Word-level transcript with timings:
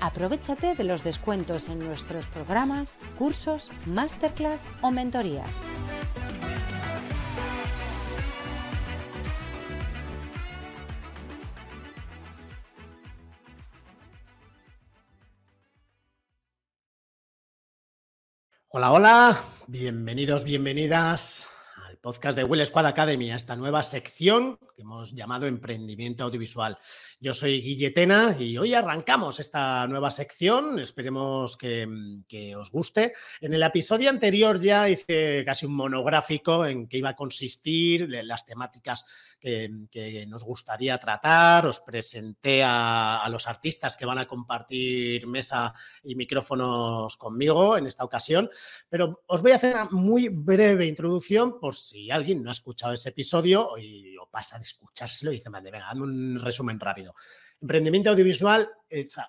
Aprovechate 0.00 0.74
de 0.74 0.84
los 0.84 1.02
descuentos 1.02 1.68
en 1.68 1.78
nuestros 1.78 2.26
programas, 2.26 2.98
cursos, 3.18 3.70
masterclass 3.86 4.64
o 4.82 4.90
mentorías. 4.90 5.48
Hola, 18.68 18.92
hola, 18.92 19.40
bienvenidos, 19.68 20.44
bienvenidas 20.44 21.48
podcast 22.06 22.38
de 22.38 22.44
Will 22.44 22.64
Squad 22.64 22.86
Academy, 22.86 23.32
esta 23.32 23.56
nueva 23.56 23.82
sección 23.82 24.60
que 24.76 24.82
hemos 24.82 25.12
llamado 25.12 25.48
Emprendimiento 25.48 26.22
Audiovisual. 26.22 26.78
Yo 27.18 27.32
soy 27.32 27.60
Guilletena 27.60 28.36
y 28.38 28.56
hoy 28.58 28.74
arrancamos 28.74 29.40
esta 29.40 29.88
nueva 29.88 30.12
sección. 30.12 30.78
Esperemos 30.78 31.56
que, 31.56 32.54
os 32.56 32.70
guste. 32.70 33.12
En 33.40 33.54
el 33.54 33.62
episodio 33.64 34.08
anterior 34.08 34.60
ya 34.60 34.88
hice 34.88 35.44
casi 35.44 35.66
un 35.66 35.74
monográfico 35.74 36.64
en 36.64 36.86
que 36.86 36.98
iba 36.98 37.08
a 37.08 37.16
consistir 37.16 38.08
las 38.08 38.46
temáticas 38.46 39.04
que, 39.40 39.68
nos 40.28 40.44
gustaría 40.44 40.98
tratar. 40.98 41.66
Os 41.66 41.80
presenté 41.80 42.62
a, 42.62 43.18
a, 43.24 43.28
los 43.30 43.48
artistas 43.48 43.96
que 43.96 44.06
van 44.06 44.18
a 44.18 44.26
compartir 44.26 45.26
mesa 45.26 45.74
y 46.04 46.14
micrófonos 46.14 47.16
conmigo 47.16 47.76
en 47.76 47.86
esta 47.86 48.04
ocasión. 48.04 48.48
Pero 48.88 49.24
os 49.26 49.42
voy 49.42 49.50
a 49.50 49.56
hacer 49.56 49.74
una 49.74 49.86
muy 49.86 50.28
breve 50.28 50.86
introducción 50.86 51.58
por 51.58 51.74
si 51.74 51.95
alguien 52.10 52.42
no 52.42 52.50
ha 52.50 52.52
escuchado 52.52 52.92
ese 52.92 53.10
episodio 53.10 53.76
y 53.78 54.16
o 54.18 54.28
pasa 54.30 54.58
de 54.58 54.64
escuchárselo 54.64 55.32
y 55.32 55.36
dice, 55.36 55.50
venga, 55.50 55.86
dame 55.88 56.02
un 56.02 56.38
resumen 56.38 56.78
rápido. 56.78 57.14
Emprendimiento 57.60 58.10
audiovisual 58.10 58.68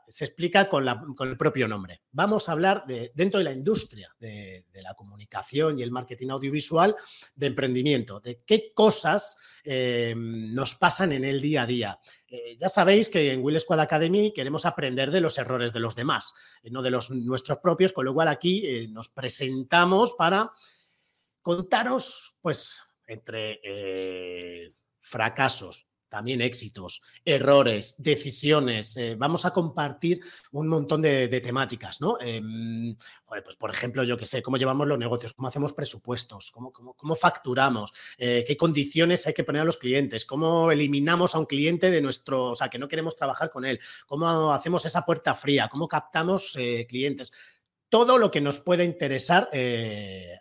se 0.08 0.26
explica 0.26 0.68
con, 0.68 0.86
el 0.88 1.38
propio 1.38 1.68
nombre. 1.68 2.02
Vamos 2.12 2.50
a 2.50 2.52
hablar 2.52 2.84
de, 2.86 3.12
dentro 3.16 3.38
de 3.40 3.46
la 3.46 3.54
industria 3.54 4.14
de, 4.20 4.66
la 4.74 4.94
comunicación 4.96 5.80
y 5.80 5.84
el 5.84 5.92
marketing 5.92 6.30
audiovisual 6.30 6.96
de 7.36 7.48
emprendimiento, 7.48 8.20
de 8.20 8.42
qué 8.46 8.74
cosas 8.74 9.60
eh, 9.64 10.14
nos 10.16 10.76
pasan 10.76 11.14
en 11.14 11.24
el 11.24 11.42
día 11.42 11.64
a 11.64 11.66
día. 11.66 12.00
Eh, 12.28 12.58
ya 12.60 12.68
sabéis 12.68 13.10
que 13.10 13.32
en 13.32 13.44
Will 13.44 13.60
Squad 13.60 13.80
Academy 13.80 14.34
queremos 14.34 14.66
aprender 14.66 15.10
de 15.10 15.22
los 15.22 15.38
errores 15.38 15.72
de 15.72 15.80
los 15.80 15.96
demás, 15.96 16.34
eh, 16.64 16.70
no 16.70 16.82
de 16.82 16.92
los 16.92 17.10
nuestros 17.12 17.60
propios, 17.60 17.94
con 17.94 18.06
lo 18.06 18.14
cual 18.14 18.28
aquí 18.28 18.88
nos 18.90 19.10
presentamos 19.10 20.14
para 20.14 20.52
contaros, 21.48 22.38
pues, 22.42 22.82
entre 23.08 23.62
fracasos, 25.00 25.88
también 26.10 26.42
éxitos, 26.42 27.02
errores, 27.26 27.96
decisiones. 27.98 28.96
Eh, 28.98 29.16
vamos 29.18 29.46
a 29.46 29.52
compartir 29.52 30.22
un 30.52 30.68
montón 30.68 31.02
de, 31.02 31.28
temáticas, 31.42 32.02
¿no? 32.02 32.18
Em, 32.20 32.96
pues 33.44 33.56
por 33.56 33.70
ejemplo, 33.70 34.04
yo 34.04 34.18
qué 34.18 34.26
sé, 34.26 34.42
cómo 34.42 34.58
llevamos 34.58 34.88
los 34.88 34.98
negocios, 34.98 35.34
cómo 35.34 35.48
hacemos 35.48 35.74
presupuestos, 35.74 36.52
cómo, 36.52 36.72
cómo, 36.72 37.16
facturamos, 37.16 37.92
eh, 38.18 38.44
qué 38.48 38.58
condiciones 38.58 39.28
hay 39.28 39.34
que 39.34 39.44
poner 39.44 39.62
a 39.62 39.66
los 39.66 39.78
clientes, 39.78 40.26
cómo 40.26 40.72
eliminamos 40.72 41.36
a 41.36 41.40
un 41.40 41.46
cliente 41.46 41.92
de 41.92 42.02
nuestro, 42.02 42.52
o 42.52 42.56
sea, 42.56 42.70
que 42.70 42.80
no 42.80 42.88
queremos 42.88 43.16
trabajar 43.16 43.50
con 43.52 43.66
él, 43.66 43.80
cómo 44.06 44.54
hacemos 44.54 44.86
esa 44.86 45.06
puerta 45.06 45.34
fría, 45.34 45.70
cómo 45.70 45.88
captamos 45.88 46.56
eh, 46.58 46.86
clientes. 46.88 47.32
Todo 47.90 48.18
lo 48.18 48.32
que 48.32 48.42
nos 48.42 48.60
pueda 48.60 48.84
interesar 48.84 49.50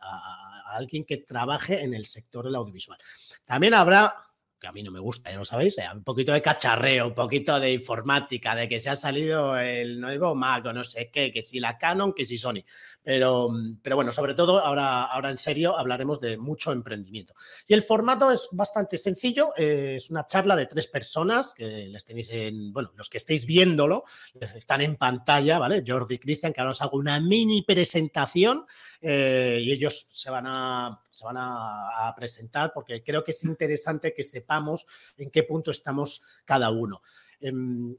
a 0.03 0.46
alguien 0.77 1.05
que 1.05 1.19
trabaje 1.19 1.83
en 1.83 1.95
el 1.95 2.07
sector 2.07 2.45
del 2.45 2.57
audiovisual. 2.57 2.99
También 3.45 3.75
habrá 3.75 4.15
que 4.59 4.67
a 4.67 4.73
mí 4.73 4.83
no 4.83 4.91
me 4.91 5.01
gusta, 5.01 5.31
ya 5.31 5.37
lo 5.37 5.45
sabéis, 5.45 5.79
eh, 5.79 5.85
un 5.95 6.03
poquito 6.03 6.33
de 6.33 6.43
cacharreo, 6.43 7.09
un 7.09 7.15
poquito 7.15 7.59
de 7.61 7.73
informática, 7.73 8.55
de 8.57 8.69
que 8.69 8.79
se 8.79 8.91
ha 8.91 8.97
salido 8.97 9.57
el 9.59 10.01
nuevo 10.01 10.35
Mac 10.35 10.67
o 10.67 10.73
no 10.73 10.83
sé 10.83 11.11
qué, 11.11 11.31
que 11.33 11.43
si 11.43 11.61
la 11.61 11.77
Canon, 11.79 12.13
que 12.13 12.25
si 12.25 12.37
Sony. 12.37 12.65
Pero, 13.03 13.49
pero 13.83 13.97
bueno, 13.97 14.13
sobre 14.13 14.35
todo 14.35 14.61
ahora, 14.61 15.05
ahora 15.05 15.31
en 15.31 15.39
serio 15.39 15.77
hablaremos 15.77 16.21
de 16.21 16.39
mucho 16.39 16.73
emprendimiento. 16.73 17.35
Y 17.67 17.75
el 17.75 17.83
formato 17.83 18.31
es 18.31 18.49
bastante 18.53 18.97
sencillo, 18.97 19.53
eh, 19.57 19.95
es 19.97 20.11
una 20.11 20.27
charla 20.27 20.57
de 20.57 20.67
tres 20.67 20.89
personas 20.89 21.55
que 21.55 21.89
les 21.89 22.05
tenéis 22.05 22.31
en, 22.31 22.73
bueno, 22.73 22.93
los 22.97 23.09
que 23.09 23.19
estéis 23.19 23.47
viéndolo, 23.47 24.05
les 24.35 24.55
están 24.55 24.81
en 24.81 24.97
pantalla, 24.97 25.59
¿vale? 25.59 25.85
Jordi 25.87 26.17
y 26.17 26.19
Cristian, 26.19 26.53
que 26.53 26.61
ahora 26.61 26.71
os 26.71 26.83
hago 26.83 26.97
una 26.97 27.21
mini 27.21 27.63
presentación 27.63 28.65
eh, 29.01 29.61
y 29.63 29.73
ellos 29.73 30.09
se 30.11 30.31
van, 30.31 30.47
a, 30.47 31.01
se 31.11 31.25
van 31.25 31.37
a, 31.39 32.13
presentar 32.17 32.73
porque 32.73 33.03
creo 33.03 33.23
que 33.23 33.33
es 33.33 33.45
interesante 33.45 34.15
que 34.15 34.23
en 35.17 35.31
qué 35.31 35.43
punto 35.43 35.71
estamos 35.71 36.23
cada 36.45 36.71
uno. 36.71 37.03
Em, 37.41 37.97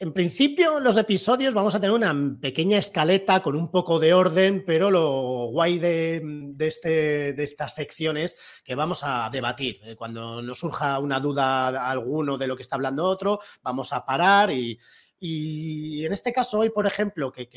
en 0.00 0.12
principio, 0.12 0.80
los 0.80 0.98
episodios 0.98 1.54
vamos 1.54 1.74
a 1.74 1.80
tener 1.80 1.94
una 1.94 2.14
pequeña 2.40 2.78
escaleta 2.78 3.42
con 3.42 3.54
un 3.54 3.70
poco 3.70 4.00
de 4.00 4.12
orden, 4.12 4.64
pero 4.66 4.90
lo 4.90 5.46
guay 5.46 5.78
de, 5.78 6.52
este, 6.58 7.32
de 7.32 7.42
estas 7.42 7.74
secciones 7.74 8.36
que 8.64 8.74
vamos 8.74 9.02
a 9.04 9.30
debatir. 9.32 9.80
Eh, 9.84 9.94
cuando 9.94 10.42
nos 10.42 10.58
surja 10.58 10.98
una 10.98 11.20
duda 11.20 11.88
alguno 11.88 12.36
de 12.36 12.46
lo 12.48 12.56
que 12.56 12.62
está 12.62 12.74
hablando 12.74 13.04
otro, 13.04 13.38
vamos 13.62 13.92
a 13.92 14.04
parar 14.04 14.50
y, 14.50 14.78
y 15.26 16.04
en 16.04 16.12
este 16.12 16.34
caso 16.34 16.58
hoy, 16.58 16.68
por 16.68 16.86
ejemplo, 16.86 17.32
que, 17.32 17.48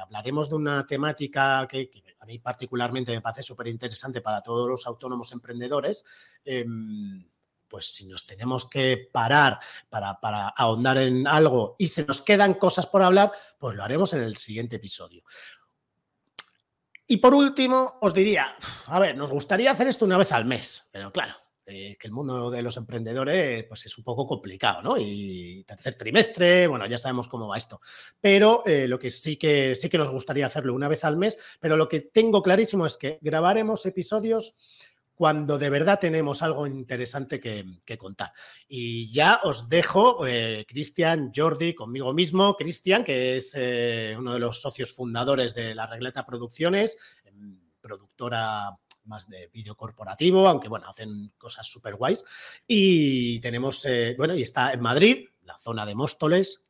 hablaremos 0.00 0.48
de 0.48 0.54
una 0.54 0.86
temática 0.86 1.66
que, 1.68 1.90
a 2.20 2.24
mí 2.24 2.38
particularmente 2.38 3.10
me 3.10 3.20
parece 3.20 3.42
súper 3.42 3.66
interesante 3.66 4.20
para 4.20 4.42
todos 4.42 4.68
los 4.68 4.86
autónomos 4.86 5.32
emprendedores, 5.32 6.04
em, 6.44 7.28
pues 7.66 7.92
si 7.92 8.06
nos 8.06 8.26
tenemos 8.26 8.70
que 8.70 9.08
parar 9.12 9.58
para, 9.90 10.20
para, 10.20 10.50
ahondar 10.50 10.98
en 10.98 11.26
algo 11.26 11.74
y 11.80 11.88
se 11.88 12.04
nos 12.04 12.22
quedan 12.22 12.54
cosas 12.54 12.86
por 12.86 13.02
hablar, 13.02 13.32
pues 13.58 13.74
lo 13.74 13.82
haremos 13.82 14.12
en 14.12 14.20
el 14.20 14.36
siguiente 14.36 14.76
episodio. 14.76 15.24
Y 17.08 17.16
por 17.16 17.34
último, 17.34 17.98
os 18.00 18.14
diría, 18.14 18.54
a 18.86 19.00
ver, 19.00 19.16
nos 19.16 19.32
gustaría 19.32 19.72
hacer 19.72 19.88
esto 19.88 20.04
una 20.04 20.16
vez 20.16 20.30
al 20.30 20.44
mes, 20.44 20.90
pero 20.92 21.10
claro, 21.10 21.34
eh, 21.68 21.96
que 21.98 22.06
el 22.06 22.12
mundo 22.12 22.48
de 22.48 22.62
los 22.62 22.76
emprendedores 22.76 23.64
pues 23.64 23.86
es 23.86 23.98
un 23.98 24.04
poco 24.04 24.24
complicado, 24.24 24.82
¿no? 24.82 24.96
Y 24.96 25.64
tercer 25.64 25.96
trimestre, 25.96 26.68
bueno, 26.68 26.86
ya 26.86 26.96
sabemos 26.96 27.26
cómo 27.26 27.48
va 27.48 27.56
esto. 27.56 27.80
Pero 28.20 28.64
eh, 28.66 28.86
lo 28.86 29.00
que 29.00 29.10
sí 29.10 29.36
que 29.36 29.74
sí 29.74 29.88
que 29.88 29.98
nos 29.98 30.12
gustaría 30.12 30.46
hacerlo 30.46 30.74
una 30.74 30.86
vez 30.86 31.04
al 31.04 31.16
mes, 31.16 31.36
pero 31.58 31.76
lo 31.76 31.88
que 31.88 32.02
tengo 32.02 32.40
clarísimo 32.40 32.86
es 32.86 32.96
que 32.96 33.18
grabaremos 33.20 33.84
episodios 33.84 34.54
cuando 35.16 35.58
de 35.58 35.70
verdad 35.70 35.98
tenemos 35.98 36.40
algo 36.42 36.68
interesante 36.68 37.40
que, 37.40 37.98
contar. 37.98 38.32
Y 38.68 39.10
ya 39.10 39.40
os 39.42 39.68
dejo, 39.68 40.24
eh, 40.24 40.66
Cristian, 40.68 41.32
Jordi, 41.34 41.74
conmigo 41.74 42.12
mismo, 42.12 42.54
Cristian, 42.54 43.02
que 43.02 43.34
es 43.34 43.54
uno 44.16 44.34
de 44.34 44.38
los 44.38 44.60
socios 44.60 44.92
fundadores 44.92 45.52
de 45.52 45.74
La 45.74 45.88
Regleta 45.88 46.24
Producciones, 46.24 46.96
em, 47.24 47.58
productora 47.80 48.78
más 49.06 49.28
de 49.28 49.48
vídeo 49.52 49.76
corporativo, 49.76 50.46
aunque 50.48 50.68
bueno, 50.68 50.88
hacen 50.88 51.32
cosas 51.38 51.66
súper 51.66 51.96
guays. 51.96 52.24
Y 52.66 53.40
tenemos, 53.40 53.84
eh, 53.86 54.14
bueno, 54.16 54.34
y 54.34 54.42
está 54.42 54.72
en 54.72 54.80
Madrid, 54.80 55.28
la 55.44 55.58
zona 55.58 55.86
de 55.86 55.94
Móstoles, 55.94 56.68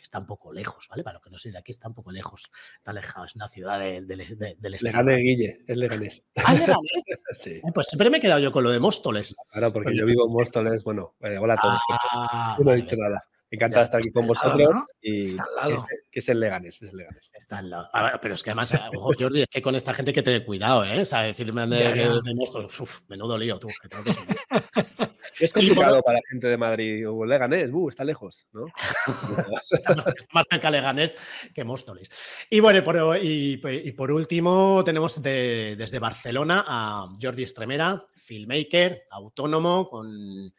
que 0.00 0.02
está 0.02 0.18
un 0.18 0.26
poco 0.26 0.52
lejos, 0.52 0.88
¿vale? 0.88 1.04
Para 1.04 1.14
los 1.14 1.22
que 1.22 1.30
no 1.30 1.38
soy 1.38 1.52
de 1.52 1.58
aquí, 1.58 1.72
está 1.72 1.88
un 1.88 1.94
poco 1.94 2.10
lejos. 2.10 2.50
Está 2.78 2.90
alejado, 2.90 3.26
es 3.26 3.36
una 3.36 3.48
ciudad 3.48 3.78
del 3.78 4.06
de, 4.06 4.56
del 4.58 4.74
estado. 4.74 5.04
Leganés, 5.04 5.18
Guille, 5.18 5.64
es 5.66 5.76
Leganés. 5.76 6.24
¿Ah, 6.36 6.54
Leganés? 6.54 7.04
sí. 7.34 7.60
Pues 7.74 7.86
siempre 7.86 8.10
me 8.10 8.18
he 8.18 8.20
quedado 8.20 8.40
yo 8.40 8.50
con 8.52 8.64
lo 8.64 8.70
de 8.70 8.80
Móstoles. 8.80 9.34
Claro, 9.50 9.72
porque 9.72 9.94
yo 9.94 10.06
vivo 10.06 10.26
en 10.26 10.32
Móstoles, 10.32 10.84
bueno, 10.84 11.14
eh, 11.20 11.38
hola 11.38 11.54
a 11.54 11.56
todos. 11.58 11.80
Ah, 12.12 12.58
no 12.62 12.72
he 12.72 12.76
dicho 12.76 12.96
nada. 12.96 13.24
Encantado 13.52 13.80
de 13.80 13.84
estar 13.84 13.98
aquí 13.98 14.12
con 14.12 14.26
vosotros. 14.28 14.84
Y 15.00 15.26
está 15.26 15.42
al 15.42 15.70
lado. 15.70 15.84
Que 16.10 16.18
es, 16.20 16.28
el 16.28 16.38
Leganes, 16.38 16.82
es 16.82 16.90
el 16.90 16.96
Leganes. 16.98 17.32
Está 17.34 17.58
al 17.58 17.70
lado. 17.70 17.90
pero 18.22 18.34
es 18.34 18.42
que 18.44 18.50
además, 18.50 18.78
ojo, 18.94 19.10
Jordi, 19.18 19.42
es 19.42 19.48
que 19.48 19.60
con 19.60 19.74
esta 19.74 19.92
gente 19.92 20.12
que 20.12 20.22
te 20.22 20.44
cuidado, 20.44 20.84
¿eh? 20.84 21.00
O 21.00 21.04
sea, 21.04 21.22
decirme 21.22 21.66
de, 21.66 21.92
que 21.92 22.08
de 22.08 22.34
Móstoles, 22.34 22.80
uf, 22.80 23.00
menudo 23.08 23.36
lío 23.36 23.58
tú. 23.58 23.68
Que 23.82 23.88
tengo 23.88 24.04
que 24.04 24.10
es 25.44 25.52
complicado 25.52 26.00
para 26.02 26.18
la 26.18 26.22
gente 26.28 26.46
de 26.46 26.56
Madrid. 26.56 27.10
O 27.10 27.24
Leganés, 27.24 27.70
uh, 27.72 27.88
está 27.88 28.04
lejos, 28.04 28.46
¿no? 28.52 28.66
está 29.70 29.96
más 30.32 30.46
cerca 30.48 30.70
Leganés 30.70 31.16
que 31.52 31.64
Móstoles. 31.64 32.08
Y 32.50 32.60
bueno, 32.60 32.84
por, 32.84 33.18
y, 33.20 33.56
por 33.96 34.12
último, 34.12 34.82
tenemos 34.84 35.20
desde 35.20 35.98
Barcelona 35.98 36.64
a 36.66 37.08
Jordi 37.20 37.42
Estremera, 37.42 38.06
filmmaker, 38.14 39.06
autónomo, 39.10 39.88
con 39.88 40.52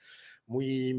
muy 0.47 0.93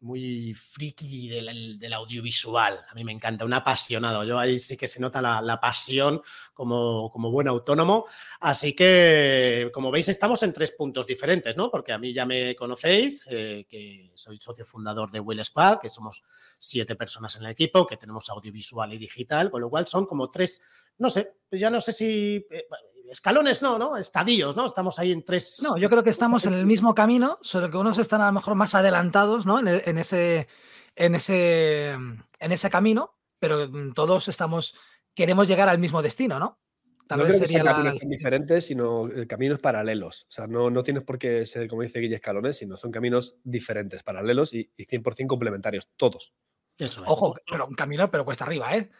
muy 0.00 0.54
friki 0.54 1.28
del, 1.28 1.92
audiovisual. 1.92 2.80
A 2.88 2.94
mí 2.94 3.04
me 3.04 3.12
encanta, 3.12 3.44
un 3.44 3.52
apasionado. 3.52 4.24
Yo 4.24 4.38
ahí 4.38 4.58
sí 4.58 4.76
que 4.76 4.86
se 4.86 5.00
nota 5.00 5.20
la, 5.20 5.60
pasión 5.60 6.20
como, 6.54 7.10
como, 7.10 7.30
buen 7.30 7.48
autónomo. 7.48 8.04
Así 8.40 8.74
que, 8.74 9.70
como 9.72 9.90
veis, 9.90 10.08
estamos 10.08 10.42
en 10.42 10.52
tres 10.52 10.72
puntos 10.72 11.06
diferentes, 11.06 11.56
¿no? 11.56 11.70
Porque 11.70 11.92
a 11.92 11.98
mí 11.98 12.12
ya 12.12 12.26
me 12.26 12.54
conocéis, 12.54 13.26
eh, 13.30 13.66
que 13.68 14.12
soy 14.14 14.36
socio 14.36 14.64
fundador 14.64 15.10
de 15.10 15.20
Will 15.20 15.44
Squad, 15.44 15.78
que 15.78 15.88
somos 15.88 16.22
siete 16.58 16.94
personas 16.94 17.36
en 17.36 17.44
el 17.44 17.50
equipo, 17.50 17.86
que 17.86 17.96
tenemos 17.96 18.28
audiovisual 18.30 18.92
y 18.92 18.98
digital, 18.98 19.50
con 19.50 19.60
lo 19.60 19.70
cual 19.70 19.86
son 19.86 20.06
como 20.06 20.30
tres, 20.30 20.62
no 20.98 21.10
sé, 21.10 21.34
pues 21.48 21.60
ya 21.60 21.70
no 21.70 21.80
sé 21.80 21.92
si... 21.92 22.46
Eh, 22.50 22.66
escalones 23.10 23.62
no, 23.62 23.78
¿no? 23.78 23.96
Estadios, 23.96 24.56
¿no? 24.56 24.66
Estamos 24.66 24.98
ahí 24.98 25.12
en 25.12 25.24
tres. 25.24 25.60
No, 25.62 25.76
yo 25.76 25.88
creo 25.88 26.02
que 26.02 26.10
estamos 26.10 26.44
en 26.46 26.54
el 26.54 26.66
mismo 26.66 26.94
camino, 26.94 27.38
solo 27.42 27.70
que 27.70 27.76
unos 27.76 27.98
están 27.98 28.20
a 28.20 28.26
lo 28.26 28.32
mejor 28.32 28.54
más 28.54 28.74
adelantados, 28.74 29.46
¿no? 29.46 29.58
En, 29.60 29.68
e, 29.68 29.82
ese, 30.00 30.48
en, 30.96 31.14
ese, 31.14 31.90
en 31.90 32.52
ese 32.52 32.70
camino, 32.70 33.14
pero 33.38 33.68
mm, 33.68 33.92
todos 33.94 34.28
estamos, 34.28 34.74
queremos 35.14 35.48
llegar 35.48 35.68
al 35.68 35.78
mismo 35.78 36.02
destino, 36.02 36.38
¿no? 36.38 36.60
Tal 37.06 37.22
vez 37.22 37.38
sería 37.38 37.64
la... 37.64 37.72
caminos 37.72 37.98
diferentes, 38.00 38.66
sino 38.66 39.08
eh, 39.08 39.26
caminos 39.26 39.60
paralelos. 39.60 40.24
O 40.24 40.32
sea, 40.32 40.46
no, 40.46 40.68
no 40.68 40.82
tienes 40.82 41.04
por 41.04 41.18
qué 41.18 41.46
ser, 41.46 41.66
como 41.66 41.80
dice 41.80 42.00
Guille, 42.00 42.16
escalones, 42.16 42.58
sino 42.58 42.76
son 42.76 42.90
caminos 42.90 43.36
diferentes, 43.42 44.02
paralelos 44.02 44.52
y, 44.52 44.70
y 44.76 44.84
100% 44.84 45.26
complementarios, 45.26 45.88
todos. 45.96 46.34
Eso 46.76 47.02
es. 47.02 47.10
Ojo, 47.10 47.34
pero 47.50 47.66
un 47.66 47.74
camino, 47.74 48.10
pero 48.10 48.26
cuesta 48.26 48.44
arriba, 48.44 48.76
¿eh? 48.76 48.90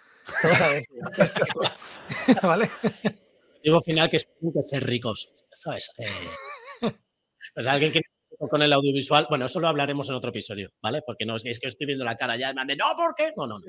¿Vale? 2.42 2.70
Objetivo 3.58 3.80
final 3.80 4.08
que 4.08 4.16
es 4.16 4.26
ser 4.68 4.84
ricos, 4.84 5.34
¿sabes? 5.54 5.90
Eh, 5.98 6.90
pues 7.54 7.66
alguien 7.66 7.92
que 7.92 8.00
con 8.38 8.62
el 8.62 8.72
audiovisual, 8.72 9.26
bueno, 9.28 9.46
eso 9.46 9.58
lo 9.58 9.66
hablaremos 9.66 10.08
en 10.08 10.14
otro 10.14 10.30
episodio, 10.30 10.70
¿vale? 10.80 11.02
Porque 11.04 11.26
no 11.26 11.34
es 11.34 11.42
que 11.42 11.66
estoy 11.66 11.86
viendo 11.86 12.04
la 12.04 12.16
cara 12.16 12.36
ya, 12.36 12.52
no, 12.52 12.62
¿por 12.96 13.14
qué? 13.16 13.32
No, 13.36 13.48
no, 13.48 13.58
no. 13.58 13.64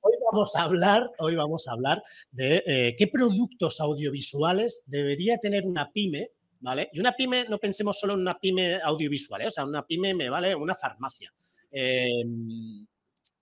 Hoy 0.00 0.12
vamos 0.32 0.56
a 0.56 0.62
hablar, 0.62 1.08
hoy 1.18 1.36
vamos 1.36 1.68
a 1.68 1.72
hablar 1.72 2.02
de 2.32 2.62
eh, 2.66 2.96
qué 2.98 3.06
productos 3.06 3.80
audiovisuales 3.80 4.82
debería 4.86 5.38
tener 5.38 5.64
una 5.64 5.92
pyme, 5.92 6.32
¿vale? 6.60 6.90
Y 6.92 6.98
una 6.98 7.12
pyme, 7.12 7.46
no 7.48 7.58
pensemos 7.58 7.98
solo 7.98 8.14
en 8.14 8.20
una 8.20 8.38
pyme 8.38 8.80
audiovisual, 8.82 9.42
¿eh? 9.42 9.46
o 9.46 9.50
sea, 9.50 9.64
una 9.64 9.86
pyme 9.86 10.14
me 10.14 10.28
vale 10.28 10.52
una 10.54 10.74
farmacia. 10.74 11.32
Em, 11.70 12.86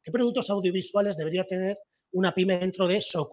¿Qué 0.02 0.12
productos 0.12 0.50
audiovisuales 0.50 1.16
debería 1.16 1.44
tener 1.44 1.78
una 2.12 2.34
pyme 2.34 2.58
dentro 2.58 2.86
de 2.86 3.00
su, 3.00 3.28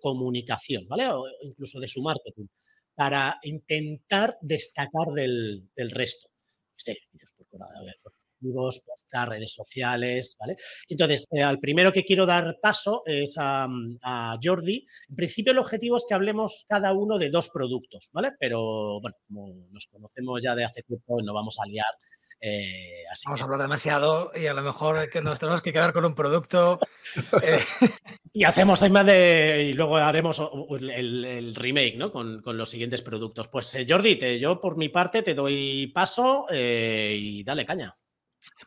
comunicación, 0.00 0.86
¿vale? 0.88 1.08
O 1.08 1.26
incluso 1.42 1.80
de 1.80 1.88
su 1.88 2.02
marketing, 2.02 2.46
para 2.94 3.38
intentar 3.42 4.36
destacar 4.40 5.08
del, 5.14 5.70
resto. 5.90 6.28
Sí, 6.76 6.94
vídeos 8.38 8.80
por 8.84 9.28
redes 9.28 9.54
sociales, 9.54 10.36
¿vale? 10.38 10.56
Entonces, 10.88 11.26
eh, 11.30 11.42
al 11.42 11.58
primero 11.58 11.90
que 11.92 12.04
quiero 12.04 12.26
dar 12.26 12.58
paso 12.60 13.02
es 13.06 13.36
a, 13.38 13.66
a, 14.02 14.38
Jordi. 14.42 14.84
En 15.08 15.16
principio, 15.16 15.52
el 15.52 15.58
objetivo 15.58 15.96
es 15.96 16.04
que 16.06 16.14
hablemos 16.14 16.66
cada 16.68 16.92
uno 16.92 17.18
de 17.18 17.30
dos 17.30 17.48
productos, 17.48 18.10
¿vale? 18.12 18.32
Pero, 18.38 19.00
bueno, 19.00 19.16
como 19.26 19.54
nos 19.70 19.86
conocemos 19.86 20.40
ya 20.42 20.54
de 20.54 20.64
hace 20.64 20.82
tiempo, 20.82 21.22
no 21.22 21.32
vamos 21.32 21.56
a 21.58 21.66
liar 21.66 21.86
eh, 22.40 23.04
Vamos 23.24 23.40
a 23.40 23.44
hablar 23.44 23.62
demasiado 23.62 24.30
y 24.34 24.46
a 24.46 24.54
lo 24.54 24.62
mejor 24.62 25.08
que 25.08 25.22
nos 25.22 25.38
tenemos 25.38 25.62
que 25.62 25.72
quedar 25.72 25.92
con 25.92 26.04
un 26.04 26.14
producto. 26.14 26.78
Eh. 27.42 27.60
y 28.32 28.44
hacemos 28.44 28.88
más 28.90 29.06
de. 29.06 29.68
Y 29.70 29.72
luego 29.72 29.96
haremos 29.96 30.42
el, 30.70 31.54
remake, 31.54 31.96
¿no? 31.96 32.12
Con, 32.12 32.42
los 32.44 32.68
siguientes 32.68 33.00
productos. 33.00 33.48
Pues 33.48 33.74
eh, 33.74 33.86
Jordi, 33.88 34.16
te, 34.16 34.38
yo 34.38 34.60
por 34.60 34.76
mi 34.76 34.90
parte 34.90 35.22
te 35.22 35.34
doy 35.34 35.86
paso 35.94 36.46
y 36.50 37.42
dale 37.42 37.64
caña. 37.64 37.96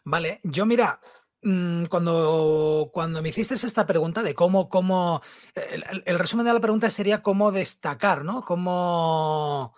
Vale, 0.04 0.40
yo 0.44 0.66
mira, 0.66 1.00
mm, 1.44 1.86
cuando, 1.86 2.90
cuando 2.92 3.22
me 3.22 3.30
hiciste 3.30 3.54
esta 3.54 3.86
pregunta 3.86 4.24
de 4.24 4.34
cómo, 4.34 4.68
cómo. 4.68 5.22
El, 5.54 6.04
el 6.06 6.20
resumen 6.20 6.46
de 6.46 6.54
la 6.54 6.60
pregunta 6.60 6.90
sería 6.90 7.22
cómo 7.22 7.52
destacar, 7.52 8.26
¿no? 8.26 8.44
Cómo 8.44 9.76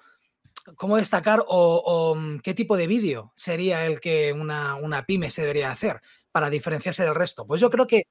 cómo 0.75 0.97
destacar 0.97 1.43
o, 1.47 2.15
mm, 2.15 2.39
qué 2.39 2.53
tipo 2.53 2.77
de 2.77 2.87
vídeo 2.87 3.31
sería 3.35 3.85
el 3.85 3.99
que 3.99 4.33
una, 4.33 5.05
pyme 5.07 5.29
se 5.29 5.41
debería 5.41 5.71
hacer 5.71 6.01
para 6.31 6.49
diferenciarse 6.49 7.03
del 7.03 7.15
resto. 7.15 7.45
Pues 7.45 7.61
yo 7.61 7.69
creo 7.69 7.87
que 7.87 8.07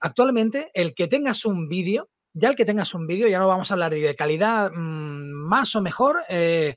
actualmente 0.00 0.70
el 0.74 0.94
que 0.94 1.08
tengas 1.08 1.44
un 1.44 1.68
vídeo, 1.68 2.08
ya 2.32 2.48
el 2.50 2.56
que 2.56 2.64
tengas 2.64 2.94
un 2.94 3.06
vídeo, 3.06 3.28
ya 3.28 3.38
no 3.38 3.48
vamos 3.48 3.70
a 3.70 3.74
hablar 3.74 3.92
de 3.92 4.14
calidad 4.14 4.70
mm, 4.72 5.48
más 5.48 5.74
o 5.74 5.82
mejor, 5.82 6.18
eh, 6.28 6.76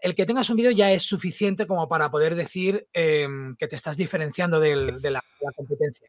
el 0.00 0.14
que 0.14 0.26
tengas 0.26 0.50
un 0.50 0.56
vídeo 0.56 0.72
ya 0.72 0.90
es 0.92 1.04
suficiente 1.04 1.66
como 1.66 1.88
para 1.88 2.10
poder 2.10 2.34
decir 2.34 2.88
em, 2.92 3.54
que 3.56 3.68
te 3.68 3.76
estás 3.76 3.96
diferenciando 3.96 4.58
de 4.58 5.10
la 5.10 5.22
competencia. 5.54 6.08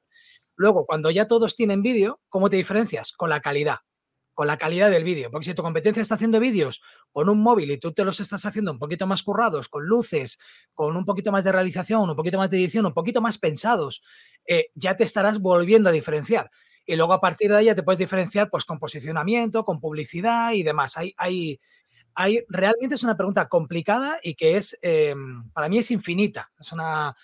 Luego, 0.55 0.85
cuando 0.85 1.11
ya 1.11 1.27
todos 1.27 1.55
tienen 1.55 1.81
vídeo, 1.81 2.19
¿cómo 2.29 2.49
te 2.49 2.57
diferencias? 2.57 3.11
Con 3.13 3.29
la 3.29 3.39
calidad 3.39 3.79
con 4.33 4.47
la 4.47 4.57
calidad 4.57 4.89
del 4.91 5.03
vídeo. 5.03 5.29
Porque 5.31 5.45
si 5.45 5.53
tu 5.53 5.63
competencia 5.63 6.01
está 6.01 6.15
haciendo 6.15 6.39
vídeos 6.39 6.81
con 7.11 7.29
un 7.29 7.41
móvil 7.41 7.71
y 7.71 7.77
tú 7.77 7.91
te 7.91 8.05
los 8.05 8.19
estás 8.19 8.45
haciendo 8.45 8.71
un 8.71 8.79
poquito 8.79 9.07
más 9.07 9.23
currados, 9.23 9.69
con 9.69 9.85
luces, 9.85 10.39
con 10.73 10.95
un 10.95 11.05
poquito 11.05 11.31
más 11.31 11.43
de 11.43 11.51
realización, 11.51 12.09
un 12.09 12.15
poquito 12.15 12.37
más 12.37 12.49
de 12.49 12.57
edición, 12.57 12.85
un 12.85 12.93
poquito 12.93 13.21
más 13.21 13.37
pensados, 13.37 14.01
eh, 14.47 14.67
ya 14.75 14.97
te 14.97 15.03
estarás 15.03 15.39
volviendo 15.39 15.89
a 15.89 15.93
diferenciar. 15.93 16.51
Y 16.85 16.95
luego 16.95 17.13
a 17.13 17.21
partir 17.21 17.49
de 17.51 17.57
ahí 17.57 17.65
ya 17.65 17.75
te 17.75 17.83
puedes 17.83 17.99
diferenciar 17.99 18.49
pues, 18.49 18.65
con 18.65 18.79
posicionamiento, 18.79 19.63
con 19.63 19.79
publicidad 19.79 20.51
y 20.53 20.63
demás. 20.63 20.97
Hay, 20.97 21.13
hay, 21.17 21.59
hay, 22.15 22.43
realmente 22.49 22.95
es 22.95 23.03
una 23.03 23.15
pregunta 23.15 23.47
complicada 23.47 24.19
y 24.21 24.35
que 24.35 24.57
es, 24.57 24.77
em, 24.81 25.49
para 25.51 25.69
mí 25.69 25.77
es 25.77 25.91
infinita. 25.91 26.51
Es 26.59 26.71
una, 26.73 27.15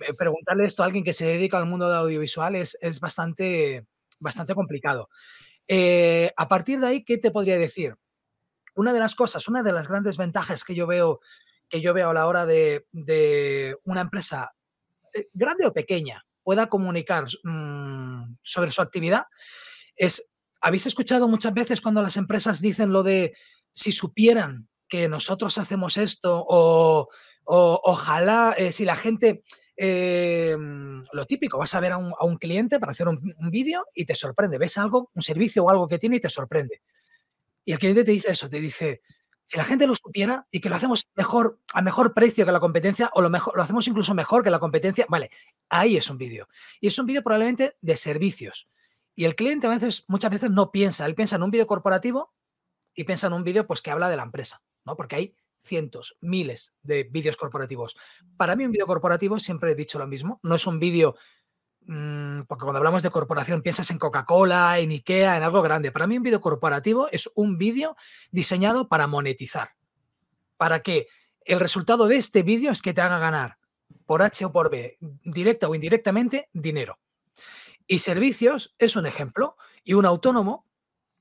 eh, 0.00 0.12
preguntarle 0.12 0.66
esto 0.66 0.82
a 0.82 0.86
alguien 0.86 1.04
que 1.04 1.14
se 1.14 1.26
dedica 1.26 1.58
al 1.58 1.66
mundo 1.66 1.88
de 1.88 1.96
audiovisual 1.96 2.54
es, 2.56 2.76
es 2.82 3.00
bastante, 3.00 3.86
bastante 4.18 4.54
complicado. 4.54 5.08
Eh, 5.68 6.32
a 6.36 6.48
partir 6.48 6.80
de 6.80 6.86
ahí, 6.86 7.04
¿qué 7.04 7.18
te 7.18 7.30
podría 7.30 7.58
decir? 7.58 7.96
Una 8.74 8.92
de 8.92 9.00
las 9.00 9.14
cosas, 9.14 9.48
una 9.48 9.62
de 9.62 9.72
las 9.72 9.88
grandes 9.88 10.16
ventajas 10.16 10.64
que 10.64 10.74
yo 10.74 10.86
veo, 10.86 11.20
que 11.68 11.80
yo 11.80 11.94
veo 11.94 12.10
a 12.10 12.14
la 12.14 12.26
hora 12.26 12.46
de, 12.46 12.86
una 13.84 14.00
empresa 14.02 14.52
eh, 15.14 15.28
grande 15.32 15.66
o 15.66 15.72
pequeña 15.72 16.24
pueda 16.42 16.68
comunicar 16.68 17.24
mm, 17.42 18.36
sobre 18.42 18.70
su 18.70 18.80
actividad 18.80 19.24
es, 19.96 20.30
habéis 20.60 20.86
escuchado 20.86 21.26
muchas 21.26 21.52
veces 21.54 21.80
cuando 21.80 22.02
las 22.02 22.16
empresas 22.16 22.60
dicen 22.60 22.92
lo 22.92 23.02
de 23.02 23.34
si 23.72 23.92
supieran 23.92 24.68
que 24.88 25.08
nosotros 25.08 25.58
hacemos 25.58 25.96
esto 25.96 26.44
o, 26.48 27.08
ojalá 27.44 28.54
eh, 28.56 28.72
si 28.72 28.84
la 28.84 28.96
gente 28.96 29.42
Em, 29.76 31.04
lo 31.12 31.26
típico, 31.26 31.58
vas 31.58 31.74
a 31.74 31.80
ver 31.80 31.92
a 31.92 31.98
un, 31.98 32.36
cliente 32.38 32.80
para 32.80 32.92
hacer 32.92 33.08
un, 33.08 33.20
vídeo 33.50 33.86
y 33.94 34.06
te 34.06 34.14
sorprende. 34.14 34.58
Ves 34.58 34.78
algo, 34.78 35.10
un 35.14 35.22
servicio 35.22 35.64
o 35.64 35.70
algo 35.70 35.86
que 35.86 35.98
tiene 35.98 36.16
y 36.16 36.20
te 36.20 36.30
sorprende. 36.30 36.82
Y 37.64 37.72
el 37.72 37.78
cliente 37.78 38.04
te 38.04 38.12
dice 38.12 38.30
eso, 38.30 38.48
te 38.48 38.60
dice, 38.60 39.02
si 39.44 39.56
la 39.56 39.64
gente 39.64 39.86
lo 39.86 39.94
supiera 39.94 40.46
y 40.50 40.60
que 40.60 40.68
lo 40.68 40.76
hacemos 40.76 41.08
mejor, 41.14 41.58
a 41.74 41.82
mejor 41.82 42.14
precio 42.14 42.46
que 42.46 42.52
la 42.52 42.60
competencia, 42.60 43.10
o 43.14 43.20
lo, 43.20 43.28
mejor, 43.28 43.56
lo 43.56 43.62
hacemos 43.62 43.86
incluso 43.86 44.14
mejor 44.14 44.42
que 44.42 44.50
la 44.50 44.58
competencia, 44.58 45.04
vale, 45.08 45.30
ahí 45.68 45.96
es 45.96 46.08
un 46.08 46.16
vídeo. 46.16 46.48
Y 46.80 46.88
es 46.88 46.98
un 46.98 47.06
vídeo 47.06 47.22
probablemente 47.22 47.76
de 47.80 47.96
servicios. 47.96 48.68
Y 49.14 49.24
el 49.24 49.34
cliente 49.34 49.66
a 49.66 49.70
veces, 49.70 50.04
muchas 50.08 50.30
veces 50.30 50.50
no 50.50 50.70
piensa, 50.70 51.06
él 51.06 51.14
piensa 51.14 51.36
en 51.36 51.42
un 51.42 51.50
vídeo 51.50 51.66
corporativo 51.66 52.34
y 52.94 53.04
piensa 53.04 53.26
en 53.26 53.34
un 53.34 53.44
vídeo 53.44 53.66
pues 53.66 53.82
que 53.82 53.90
habla 53.90 54.08
de 54.08 54.16
la 54.16 54.22
empresa, 54.22 54.62
¿no? 54.84 54.96
Porque 54.96 55.16
hay 55.16 55.36
cientos, 55.66 56.16
miles 56.20 56.74
de 56.82 57.04
vídeos 57.04 57.36
corporativos. 57.36 57.96
Para 58.36 58.56
mí 58.56 58.64
un 58.64 58.72
vídeo 58.72 58.86
corporativo, 58.86 59.38
siempre 59.40 59.72
he 59.72 59.74
dicho 59.74 59.98
lo 59.98 60.06
mismo, 60.06 60.40
no 60.42 60.54
es 60.54 60.66
un 60.66 60.78
vídeo, 60.78 61.16
mm, 61.82 62.42
porque 62.48 62.62
cuando 62.62 62.78
hablamos 62.78 63.02
de 63.02 63.10
corporación 63.10 63.62
piensas 63.62 63.90
en 63.90 63.98
Coca-Cola, 63.98 64.78
en 64.78 64.90
Ikea, 64.90 65.36
en 65.36 65.42
algo 65.42 65.62
grande. 65.62 65.92
Para 65.92 66.06
mí 66.06 66.16
un 66.16 66.22
vídeo 66.22 66.40
corporativo 66.40 67.08
es 67.10 67.30
un 67.34 67.58
vídeo 67.58 67.96
diseñado 68.30 68.88
para 68.88 69.06
monetizar, 69.06 69.70
para 70.56 70.80
que 70.80 71.08
el 71.44 71.60
resultado 71.60 72.06
de 72.06 72.16
este 72.16 72.42
vídeo 72.42 72.72
es 72.72 72.80
que 72.80 72.94
te 72.94 73.00
haga 73.00 73.18
ganar 73.18 73.58
por 74.06 74.22
H 74.22 74.44
o 74.44 74.52
por 74.52 74.70
B, 74.70 74.98
directa 75.24 75.68
o 75.68 75.74
indirectamente, 75.74 76.48
dinero. 76.52 76.98
Y 77.86 78.00
servicios 78.00 78.74
es 78.78 78.96
un 78.96 79.06
ejemplo. 79.06 79.56
Y 79.84 79.94
un 79.94 80.06
autónomo, 80.06 80.66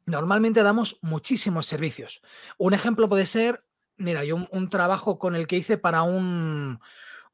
normalmente 0.06 0.64
damos 0.64 0.98
muchísimos 1.02 1.68
servicios. 1.68 2.22
Un 2.58 2.74
ejemplo 2.74 3.08
puede 3.08 3.26
ser 3.26 3.64
Mira, 3.98 4.24
yo 4.24 4.36
un, 4.52 4.70
trabajo 4.70 5.18
con 5.18 5.36
el 5.36 5.48
que 5.48 5.58
hice 5.58 5.78
para 5.78 6.04
un, 6.04 6.80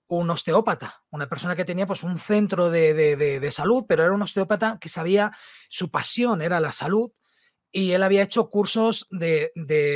osteópata, 0.08 1.03
una 1.10 1.27
persona 1.27 1.56
que 1.56 1.65
tenía 1.65 1.88
pues 1.88 2.03
un 2.03 2.20
centro 2.20 2.70
de, 2.70 3.50
salud, 3.51 3.86
pero 3.88 4.03
era 4.03 4.13
un 4.13 4.22
osteópata 4.22 4.77
que 4.80 4.89
sabía, 4.89 5.32
su 5.70 5.89
pasión 5.89 6.41
era 6.41 6.60
la 6.60 6.72
salud 6.72 7.12
y 7.72 7.91
él 7.91 8.03
había 8.03 8.24
hecho 8.24 8.50
cursos 8.50 9.08
de, 9.10 9.51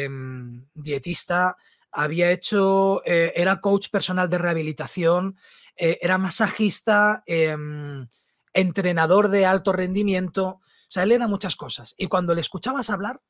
mm, 0.09 0.63
dietista, 0.73 1.57
había 1.91 2.31
hecho, 2.31 3.01
eh, 3.05 3.33
era 3.35 3.61
coach 3.61 3.89
personal 3.89 4.29
de 4.29 4.37
rehabilitación, 4.37 5.37
eh, 5.75 5.99
era 6.01 6.17
masajista, 6.17 7.23
em, 7.25 8.07
entrenador 8.53 9.29
de 9.29 9.45
alto 9.45 9.73
rendimiento, 9.73 10.45
o 10.47 10.61
sea, 10.89 11.03
él 11.03 11.11
era 11.11 11.27
muchas 11.27 11.55
cosas. 11.55 11.93
Y 11.97 12.07
cuando 12.07 12.33
le 12.33 12.41
escuchabas 12.41 12.89
hablar, 12.89 13.21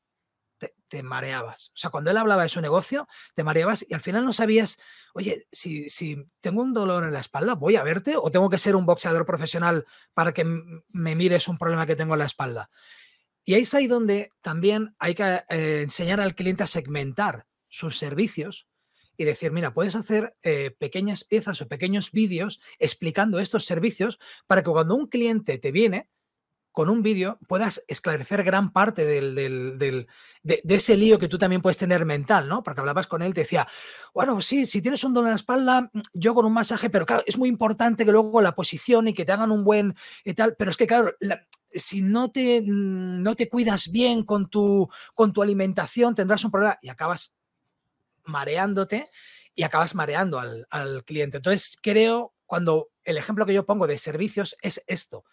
te 0.88 1.02
mareabas. 1.02 1.70
O 1.74 1.76
sea, 1.76 1.90
cuando 1.90 2.10
él 2.10 2.16
hablaba 2.16 2.42
de 2.42 2.48
su 2.48 2.60
negocio, 2.60 3.08
te 3.34 3.44
mareabas 3.44 3.84
y 3.88 3.94
al 3.94 4.00
final 4.00 4.24
no 4.24 4.32
sabías, 4.32 4.78
oye, 5.14 5.46
si, 5.50 5.88
si 5.88 6.24
tengo 6.40 6.62
un 6.62 6.74
dolor 6.74 7.04
en 7.04 7.12
la 7.12 7.20
espalda, 7.20 7.54
¿voy 7.54 7.76
a 7.76 7.82
verte 7.82 8.14
o 8.16 8.30
tengo 8.30 8.50
que 8.50 8.58
ser 8.58 8.76
un 8.76 8.86
boxeador 8.86 9.26
profesional 9.26 9.86
para 10.14 10.32
que 10.32 10.44
me 10.44 11.14
mires 11.14 11.48
un 11.48 11.58
problema 11.58 11.86
que 11.86 11.96
tengo 11.96 12.14
en 12.14 12.20
la 12.20 12.26
espalda? 12.26 12.70
Y 13.44 13.54
ahí 13.54 13.62
es 13.62 13.74
ahí 13.74 13.86
donde 13.86 14.30
también 14.42 14.94
hay 14.98 15.14
que 15.14 15.22
eh, 15.48 15.82
enseñar 15.82 16.20
al 16.20 16.34
cliente 16.34 16.64
a 16.64 16.66
segmentar 16.66 17.46
sus 17.68 17.96
servicios 17.96 18.66
y 19.16 19.24
decir, 19.24 19.52
mira, 19.52 19.72
puedes 19.72 19.94
hacer 19.94 20.36
eh, 20.42 20.72
pequeñas 20.78 21.24
piezas 21.24 21.60
o 21.62 21.68
pequeños 21.68 22.12
vídeos 22.12 22.60
explicando 22.78 23.38
estos 23.38 23.64
servicios 23.64 24.18
para 24.46 24.62
que 24.62 24.70
cuando 24.70 24.94
un 24.94 25.06
cliente 25.06 25.58
te 25.58 25.72
viene, 25.72 26.10
con 26.76 26.90
un 26.90 27.00
vídeo 27.00 27.38
puedas 27.46 27.82
esclarecer 27.88 28.44
gran 28.44 28.70
parte 28.70 29.06
del, 29.06 29.34
de, 29.34 30.06
ese 30.44 30.94
lío 30.98 31.18
que 31.18 31.26
tú 31.26 31.38
también 31.38 31.62
puedes 31.62 31.78
tener 31.78 32.04
mental, 32.04 32.50
¿no? 32.50 32.62
Porque 32.62 32.80
hablabas 32.80 33.06
con 33.06 33.22
él, 33.22 33.32
te 33.32 33.40
decía, 33.40 33.66
bueno, 34.12 34.42
sí, 34.42 34.66
si 34.66 34.82
tienes 34.82 35.02
un 35.02 35.14
dolor 35.14 35.28
en 35.28 35.32
la 35.32 35.36
espalda, 35.36 35.90
yo 36.12 36.34
con 36.34 36.44
un 36.44 36.52
masaje, 36.52 36.90
pero 36.90 37.06
claro, 37.06 37.22
es 37.24 37.38
muy 37.38 37.48
importante 37.48 38.04
que 38.04 38.12
luego 38.12 38.42
la 38.42 38.54
posición 38.54 39.08
y 39.08 39.14
que 39.14 39.24
te 39.24 39.32
hagan 39.32 39.52
un 39.52 39.64
buen 39.64 39.94
y 40.22 40.34
tal, 40.34 40.54
pero 40.54 40.70
es 40.70 40.76
que 40.76 40.86
claro, 40.86 41.14
si 41.72 42.02
no 42.02 42.30
te, 42.30 42.62
no 42.62 43.34
te 43.36 43.48
cuidas 43.48 43.90
bien 43.90 44.22
con 44.22 44.50
tu, 44.50 44.86
con 45.14 45.32
tu 45.32 45.42
alimentación, 45.42 46.14
tendrás 46.14 46.44
un 46.44 46.50
problema 46.50 46.76
y 46.82 46.90
acabas 46.90 47.34
mareándote 48.24 49.08
y 49.54 49.62
acabas 49.62 49.94
mareando 49.94 50.38
al, 50.38 50.66
al 50.68 51.04
cliente. 51.04 51.38
Entonces, 51.38 51.78
creo, 51.80 52.34
cuando 52.44 52.90
el 53.02 53.16
ejemplo 53.16 53.46
que 53.46 53.54
yo 53.54 53.64
pongo 53.64 53.86
de 53.86 53.96
servicios 53.96 54.54
es 54.60 54.84
esto 54.86 55.24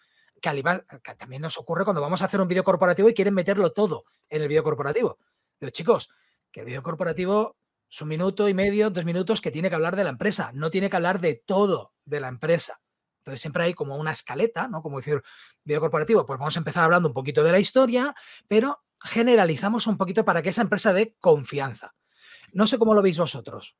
que, 0.52 1.14
también 1.14 1.42
nos 1.42 1.58
ocurre 1.58 1.84
cuando 1.84 2.02
vamos 2.02 2.22
a 2.22 2.26
hacer 2.26 2.40
un 2.40 2.48
vídeo 2.48 2.64
corporativo 2.64 3.08
y 3.08 3.14
quieren 3.14 3.34
meterlo 3.34 3.72
todo 3.72 4.04
en 4.28 4.42
el 4.42 4.48
vídeo 4.48 4.62
corporativo. 4.62 5.18
Digo, 5.60 5.70
chicos, 5.70 6.10
que 6.50 6.60
el 6.60 6.66
vídeo 6.66 6.82
corporativo 6.82 7.56
es 7.90 8.00
un 8.02 8.08
minuto 8.08 8.48
y 8.48 8.54
medio, 8.54 8.90
dos 8.90 9.04
minutos 9.04 9.40
que 9.40 9.50
tiene 9.50 9.68
que 9.68 9.74
hablar 9.74 9.96
de 9.96 10.04
la 10.04 10.10
empresa, 10.10 10.50
no 10.52 10.70
tiene 10.70 10.90
que 10.90 10.96
hablar 10.96 11.20
de 11.20 11.34
todo 11.34 11.92
de 12.04 12.20
la 12.20 12.28
empresa. 12.28 12.80
Entonces 13.18 13.40
siempre 13.40 13.64
hay 13.64 13.74
como 13.74 13.96
una 13.96 14.12
escaleta, 14.12 14.68
¿no? 14.68 14.82
Como 14.82 14.98
decir, 14.98 15.22
vídeo 15.64 15.80
corporativo, 15.80 16.26
pues 16.26 16.38
vamos 16.38 16.56
a 16.56 16.60
empezar 16.60 16.84
hablando 16.84 17.08
un 17.08 17.14
poquito 17.14 17.42
de 17.42 17.52
la 17.52 17.58
historia, 17.58 18.14
pero 18.48 18.84
generalizamos 19.00 19.86
un 19.86 19.96
poquito 19.96 20.24
para 20.24 20.42
que 20.42 20.50
esa 20.50 20.62
empresa 20.62 20.92
dé 20.92 21.16
confianza. 21.20 21.94
No 22.52 22.66
sé 22.66 22.78
cómo 22.78 22.94
lo 22.94 23.02
veis 23.02 23.18
vosotros. 23.18 23.76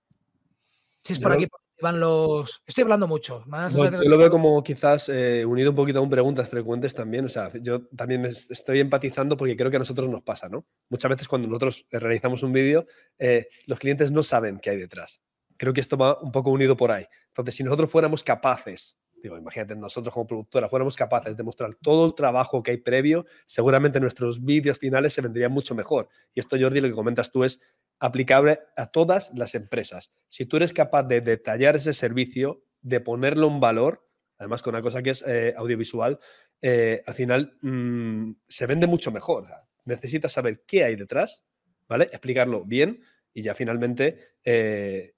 Si 1.02 1.12
es 1.12 1.21
por 1.21 1.33
aquí, 1.33 1.47
van 1.81 2.00
los. 2.00 2.62
Estoy 2.66 2.83
hablando 2.83 3.07
mucho. 3.07 3.45
yo 3.47 3.90
lo 3.90 4.19
veo 4.19 4.31
como 4.31 4.62
quizás 4.62 5.09
eh, 5.09 5.45
unido 5.45 5.71
un 5.71 5.76
poquito 5.76 5.99
a 5.99 6.02
un 6.02 6.11
preguntas 6.11 6.49
frecuentes 6.49 6.95
también. 6.95 7.25
O 7.25 7.28
sea, 7.28 7.50
yo 7.61 7.87
también 7.88 8.25
estoy 8.25 8.81
empatizando 8.81 9.37
porque 9.37 9.57
creo 9.57 9.71
que 9.71 9.76
a 9.76 9.81
nosotros 9.81 10.09
nos 10.09 10.23
pasa, 10.23 10.49
¿no? 10.49 10.66
Muchas 10.88 11.11
veces 11.11 11.28
cuando 11.28 11.49
nosotros 11.49 11.87
realizamos 11.90 12.43
un 12.43 12.52
vídeo, 12.52 12.87
eh, 13.19 13.49
los 13.66 13.78
clientes 13.78 14.12
no 14.12 14.23
saben 14.23 14.59
qué 14.59 14.71
hay 14.71 14.76
detrás. 14.76 15.23
Creo 15.57 15.73
que 15.73 15.81
esto 15.81 15.97
va 15.97 16.19
un 16.21 16.33
poco 16.33 16.50
unido 16.50 16.76
por 16.76 16.90
ahí. 16.90 17.07
Entonces, 17.28 17.54
si 17.54 17.64
nosotros 17.64 17.90
fuéramos 17.90 18.25
capaces 18.25 18.99
digo, 19.25 19.38
imagínate, 19.38 19.75
nosotros 19.75 20.12
como 20.12 20.26
productora 20.26 20.69
fuéramos 20.69 20.97
capaces 20.97 21.35
de 21.35 21.43
mostrar 21.43 21.75
todo 21.76 22.07
el 22.07 22.14
trabajo 22.14 22.62
que 22.62 22.73
hay 22.73 22.76
previo, 22.76 23.25
seguramente 23.47 23.99
nuestros 23.99 24.45
vídeos 24.45 24.78
finales 24.78 25.14
se 25.14 25.23
vendrían 25.23 25.50
mucho 25.50 25.75
mejor. 25.75 26.09
Y 26.35 26.40
esto, 26.40 26.57
Jordi, 26.61 26.81
lo 26.83 26.88
que 26.88 26.95
comentas 26.95 27.33
tú 27.33 27.43
es 27.43 27.59
aplicable 27.99 28.61
a 28.76 28.87
todas 28.90 29.33
las 29.35 29.54
empresas. 29.54 30.12
Si 30.28 30.45
tú 30.45 30.59
eres 30.59 30.75
capaz 30.75 31.04
de 31.04 31.23
detallar 31.23 31.75
ese 31.76 31.95
servicio, 31.95 32.64
de 32.83 33.00
ponerlo 33.00 33.49
en 33.49 33.61
valor, 33.61 34.07
además 34.37 34.62
con 34.62 34.75
una 34.75 34.83
cosa 34.83 35.02
que 35.02 35.11
es 35.11 35.25
eh, 35.26 35.54
audiovisual, 35.57 36.21
eh, 36.61 37.02
al 37.07 37.14
final 37.14 37.57
mm, 37.62 38.33
se 38.47 38.66
vende 38.66 38.87
mucho 38.87 39.11
mejor. 39.11 39.47
necesitas 39.87 40.33
saber 40.33 40.64
qué 40.66 40.85
hay 40.85 40.97
detrás, 40.97 41.47
¿vale? 41.88 42.04
Explicarlo 42.04 42.64
bien 42.64 43.00
y 43.33 43.43
ya 43.43 43.54
finalmente, 43.54 44.19
eh, 44.45 45.13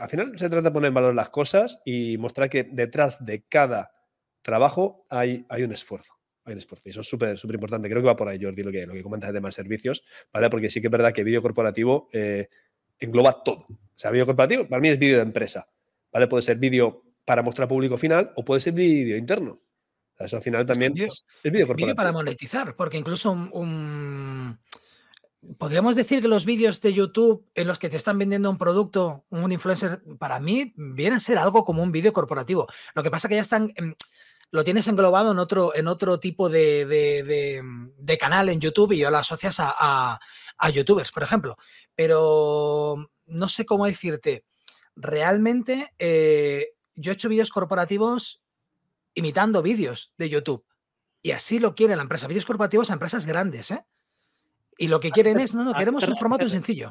al 0.00 0.08
final 0.08 0.38
se 0.38 0.48
trata 0.48 0.68
de 0.68 0.70
poner 0.72 0.88
en 0.88 0.94
valor 0.94 1.14
las 1.14 1.30
cosas 1.30 1.78
y 1.84 2.18
mostrar 2.18 2.48
que 2.50 2.64
detrás 2.64 3.24
de 3.24 3.44
cada 3.44 3.92
trabajo 4.42 5.06
hay, 5.10 5.46
hay 5.48 5.62
un 5.62 5.72
esfuerzo 5.72 6.20
hay 6.44 6.54
un 6.54 6.58
esfuerzo. 6.58 6.88
Y 6.88 6.90
eso 6.90 7.00
es 7.00 7.08
súper, 7.08 7.38
súper 7.38 7.54
importante. 7.54 7.88
Creo 7.88 8.02
que 8.02 8.06
va 8.06 8.16
por 8.16 8.28
ahí, 8.28 8.42
Jordi, 8.42 8.62
lo 8.62 8.72
que, 8.72 8.86
lo 8.86 8.94
que 8.94 9.02
comentas 9.02 9.28
de 9.28 9.34
temas 9.34 9.54
servicios, 9.54 10.02
¿vale? 10.32 10.48
Porque 10.50 10.70
sí 10.70 10.80
que 10.80 10.86
es 10.86 10.90
verdad 10.90 11.12
que 11.12 11.24
vídeo 11.24 11.42
corporativo 11.42 12.08
eh, 12.12 12.48
engloba 12.98 13.42
todo. 13.42 13.66
O 13.68 13.78
sea, 13.94 14.10
vídeo 14.10 14.26
corporativo 14.26 14.68
para 14.68 14.80
mí 14.80 14.88
es 14.88 14.98
vídeo 14.98 15.16
de 15.16 15.22
empresa, 15.22 15.68
¿vale? 16.12 16.26
Puede 16.28 16.42
ser 16.42 16.58
vídeo 16.58 17.04
para 17.24 17.42
mostrar 17.42 17.68
público 17.68 17.96
final 17.98 18.32
o 18.36 18.44
puede 18.44 18.60
ser 18.60 18.72
vídeo 18.72 19.16
interno. 19.16 19.60
eso 20.18 20.36
al 20.36 20.42
final 20.42 20.66
también 20.66 20.92
es, 20.96 21.24
vídeo 21.44 21.66
corporativo. 21.66 21.96
para 21.96 22.12
monetizar, 22.12 22.74
porque 22.74 22.98
incluso 22.98 23.30
un, 23.30 24.58
Podríamos 25.58 25.96
decir 25.96 26.20
que 26.20 26.28
los 26.28 26.44
vídeos 26.44 26.82
de 26.82 26.92
YouTube 26.92 27.46
en 27.54 27.66
los 27.66 27.78
que 27.78 27.88
te 27.88 27.96
están 27.96 28.18
vendiendo 28.18 28.50
un 28.50 28.58
producto, 28.58 29.24
un 29.30 29.50
influencer, 29.52 30.02
para 30.18 30.38
mí 30.38 30.74
viene 30.76 31.16
a 31.16 31.20
ser 31.20 31.38
algo 31.38 31.64
como 31.64 31.82
un 31.82 31.92
vídeo 31.92 32.12
corporativo. 32.12 32.66
Lo 32.94 33.02
que 33.02 33.10
pasa 33.10 33.26
es 33.26 33.30
que 33.30 33.34
ya 33.36 33.42
están 33.42 33.72
lo 34.52 34.64
tienes 34.64 34.88
englobado 34.88 35.32
en 35.32 35.38
otro, 35.38 35.74
en 35.74 35.86
otro 35.86 36.18
tipo 36.18 36.48
de, 36.48 38.16
canal 38.18 38.48
en 38.48 38.60
YouTube 38.60 38.92
y 38.92 38.98
ya 38.98 39.10
lo 39.10 39.18
asocias 39.18 39.56
a, 39.60 40.18
youtubers, 40.72 41.12
por 41.12 41.22
ejemplo. 41.22 41.56
Pero 41.94 43.10
no 43.26 43.48
sé 43.48 43.64
cómo 43.64 43.86
decirte, 43.86 44.44
realmente 44.96 45.94
eh, 45.98 46.74
yo 46.94 47.12
he 47.12 47.14
hecho 47.14 47.28
vídeos 47.28 47.50
corporativos 47.50 48.42
imitando 49.14 49.62
vídeos 49.62 50.12
de 50.18 50.28
YouTube. 50.28 50.64
Y 51.22 51.32
así 51.32 51.58
lo 51.58 51.74
quiere 51.74 51.96
la 51.96 52.02
empresa. 52.02 52.26
Vídeos 52.26 52.46
corporativos 52.46 52.90
a 52.90 52.94
empresas 52.94 53.26
grandes, 53.26 53.70
¿eh? 53.70 53.84
Y 54.80 54.88
lo 54.88 54.98
que 54.98 55.10
quieren 55.10 55.38
es, 55.38 55.54
no, 55.54 55.62
no, 55.62 55.74
queremos 55.74 56.08
un 56.08 56.16
formato 56.16 56.48
sencillo. 56.48 56.90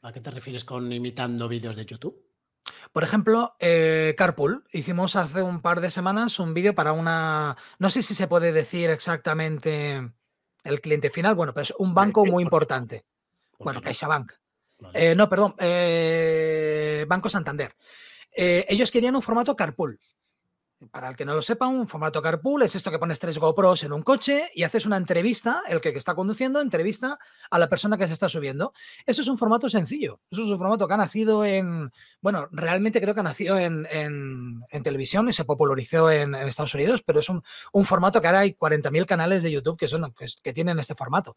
¿A 0.00 0.10
qué 0.10 0.20
te 0.20 0.30
refieres 0.30 0.64
con 0.64 0.90
imitando 0.90 1.48
vídeos 1.48 1.76
de 1.76 1.84
YouTube? 1.84 2.24
Por 2.92 3.04
ejemplo, 3.04 3.56
eh, 3.60 4.14
Carpool. 4.16 4.64
Hicimos 4.72 5.16
hace 5.16 5.42
un 5.42 5.60
par 5.60 5.82
de 5.82 5.90
semanas 5.90 6.38
un 6.38 6.54
vídeo 6.54 6.74
para 6.74 6.92
una. 6.92 7.54
No 7.78 7.90
sé 7.90 8.02
si 8.02 8.14
se 8.14 8.26
puede 8.26 8.52
decir 8.52 8.88
exactamente 8.88 10.12
el 10.64 10.80
cliente 10.80 11.10
final. 11.10 11.34
Bueno, 11.34 11.52
pero 11.52 11.64
es 11.64 11.74
un 11.78 11.92
banco 11.92 12.24
muy 12.24 12.42
importante. 12.42 13.04
Bueno, 13.58 13.82
CaixaBank. 13.82 14.32
Eh, 14.94 15.14
no, 15.14 15.28
perdón. 15.28 15.56
Eh, 15.58 17.04
banco 17.06 17.28
Santander. 17.28 17.76
ellos 18.32 18.90
querían 18.90 19.14
un 19.14 19.20
formato 19.20 19.54
Carpool. 19.54 20.00
Para 20.90 21.08
el 21.08 21.16
que 21.16 21.24
no 21.24 21.32
lo 21.32 21.40
sepa, 21.40 21.66
un 21.66 21.88
formato 21.88 22.20
carpool 22.20 22.62
es 22.62 22.76
esto 22.76 22.90
que 22.90 22.98
pones 22.98 23.18
tres 23.18 23.38
GoPros 23.38 23.82
en 23.84 23.94
un 23.94 24.02
coche 24.02 24.50
y 24.54 24.62
haces 24.62 24.84
una 24.84 24.98
entrevista, 24.98 25.62
el 25.68 25.80
que 25.80 25.88
está 25.88 26.14
conduciendo 26.14 26.60
entrevista 26.60 27.18
a 27.50 27.58
la 27.58 27.70
persona 27.70 27.96
que 27.96 28.06
se 28.06 28.12
está 28.12 28.28
subiendo. 28.28 28.74
Eso 29.06 29.22
es 29.22 29.28
un 29.28 29.38
formato 29.38 29.70
sencillo. 29.70 30.20
Eso 30.30 30.44
es 30.44 30.50
un 30.50 30.58
formato 30.58 30.86
que 30.86 30.92
ha 30.92 30.98
nacido 30.98 31.46
en, 31.46 31.90
bueno, 32.20 32.46
realmente 32.52 33.00
creo 33.00 33.14
que 33.14 33.20
ha 33.20 33.22
nacido 33.22 33.58
en, 33.58 33.86
televisión 34.84 35.30
y 35.30 35.32
se 35.32 35.46
popularizó 35.46 36.10
en, 36.10 36.34
Estados 36.34 36.74
Unidos, 36.74 37.02
pero 37.02 37.20
es 37.20 37.30
un, 37.30 37.42
formato 37.86 38.20
que 38.20 38.26
ahora 38.26 38.40
hay 38.40 38.52
40.000 38.52 39.06
canales 39.06 39.42
de 39.42 39.50
YouTube 39.50 39.78
que, 39.78 39.88
son, 39.88 40.12
que, 40.42 40.52
tienen 40.52 40.78
este 40.78 40.94
formato. 40.94 41.36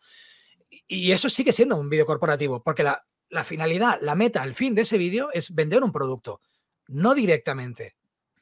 Y 0.86 1.14
eso 1.14 1.30
sigue 1.30 1.54
siendo 1.54 1.78
un 1.78 1.90
vídeo 1.90 2.06
corporativo, 2.06 2.62
porque 2.62 2.84
la, 2.84 3.06
la 3.30 3.46
finalidad, 3.46 4.00
la 4.02 4.16
meta, 4.16 4.44
el 4.44 4.54
fin 4.54 4.76
de 4.76 4.82
ese 4.82 4.98
vídeo 4.98 5.30
es 5.32 5.56
vender 5.56 5.82
un 5.82 5.94
producto, 5.94 6.42
no 6.88 7.16
directamente 7.16 7.99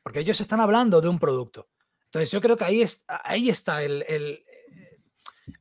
porque 0.07 0.21
ellos 0.21 0.39
están 0.39 0.61
hablando 0.61 1.01
de 1.01 1.09
un 1.09 1.19
producto. 1.19 1.67
Entonces 2.05 2.31
yo 2.31 2.39
creo 2.39 2.55
que 2.55 2.63
ahí, 2.63 2.81
ahí 3.25 3.49
está 3.49 3.83
el, 3.83 4.41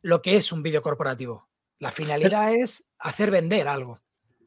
lo 0.03 0.23
que 0.23 0.37
es 0.37 0.53
un 0.53 0.63
vídeo 0.63 0.83
corporativo. 0.83 1.49
La 1.81 1.91
finalidad 1.91 2.55
es 2.55 2.89
hacer 3.01 3.33
vender 3.33 3.67
algo. 3.67 4.01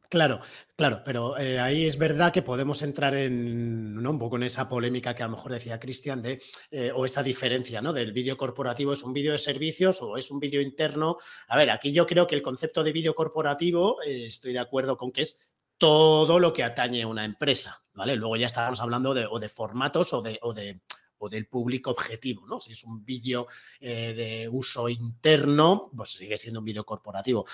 Claro, 0.08 0.40
claro, 0.78 1.02
pero 1.04 1.38
eh, 1.38 1.60
ahí 1.60 1.86
es 1.86 1.98
verdad 1.98 2.32
que 2.32 2.44
podemos 2.44 2.82
entrar 2.82 3.14
en 3.14 4.08
un 4.08 4.18
poco 4.18 4.38
en 4.38 4.44
esa 4.44 4.70
polémica 4.70 5.14
que 5.14 5.24
a 5.24 5.26
lo 5.26 5.36
mejor 5.36 5.52
decía 5.52 5.82
Cristian, 5.82 6.22
de, 6.22 6.42
eh, 6.72 6.94
o 6.96 7.04
esa 7.04 7.22
diferencia, 7.22 7.82
¿no? 7.82 7.92
Del 7.92 8.14
vídeo 8.14 8.38
corporativo 8.38 8.94
es 8.94 9.04
un 9.04 9.12
vídeo 9.12 9.34
de 9.34 9.38
servicios 9.38 10.02
o 10.02 10.16
es 10.16 10.32
un 10.32 10.40
vídeo 10.40 10.62
interno. 10.62 11.18
A 11.50 11.58
ver, 11.58 11.72
aquí 11.72 11.92
yo 11.92 12.08
creo 12.08 12.26
que 12.26 12.36
el 12.36 12.42
concepto 12.42 12.86
de 12.86 12.94
vídeo 12.94 13.14
corporativo, 13.14 14.02
eh, 14.04 14.28
estoy 14.28 14.54
de 14.54 14.60
acuerdo 14.60 14.96
con 14.96 15.12
que 15.12 15.24
es 15.24 15.38
todo 15.80 16.40
lo 16.40 16.54
que 16.54 16.64
atañe 16.64 17.02
a 17.02 17.08
una 17.08 17.26
empresa, 17.26 17.84
¿vale? 17.94 18.16
Luego 18.16 18.36
ya 18.36 18.46
estábamos 18.46 18.82
hablando 18.82 19.16
de, 19.16 19.26
o 19.26 19.40
de 19.40 19.50
formatos 19.50 20.14
o, 20.14 20.22
de, 20.22 20.38
o, 20.44 20.54
de, 20.54 20.82
o 21.18 21.30
del 21.30 21.48
público 21.48 21.90
objetivo, 21.90 22.46
¿no? 22.46 22.60
Si 22.60 22.74
es 22.74 22.84
un 22.84 23.04
vídeo 23.04 23.48
eh, 23.80 24.14
de 24.14 24.50
uso 24.50 24.90
interno, 24.90 25.90
pues 25.96 26.12
sigue 26.12 26.38
siendo 26.38 26.60
un 26.60 26.66
vídeo 26.66 26.86
corporativo. 26.86 27.46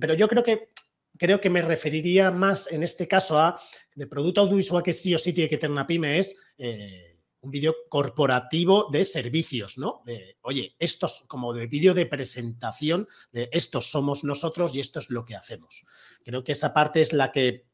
Pero 0.00 0.14
yo 0.14 0.26
creo 0.26 0.42
que 0.42 0.68
creo 1.16 1.40
que 1.40 1.50
me 1.50 1.62
referiría 1.62 2.32
más 2.32 2.72
en 2.72 2.82
este 2.82 3.06
caso 3.06 3.38
a 3.38 3.56
de 3.94 4.06
producto 4.08 4.40
audiovisual 4.40 4.82
que 4.82 4.92
sí 4.92 5.14
o 5.14 5.18
sí 5.18 5.32
tiene 5.32 5.48
que 5.48 5.58
tener 5.58 5.70
una 5.70 5.86
pyme 5.86 6.18
es 6.18 6.34
eh, 6.58 7.20
un 7.40 7.50
vídeo 7.50 7.76
corporativo 7.88 8.88
de 8.90 9.04
servicios, 9.04 9.76
¿no? 9.78 10.02
De, 10.06 10.38
oye, 10.40 10.74
estos 10.78 11.24
como 11.28 11.52
de 11.52 11.66
vídeo 11.66 11.92
de 11.94 12.06
presentación 12.06 13.06
de 13.32 13.48
estos 13.52 13.90
somos 13.90 14.24
nosotros 14.24 14.74
y 14.74 14.80
esto 14.80 14.98
es 14.98 15.10
lo 15.10 15.24
que 15.24 15.36
hacemos. 15.36 15.84
Creo 16.24 16.42
que 16.42 16.52
esa 16.52 16.72
parte 16.72 17.02
es 17.02 17.12
la 17.12 17.30
que 17.30 17.66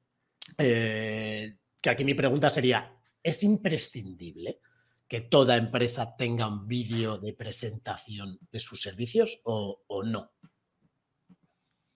eh, 0.58 1.56
que 1.80 1.90
aquí 1.90 2.04
mi 2.04 2.14
pregunta 2.14 2.50
sería, 2.50 2.92
¿es 3.22 3.42
imprescindible 3.42 4.60
que 5.08 5.20
toda 5.20 5.56
empresa 5.56 6.14
tenga 6.16 6.46
un 6.46 6.68
vídeo 6.68 7.18
de 7.18 7.34
presentación 7.34 8.38
de 8.52 8.60
sus 8.60 8.80
servicios 8.80 9.40
o, 9.44 9.82
no? 10.04 10.32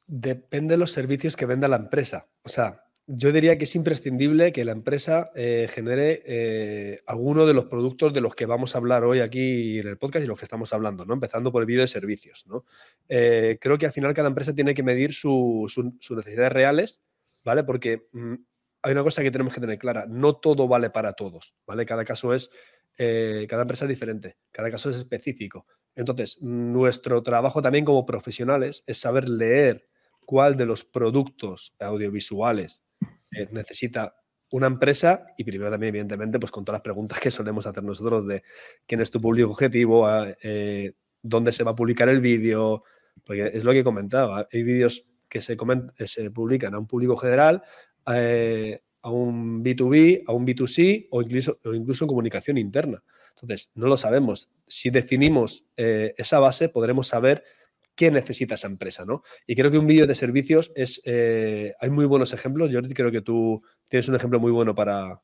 Depende 0.06 0.74
de 0.74 0.78
los 0.78 0.90
servicios 0.90 1.36
que 1.36 1.46
venda 1.46 1.68
la 1.68 1.76
empresa. 1.76 2.28
O 2.42 2.48
sea, 2.48 2.82
yo 3.06 3.32
diría 3.32 3.56
que 3.56 3.64
es 3.64 3.76
imprescindible 3.76 4.52
que 4.52 4.64
la 4.64 4.72
empresa 4.72 5.30
eh, 5.34 5.68
genere 5.70 6.22
eh, 6.26 7.02
alguno 7.06 7.46
de 7.46 7.54
los 7.54 7.66
productos 7.66 8.12
de 8.12 8.20
los 8.20 8.34
que 8.34 8.46
vamos 8.46 8.74
a 8.74 8.78
hablar 8.78 9.04
hoy 9.04 9.20
aquí 9.20 9.78
en 9.78 9.88
el 9.88 9.98
podcast 9.98 10.24
y 10.24 10.28
los 10.28 10.38
que 10.38 10.46
estamos 10.46 10.72
hablando, 10.72 11.04
¿no? 11.04 11.14
Empezando 11.14 11.52
por 11.52 11.62
el 11.62 11.66
vídeo 11.66 11.82
de 11.82 11.88
servicios, 11.88 12.44
¿no? 12.46 12.64
Creo 13.06 13.78
que 13.78 13.86
al 13.86 13.92
final 13.92 14.14
cada 14.14 14.28
empresa 14.28 14.54
tiene 14.54 14.74
que 14.74 14.82
medir 14.82 15.14
sus 15.14 15.76
necesidades 16.10 16.52
reales, 16.52 17.00
¿vale? 17.44 17.64
Porque 17.64 18.08
mm, 18.12 18.34
hay 18.82 18.92
una 18.92 19.02
cosa 19.02 19.22
que 19.22 19.30
tenemos 19.30 19.54
que 19.54 19.60
tener 19.60 19.78
clara, 19.78 20.06
no 20.08 20.36
todo 20.36 20.68
vale 20.68 20.90
para 20.90 21.12
todos, 21.12 21.54
¿vale? 21.66 21.86
Cada 21.86 22.04
caso 22.04 22.34
es, 22.34 22.50
cada 22.96 23.62
empresa 23.62 23.86
es 23.86 23.88
diferente, 23.88 24.36
cada 24.52 24.70
caso 24.70 24.90
es 24.90 24.96
específico. 24.96 25.66
Entonces, 25.96 26.38
nuestro 26.42 27.22
trabajo 27.22 27.62
también 27.62 27.84
como 27.84 28.04
profesionales 28.04 28.84
es 28.86 28.98
saber 28.98 29.28
leer 29.28 29.88
cuál 30.24 30.56
de 30.56 30.66
los 30.66 30.84
productos 30.84 31.74
audiovisuales 31.78 32.82
eh, 33.30 33.48
necesita 33.50 34.16
una 34.50 34.66
empresa 34.66 35.26
y 35.36 35.44
primero 35.44 35.70
también, 35.70 35.90
evidentemente, 35.90 36.38
pues 36.38 36.52
con 36.52 36.64
todas 36.64 36.76
las 36.76 36.82
preguntas 36.82 37.20
que 37.20 37.30
solemos 37.30 37.66
hacer 37.66 37.82
nosotros 37.82 38.26
de 38.26 38.42
quién 38.86 39.00
es 39.00 39.10
tu 39.10 39.20
público 39.20 39.50
objetivo, 39.50 40.06
eh, 40.42 40.92
dónde 41.22 41.52
se 41.52 41.64
va 41.64 41.72
a 41.72 41.76
publicar 41.76 42.08
el 42.08 42.20
vídeo, 42.20 42.84
porque 43.24 43.50
es 43.52 43.64
lo 43.64 43.72
que 43.72 43.84
comentaba, 43.84 44.46
hay 44.52 44.62
vídeos 44.62 45.06
que 45.34 45.40
se, 45.42 45.56
se 46.06 46.30
publican 46.30 46.74
a 46.74 46.78
un 46.78 46.86
público 46.86 47.16
general, 47.16 47.62
eh, 48.14 48.80
a 49.02 49.10
un 49.10 49.62
B2B, 49.62 50.22
a 50.26 50.32
un 50.32 50.46
B2C 50.46 51.08
o 51.10 51.20
incluso, 51.20 51.58
o 51.64 51.74
incluso 51.74 52.04
en 52.04 52.08
comunicación 52.08 52.56
interna. 52.56 53.02
Entonces, 53.34 53.70
no 53.74 53.88
lo 53.88 53.96
sabemos. 53.96 54.48
Si 54.66 54.90
definimos 54.90 55.66
esa 55.76 56.38
base, 56.38 56.68
podremos 56.68 57.08
saber 57.08 57.42
qué 57.94 58.10
necesita 58.10 58.54
esa 58.54 58.66
empresa, 58.66 59.04
¿no? 59.04 59.22
Y 59.46 59.54
creo 59.54 59.70
que 59.70 59.78
un 59.78 59.86
vídeo 59.86 60.06
de 60.06 60.14
servicios 60.14 60.72
es, 60.74 61.00
eh, 61.04 61.74
hay 61.80 61.90
muy 61.90 62.06
buenos 62.06 62.32
ejemplos. 62.32 62.70
Jordi, 62.72 62.94
creo 62.94 63.10
que 63.10 63.22
tú 63.22 63.62
tienes 63.88 64.08
un 64.08 64.14
ejemplo 64.14 64.40
muy 64.40 64.52
bueno 64.52 64.74
para, 64.74 65.20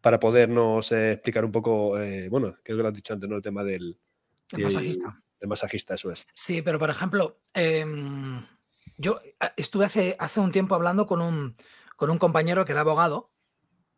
para 0.00 0.18
podernos 0.18 0.92
eh, 0.92 1.12
explicar 1.12 1.44
un 1.44 1.52
poco, 1.52 1.98
eh, 1.98 2.28
bueno, 2.28 2.56
creo 2.62 2.76
que 2.76 2.82
lo 2.82 2.88
has 2.88 2.94
dicho 2.94 3.12
antes, 3.12 3.28
¿no? 3.28 3.36
El 3.36 3.42
tema 3.42 3.64
del... 3.64 3.98
El 4.52 4.62
masajista. 4.62 5.22
El 5.40 5.48
masajista, 5.48 5.94
eso 5.94 6.10
es. 6.10 6.26
Sí, 6.34 6.62
pero 6.62 6.78
por 6.78 6.90
ejemplo, 6.90 7.40
em, 7.54 8.42
yo 8.98 9.20
estuve 9.56 9.86
hace, 9.86 10.16
hace 10.18 10.40
un 10.40 10.52
tiempo 10.52 10.74
hablando 10.74 11.06
con 11.06 11.22
un, 11.22 11.56
con 11.96 12.10
un 12.10 12.18
compañero 12.18 12.64
que 12.64 12.72
era 12.72 12.82
abogado 12.82 13.30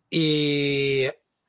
y 0.09 1.09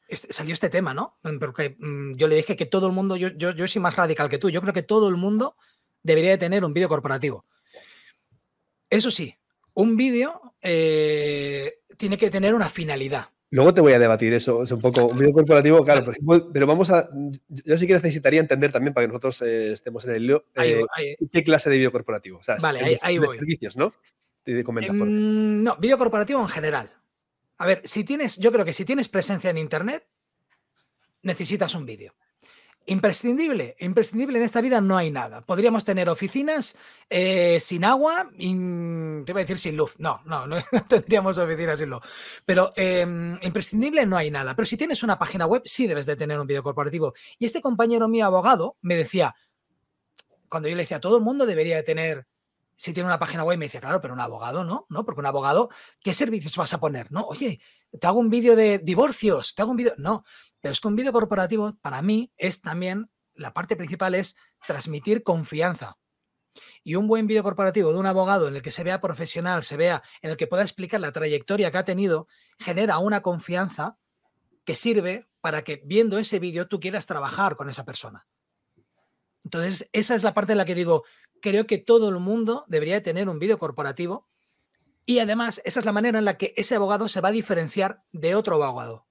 salió 0.10 0.54
este 0.54 0.70
tema, 0.70 0.94
¿no? 0.94 1.18
Porque 1.40 1.76
mm, 1.80 2.14
yo 2.14 2.28
le 2.28 2.36
dije 2.36 2.56
que 2.56 2.66
todo 2.66 2.88
el 2.88 2.94
mundo, 2.94 3.16
yo, 3.16 3.30
yo, 3.30 3.52
yo 3.52 3.68
soy 3.68 3.82
más 3.82 3.96
radical 3.96 4.30
que 4.30 4.38
tú, 4.38 4.50
yo 4.50 4.62
creo 4.62 4.74
que 4.74 4.84
todo 4.84 5.08
el 5.10 5.18
mundo 5.18 5.56
debería 6.02 6.32
de 6.32 6.38
tener 6.38 6.66
un 6.66 6.74
vídeo 6.74 6.90
corporativo. 6.90 7.46
Eso 8.90 9.12
sí, 9.12 9.38
un 9.74 9.96
vídeo 9.96 10.56
eh, 10.62 11.80
tiene 11.98 12.18
que 12.18 12.30
tener 12.30 12.54
una 12.54 12.70
finalidad. 12.70 13.30
Luego 13.52 13.74
te 13.74 13.82
voy 13.82 13.92
a 13.92 14.00
debatir 14.00 14.34
eso, 14.34 14.64
es 14.64 14.72
un 14.72 14.80
poco 14.80 15.08
un 15.08 15.18
vídeo 15.18 15.34
corporativo, 15.34 15.84
claro, 15.84 16.10
pero 16.54 16.66
vamos 16.66 16.90
a, 16.90 17.10
yo 17.50 17.78
sí 17.78 17.86
que 17.86 17.94
necesitaría 17.94 18.40
entender 18.40 18.72
también 18.72 18.94
para 18.94 19.06
que 19.06 19.10
nosotros 19.10 19.42
eh, 19.42 19.74
estemos 19.74 20.06
en 20.06 20.16
el 20.16 20.26
lío, 20.26 20.46
eh, 20.56 20.86
qué 21.30 21.44
clase 21.44 21.70
de 21.70 21.76
vídeo 21.76 21.92
corporativo, 21.92 22.40
vale, 22.62 22.80
ahí, 22.80 22.96
ahí 23.02 23.20
de 23.20 23.28
servicios, 23.28 23.76
¿no? 23.76 23.94
Te 24.44 24.58
em, 24.58 25.64
no, 25.64 25.76
vídeo 25.76 25.98
corporativo 25.98 26.40
en 26.40 26.48
general. 26.48 26.90
A 27.58 27.66
ver, 27.66 27.82
si 27.84 28.04
tienes, 28.04 28.38
yo 28.38 28.52
creo 28.52 28.66
que 28.66 28.74
si 28.74 28.86
tienes 28.86 29.08
presencia 29.08 29.50
en 29.50 29.58
internet, 29.58 30.08
necesitas 31.22 31.76
un 31.76 31.86
vídeo. 31.86 32.16
Imprescindible, 32.88 33.76
imprescindible 33.80 34.40
en 34.40 34.44
esta 34.44 34.60
vida 34.60 34.82
no 34.82 34.98
hay 34.98 35.12
nada. 35.12 35.42
Podríamos 35.42 35.86
tener 35.86 36.10
oficinas 36.10 36.76
eh, 37.10 37.60
sin 37.60 37.86
agua, 37.86 38.30
te 38.36 38.46
iba 38.46 39.40
a 39.40 39.44
decir 39.44 39.60
sin 39.60 39.78
luz. 39.78 40.00
No, 40.00 40.20
no, 40.26 40.48
no 40.48 40.62
tendríamos 40.88 41.38
oficinas 41.38 41.78
sin 41.78 41.92
luz. 41.92 42.02
Pero 42.44 42.74
em, 42.76 43.38
imprescindible 43.44 44.06
no 44.08 44.18
hay 44.18 44.32
nada. 44.32 44.56
Pero 44.56 44.66
si 44.66 44.78
tienes 44.78 45.04
una 45.04 45.20
página 45.20 45.46
web, 45.46 45.62
sí 45.64 45.86
debes 45.86 46.08
de 46.08 46.16
tener 46.16 46.40
un 46.40 46.48
vídeo 46.48 46.64
corporativo. 46.64 47.14
Y 47.38 47.46
este 47.46 47.62
compañero 47.62 48.08
mío 48.08 48.26
abogado 48.26 48.78
me 48.82 48.96
decía, 48.96 49.36
cuando 50.50 50.68
yo 50.68 50.76
le 50.76 50.84
decía, 50.84 51.00
todo 51.00 51.18
el 51.18 51.24
mundo 51.24 51.46
debería 51.46 51.76
de 51.76 51.84
tener 51.84 52.28
si 52.82 52.94
tiene 52.94 53.06
una 53.06 53.20
página 53.20 53.44
web, 53.44 53.60
me 53.60 53.66
decía, 53.66 53.80
claro, 53.80 54.02
pero 54.02 54.16
un 54.16 54.20
abogado 54.20 54.64
no, 54.64 54.88
¿no? 54.90 55.06
Porque 55.06 55.20
un 55.20 55.28
abogado, 55.28 55.70
¿qué 56.02 56.16
servicios 56.16 56.58
vas 56.58 56.74
a 56.74 56.80
poner? 56.80 57.12
No, 57.12 57.28
oye, 57.28 57.62
te 58.00 58.08
hago 58.08 58.18
un 58.18 58.32
vídeo 58.32 58.56
de 58.56 58.80
divorcios, 58.80 59.54
te 59.54 59.62
hago 59.62 59.70
un 59.70 59.78
vídeo. 59.78 59.94
No, 59.98 60.24
pero 60.60 60.74
es 60.74 60.80
que 60.80 60.88
un 60.88 60.96
vídeo 60.96 61.14
corporativo 61.14 61.78
para 61.80 62.02
mí 62.02 62.34
es 62.38 62.60
también, 62.60 63.12
la 63.36 63.54
parte 63.54 63.76
principal 63.76 64.16
es 64.16 64.36
transmitir 64.66 65.22
confianza. 65.22 66.00
Y 66.84 66.96
un 66.96 67.08
buen 67.08 67.28
vídeo 67.28 67.44
corporativo 67.44 67.94
de 67.94 68.00
un 68.00 68.08
abogado 68.08 68.48
en 68.48 68.56
el 68.56 68.64
que 68.64 68.72
se 68.72 68.84
vea 68.84 69.00
profesional, 69.00 69.64
se 69.64 69.78
vea, 69.78 70.02
en 70.24 70.32
el 70.32 70.38
que 70.38 70.48
pueda 70.48 70.64
explicar 70.64 71.00
la 71.02 71.12
trayectoria 71.12 71.70
que 71.70 71.78
ha 71.78 71.86
tenido, 71.86 72.28
genera 72.58 72.98
una 72.98 73.22
confianza 73.22 74.00
que 74.66 74.74
sirve 74.74 75.30
para 75.40 75.64
que 75.64 75.84
viendo 75.86 76.18
ese 76.18 76.40
vídeo 76.40 76.68
tú 76.68 76.80
quieras 76.80 77.06
trabajar 77.06 77.58
con 77.58 77.70
esa 77.70 77.86
persona. 77.86 78.28
Entonces, 79.44 79.88
esa 79.94 80.16
es 80.16 80.24
la 80.24 80.34
parte 80.34 80.54
en 80.54 80.58
la 80.58 80.66
que 80.66 80.76
digo, 80.76 81.04
creo 81.42 81.68
que 81.68 81.78
todo 81.78 82.10
el 82.10 82.20
mundo 82.20 82.66
debería 82.68 83.04
tener 83.04 83.28
un 83.30 83.40
vídeo 83.40 83.58
corporativo 83.60 84.30
y 85.06 85.20
además 85.20 85.62
esa 85.66 85.80
es 85.80 85.86
la 85.86 85.92
manera 85.92 86.20
en 86.20 86.26
la 86.26 86.38
que 86.38 86.54
ese 86.56 86.76
abogado 86.76 87.10
se 87.10 87.22
va 87.22 87.30
a 87.30 87.34
diferenciar 87.34 88.04
de 88.12 88.36
otro 88.36 88.64
abogado. 88.64 89.08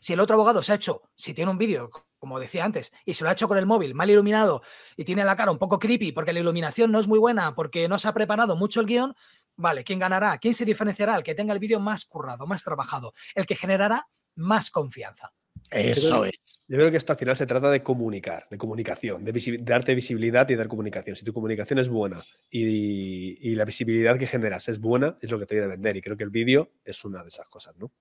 Si 0.00 0.12
el 0.12 0.20
otro 0.20 0.34
abogado 0.34 0.62
se 0.62 0.72
ha 0.72 0.76
hecho, 0.76 1.02
si 1.16 1.34
tiene 1.34 1.50
un 1.50 1.58
vídeo, 1.58 1.90
como 2.18 2.40
decía 2.40 2.64
antes, 2.64 2.92
y 3.04 3.14
se 3.14 3.24
lo 3.24 3.30
ha 3.30 3.32
hecho 3.32 3.48
con 3.48 3.58
el 3.58 3.66
móvil 3.66 3.94
mal 3.94 4.10
iluminado 4.10 4.62
y 4.96 5.04
tiene 5.04 5.24
la 5.24 5.36
cara 5.36 5.50
un 5.50 5.58
poco 5.58 5.78
creepy 5.78 6.12
porque 6.12 6.32
la 6.32 6.40
iluminación 6.40 6.92
no 6.92 7.00
es 7.00 7.08
muy 7.08 7.18
buena, 7.18 7.54
porque 7.54 7.88
no 7.88 7.98
se 7.98 8.08
ha 8.08 8.14
preparado 8.14 8.56
mucho 8.56 8.80
el 8.80 8.86
guion, 8.86 9.14
vale, 9.56 9.84
¿quién 9.84 9.98
ganará? 9.98 10.38
¿Quién 10.38 10.54
se 10.54 10.64
diferenciará? 10.64 11.16
El 11.16 11.22
que 11.22 11.34
tenga 11.34 11.52
el 11.52 11.60
vídeo 11.60 11.80
más 11.80 12.04
currado, 12.04 12.46
más 12.46 12.62
trabajado, 12.64 13.12
el 13.34 13.46
que 13.46 13.56
generará 13.56 14.08
más 14.34 14.70
confianza. 14.70 15.32
Eso 15.70 16.24
es. 16.24 16.64
Yo 16.68 16.76
creo 16.76 16.90
que 16.90 16.96
esto 16.96 17.12
al 17.12 17.18
final 17.18 17.36
se 17.36 17.46
trata 17.46 17.70
de 17.70 17.82
comunicar, 17.82 18.46
de 18.50 18.58
comunicación, 18.58 19.24
de, 19.24 19.58
darte 19.62 19.94
visibilidad 19.94 20.48
y 20.48 20.56
dar 20.56 20.68
comunicación. 20.68 21.16
Si 21.16 21.24
tu 21.24 21.32
comunicación 21.32 21.78
es 21.78 21.88
buena 21.88 22.22
y, 22.50 23.50
y, 23.50 23.54
la 23.54 23.64
visibilidad 23.64 24.18
que 24.18 24.26
generas 24.26 24.68
es 24.68 24.80
buena, 24.80 25.16
es 25.20 25.30
lo 25.30 25.38
que 25.38 25.46
te 25.46 25.56
voy 25.56 25.64
a 25.64 25.68
vender. 25.68 25.96
Y 25.96 26.00
creo 26.00 26.16
que 26.16 26.24
el 26.24 26.30
vídeo 26.30 26.72
es 26.84 27.04
una 27.04 27.22
de 27.22 27.28
esas 27.28 27.48
cosas, 27.48 27.76
¿no? 27.76 27.92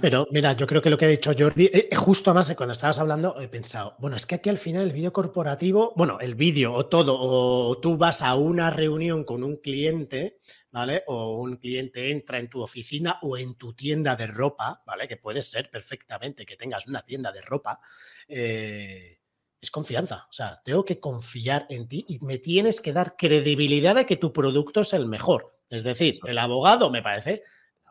Pero 0.00 0.26
mira, 0.32 0.52
yo 0.54 0.66
creo 0.66 0.82
que 0.82 0.90
lo 0.90 0.98
que 0.98 1.04
ha 1.04 1.08
dicho 1.08 1.32
Jordi, 1.36 1.66
eh, 1.66 1.88
eh, 1.90 1.96
justo 1.96 2.34
más 2.34 2.52
cuando 2.56 2.72
estabas 2.72 2.98
hablando, 2.98 3.40
he 3.40 3.48
pensado, 3.48 3.94
bueno, 4.00 4.16
es 4.16 4.26
que 4.26 4.34
aquí 4.34 4.48
al 4.48 4.58
final 4.58 4.82
el 4.82 4.92
vídeo 4.92 5.12
corporativo, 5.12 5.92
bueno, 5.96 6.18
el 6.20 6.34
vídeo 6.34 6.72
o 6.72 6.86
todo, 6.86 7.16
o 7.20 7.78
tú 7.78 7.96
vas 7.96 8.22
a 8.22 8.34
una 8.34 8.70
reunión 8.70 9.24
con 9.24 9.44
un 9.44 9.56
cliente, 9.56 10.38
¿vale? 10.70 11.02
O 11.06 11.36
un 11.36 11.56
cliente 11.56 12.10
entra 12.10 12.38
en 12.38 12.48
tu 12.48 12.60
oficina 12.62 13.18
o 13.22 13.36
en 13.36 13.54
tu 13.54 13.74
tienda 13.74 14.16
de 14.16 14.26
ropa, 14.26 14.82
¿vale? 14.86 15.08
Que 15.08 15.16
puede 15.16 15.42
ser 15.42 15.70
perfectamente 15.70 16.46
que 16.46 16.56
tengas 16.56 16.86
una 16.86 17.04
tienda 17.04 17.32
de 17.32 17.42
ropa. 17.42 17.80
Eh, 18.28 19.18
es 19.60 19.70
confianza. 19.70 20.26
O 20.30 20.32
sea, 20.32 20.60
tengo 20.64 20.84
que 20.84 21.00
confiar 21.00 21.66
en 21.68 21.86
ti 21.86 22.04
y 22.08 22.18
me 22.24 22.38
tienes 22.38 22.80
que 22.80 22.92
dar 22.92 23.16
credibilidad 23.16 23.94
de 23.94 24.06
que 24.06 24.16
tu 24.16 24.32
producto 24.32 24.80
es 24.80 24.92
el 24.92 25.06
mejor. 25.06 25.54
Es 25.68 25.84
decir, 25.84 26.14
el 26.26 26.38
abogado 26.38 26.90
me 26.90 27.02
parece 27.02 27.42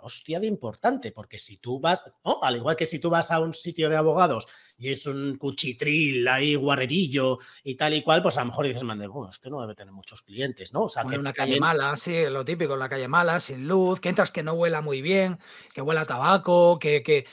hostia 0.01 0.39
de 0.39 0.47
importante, 0.47 1.11
porque 1.11 1.39
si 1.39 1.57
tú 1.57 1.79
vas, 1.79 2.03
al 2.41 2.55
igual 2.55 2.75
que 2.75 2.85
si 2.85 2.99
tú 2.99 3.09
vas 3.09 3.31
a 3.31 3.39
un 3.39 3.53
sitio 3.53 3.89
de 3.89 3.97
abogados 3.97 4.47
y 4.77 4.89
es 4.89 5.05
un 5.05 5.37
cuchitril 5.37 6.27
ahí, 6.27 6.55
guarrerillo 6.55 7.37
y 7.63 7.75
tal 7.75 7.93
y 7.93 8.03
cual, 8.03 8.21
pues 8.21 8.37
a 8.37 8.41
lo 8.41 8.47
mejor 8.47 8.67
dices, 8.67 8.83
mande, 8.83 9.07
bueno, 9.07 9.29
este 9.29 9.49
no 9.49 9.61
debe 9.61 9.75
tener 9.75 9.93
muchos 9.93 10.21
clientes, 10.21 10.73
¿no? 10.73 10.83
O 10.83 10.89
sea, 10.89 11.03
que 11.03 11.17
una 11.17 11.33
calle 11.33 11.59
mala, 11.59 11.97
sí, 11.97 12.25
lo 12.29 12.45
típico, 12.45 12.73
en 12.73 12.79
la 12.79 12.89
calle 12.89 13.07
mala, 13.07 13.39
sin 13.39 13.67
luz, 13.67 13.99
que 13.99 14.09
entras 14.09 14.31
que 14.31 14.43
no 14.43 14.53
huela 14.53 14.81
muy 14.81 15.01
bien, 15.01 15.39
que 15.73 15.81
huela 15.81 16.01
a 16.01 16.05
tabaco, 16.05 16.79
que, 16.79 17.03
que... 17.03 17.25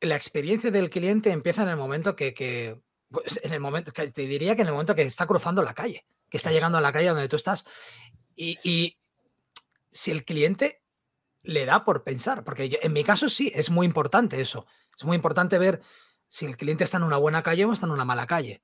la 0.00 0.16
experiencia 0.16 0.70
del 0.70 0.90
cliente 0.90 1.30
empieza 1.30 1.62
en 1.62 1.68
el 1.68 1.76
momento 1.76 2.16
que, 2.16 2.34
que 2.34 2.80
pues, 3.10 3.40
en 3.42 3.52
el 3.52 3.60
momento, 3.60 3.92
que 3.92 4.10
te 4.10 4.26
diría 4.26 4.56
que 4.56 4.62
en 4.62 4.68
el 4.68 4.72
momento 4.72 4.94
que 4.94 5.02
está 5.02 5.26
cruzando 5.26 5.62
la 5.62 5.74
calle, 5.74 6.06
que 6.28 6.38
está 6.38 6.50
llegando 6.50 6.78
a 6.78 6.80
la 6.80 6.92
calle 6.92 7.08
donde 7.08 7.28
tú 7.28 7.36
estás. 7.36 7.64
Y, 8.34 8.58
y 8.64 8.98
si 9.90 10.10
el 10.10 10.24
cliente 10.24 10.81
le 11.42 11.64
da 11.66 11.84
por 11.84 12.04
pensar, 12.04 12.44
porque 12.44 12.78
en 12.82 12.92
mi 12.92 13.04
caso 13.04 13.28
sí, 13.28 13.52
es 13.54 13.70
muy 13.70 13.86
importante 13.86 14.40
eso. 14.40 14.66
Es 14.96 15.04
muy 15.04 15.16
importante 15.16 15.58
ver 15.58 15.80
si 16.28 16.46
el 16.46 16.56
cliente 16.56 16.84
está 16.84 16.98
en 16.98 17.02
una 17.02 17.16
buena 17.16 17.42
calle 17.42 17.64
o 17.64 17.72
está 17.72 17.86
en 17.86 17.92
una 17.92 18.04
mala 18.04 18.26
calle. 18.26 18.62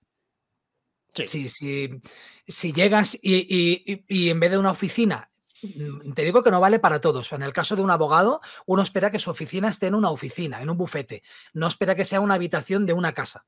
Si, 1.14 1.48
si, 1.48 2.72
llegas 2.72 3.18
y, 3.20 4.30
en 4.30 4.40
vez 4.40 4.50
de 4.50 4.58
una 4.58 4.70
oficina, 4.70 5.30
mm, 5.62 6.12
te 6.12 6.22
digo 6.22 6.44
que 6.44 6.50
no 6.50 6.60
vale 6.60 6.78
para 6.78 7.00
todos. 7.00 7.32
En 7.32 7.42
el 7.42 7.52
caso 7.52 7.74
de 7.74 7.82
un 7.82 7.90
abogado, 7.90 8.40
uno 8.66 8.82
espera 8.82 9.10
que 9.10 9.18
su 9.18 9.30
oficina 9.30 9.68
esté 9.68 9.86
en 9.86 9.94
una 9.94 10.10
oficina, 10.10 10.62
en 10.62 10.70
un 10.70 10.76
bufete. 10.76 11.22
No 11.54 11.66
espera 11.66 11.94
que 11.94 12.04
sea 12.04 12.20
una 12.20 12.34
habitación 12.34 12.86
de 12.86 12.92
una 12.92 13.12
casa. 13.12 13.46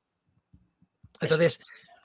Entonces, 1.21 1.61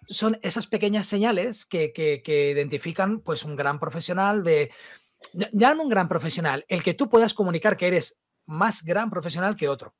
son 0.08 0.38
esas 0.44 0.68
pequeñas 0.68 1.08
señales 1.08 1.66
que, 1.66 1.94
que 1.94 2.52
identifican 2.52 3.22
pues, 3.22 3.44
un 3.44 3.56
gran 3.56 3.80
profesional 3.80 4.44
de, 4.44 4.72
ya 5.52 5.74
un 5.74 5.90
gran 5.90 6.08
profesional, 6.08 6.66
el 6.68 6.84
que 6.84 6.94
tú 6.94 7.10
puedas 7.10 7.34
comunicar 7.34 7.78
que 7.78 7.88
eres 7.88 8.22
más 8.46 8.84
gran 8.84 9.10
profesional 9.10 9.56
que 9.56 9.70
otro. 9.70 9.96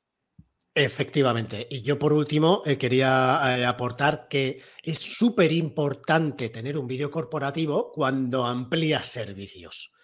Efectivamente. 0.74 1.66
Y 1.70 1.80
yo 1.80 1.98
por 1.98 2.12
último 2.12 2.62
eh, 2.66 2.76
quería 2.76 3.40
eh, 3.58 3.64
aportar 3.64 4.28
que 4.28 4.62
es 4.82 4.98
súper 4.98 5.50
importante 5.52 6.50
tener 6.50 6.76
un 6.76 6.86
vídeo 6.86 7.10
corporativo 7.10 7.90
cuando 7.92 8.44
amplías 8.44 9.06
servicios. 9.06 9.94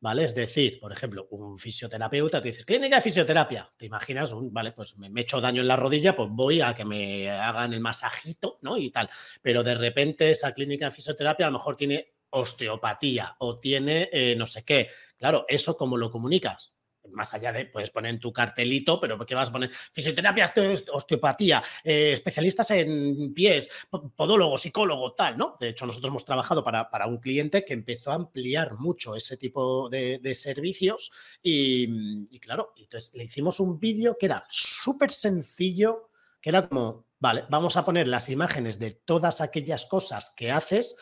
¿vale? 0.00 0.24
Es 0.24 0.34
decir, 0.34 0.80
por 0.80 0.92
ejemplo, 0.92 1.28
un 1.30 1.58
fisioterapeuta 1.58 2.40
te 2.40 2.48
dice, 2.48 2.64
clínica 2.64 2.96
de 2.96 3.02
fisioterapia, 3.02 3.70
te 3.76 3.86
imaginas, 3.86 4.32
vale, 4.50 4.72
pues 4.72 4.96
me, 4.96 5.08
he 5.08 5.22
hecho 5.22 5.40
daño 5.40 5.60
en 5.60 5.68
la 5.68 5.76
rodilla, 5.76 6.16
pues 6.16 6.28
voy 6.32 6.60
a 6.60 6.74
que 6.74 6.84
me 6.84 7.30
hagan 7.30 7.72
el 7.72 7.80
masajito, 7.80 8.58
¿no? 8.62 8.76
Y 8.76 8.90
tal, 8.90 9.08
pero 9.42 9.62
de 9.62 9.74
repente 9.74 10.30
esa 10.30 10.52
clínica 10.52 10.86
de 10.86 10.92
fisioterapia 10.92 11.46
a 11.46 11.50
lo 11.50 11.58
mejor 11.58 11.76
tiene 11.76 12.14
osteopatía 12.30 13.36
o 13.38 13.58
tiene 13.58 14.08
eh, 14.12 14.34
no 14.36 14.46
sé 14.46 14.64
qué. 14.64 14.88
Claro, 15.16 15.44
eso 15.48 15.76
cómo 15.76 15.96
lo 15.96 16.10
comunicas 16.10 16.72
más 17.12 17.34
allá 17.34 17.52
de, 17.52 17.66
puedes 17.66 17.90
poner 17.90 18.18
tu 18.18 18.32
cartelito, 18.32 19.00
pero 19.00 19.18
¿qué 19.24 19.34
vas 19.34 19.48
a 19.48 19.52
poner? 19.52 19.70
Fisioterapia, 19.72 20.52
osteopatía, 20.92 21.62
eh, 21.84 22.12
especialistas 22.12 22.70
en 22.72 23.32
pies, 23.34 23.70
podólogo, 24.16 24.58
psicólogo, 24.58 25.12
tal, 25.14 25.36
¿no? 25.36 25.56
De 25.58 25.70
hecho, 25.70 25.86
nosotros 25.86 26.10
hemos 26.10 26.24
trabajado 26.24 26.62
para, 26.64 26.88
un 27.06 27.18
cliente 27.18 27.64
que 27.64 27.72
empezó 27.72 28.10
a 28.10 28.14
ampliar 28.14 28.78
mucho 28.78 29.16
ese 29.16 29.36
tipo 29.36 29.88
de, 29.88 30.20
servicios 30.34 31.10
y, 31.42 32.38
claro, 32.38 32.72
entonces 32.76 33.14
le 33.14 33.24
hicimos 33.24 33.58
un 33.58 33.80
vídeo 33.80 34.16
que 34.18 34.26
era 34.26 34.44
súper 34.48 35.10
sencillo, 35.10 36.10
que 36.40 36.50
era 36.50 36.68
como, 36.68 37.06
vale, 37.18 37.44
vamos 37.50 37.76
a 37.76 37.84
poner 37.84 38.06
las 38.06 38.30
imágenes 38.30 38.78
de 38.78 38.92
todas 38.92 39.40
aquellas 39.40 39.86
cosas 39.86 40.32
que 40.36 40.50
haces, 40.50 40.96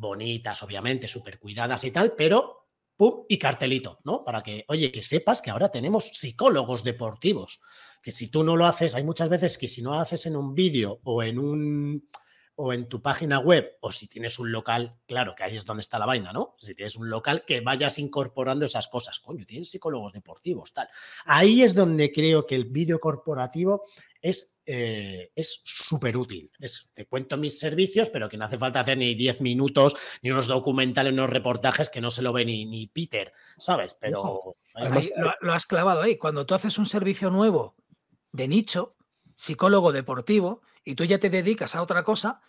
bonitas, 0.00 0.62
obviamente, 0.62 1.06
súper 1.06 1.38
cuidadas 1.38 1.84
y 1.84 1.90
tal, 1.90 2.14
pero 2.16 2.60
y 3.28 3.38
cartelito, 3.38 3.98
¿no? 4.04 4.24
Para 4.24 4.42
que, 4.42 4.64
oye, 4.68 4.92
que 4.92 5.02
sepas 5.02 5.40
que 5.40 5.50
ahora 5.50 5.70
tenemos 5.70 6.08
psicólogos 6.12 6.84
deportivos, 6.84 7.60
que 8.02 8.10
si 8.10 8.30
tú 8.30 8.44
no 8.44 8.56
lo 8.56 8.66
haces, 8.66 8.94
hay 8.94 9.04
muchas 9.04 9.30
veces 9.30 9.56
que 9.56 9.68
si 9.68 9.80
no 9.80 9.92
lo 9.92 10.00
haces 10.00 10.26
en 10.26 10.36
un 10.36 10.54
vídeo 10.54 11.00
o 11.04 11.22
en 11.22 11.38
un 11.38 12.08
o 12.56 12.72
en 12.72 12.88
tu 12.88 13.00
página 13.00 13.38
web, 13.38 13.78
o 13.80 13.90
si 13.90 14.06
tienes 14.06 14.38
un 14.38 14.52
local, 14.52 14.98
claro, 15.06 15.34
que 15.34 15.44
ahí 15.44 15.54
es 15.54 15.64
donde 15.64 15.80
está 15.80 15.98
la 15.98 16.06
vaina, 16.06 16.32
¿no? 16.32 16.56
Si 16.58 16.74
tienes 16.74 16.96
un 16.96 17.08
local, 17.08 17.44
que 17.46 17.60
vayas 17.60 17.98
incorporando 17.98 18.66
esas 18.66 18.88
cosas. 18.88 19.18
Coño, 19.20 19.46
tienes 19.46 19.70
psicólogos 19.70 20.12
deportivos, 20.12 20.72
tal. 20.74 20.88
Ahí 21.24 21.62
es 21.62 21.74
donde 21.74 22.12
creo 22.12 22.46
que 22.46 22.54
el 22.54 22.66
vídeo 22.66 23.00
corporativo 23.00 23.84
es 24.20 24.60
eh, 24.66 25.32
súper 25.36 26.16
útil. 26.16 26.50
te 26.92 27.06
cuento 27.06 27.36
mis 27.36 27.58
servicios, 27.58 28.10
pero 28.10 28.28
que 28.28 28.36
no 28.36 28.44
hace 28.44 28.58
falta 28.58 28.80
hacer 28.80 28.98
ni 28.98 29.14
10 29.14 29.40
minutos, 29.40 29.96
ni 30.22 30.30
unos 30.30 30.46
documentales, 30.46 31.12
ni 31.12 31.18
unos 31.18 31.30
reportajes 31.30 31.88
que 31.88 32.00
no 32.00 32.10
se 32.10 32.22
lo 32.22 32.32
ve 32.32 32.44
ni, 32.44 32.66
ni 32.66 32.86
Peter, 32.86 33.32
¿sabes? 33.56 33.94
Pero... 33.94 34.56
lo, 35.16 35.34
lo 35.40 35.52
has 35.52 35.66
clavado 35.66 36.02
ahí. 36.02 36.16
Cuando 36.16 36.44
tú 36.44 36.54
haces 36.54 36.78
un 36.78 36.86
servicio 36.86 37.30
nuevo 37.30 37.74
de 38.32 38.48
nicho, 38.48 38.96
psicólogo 39.34 39.92
deportivo, 39.92 40.60
y 40.84 40.94
tú 40.94 41.04
ya 41.04 41.18
te 41.18 41.30
dedicas 41.30 41.74
a 41.74 41.82
otra 41.82 42.02
cosa, 42.02 42.40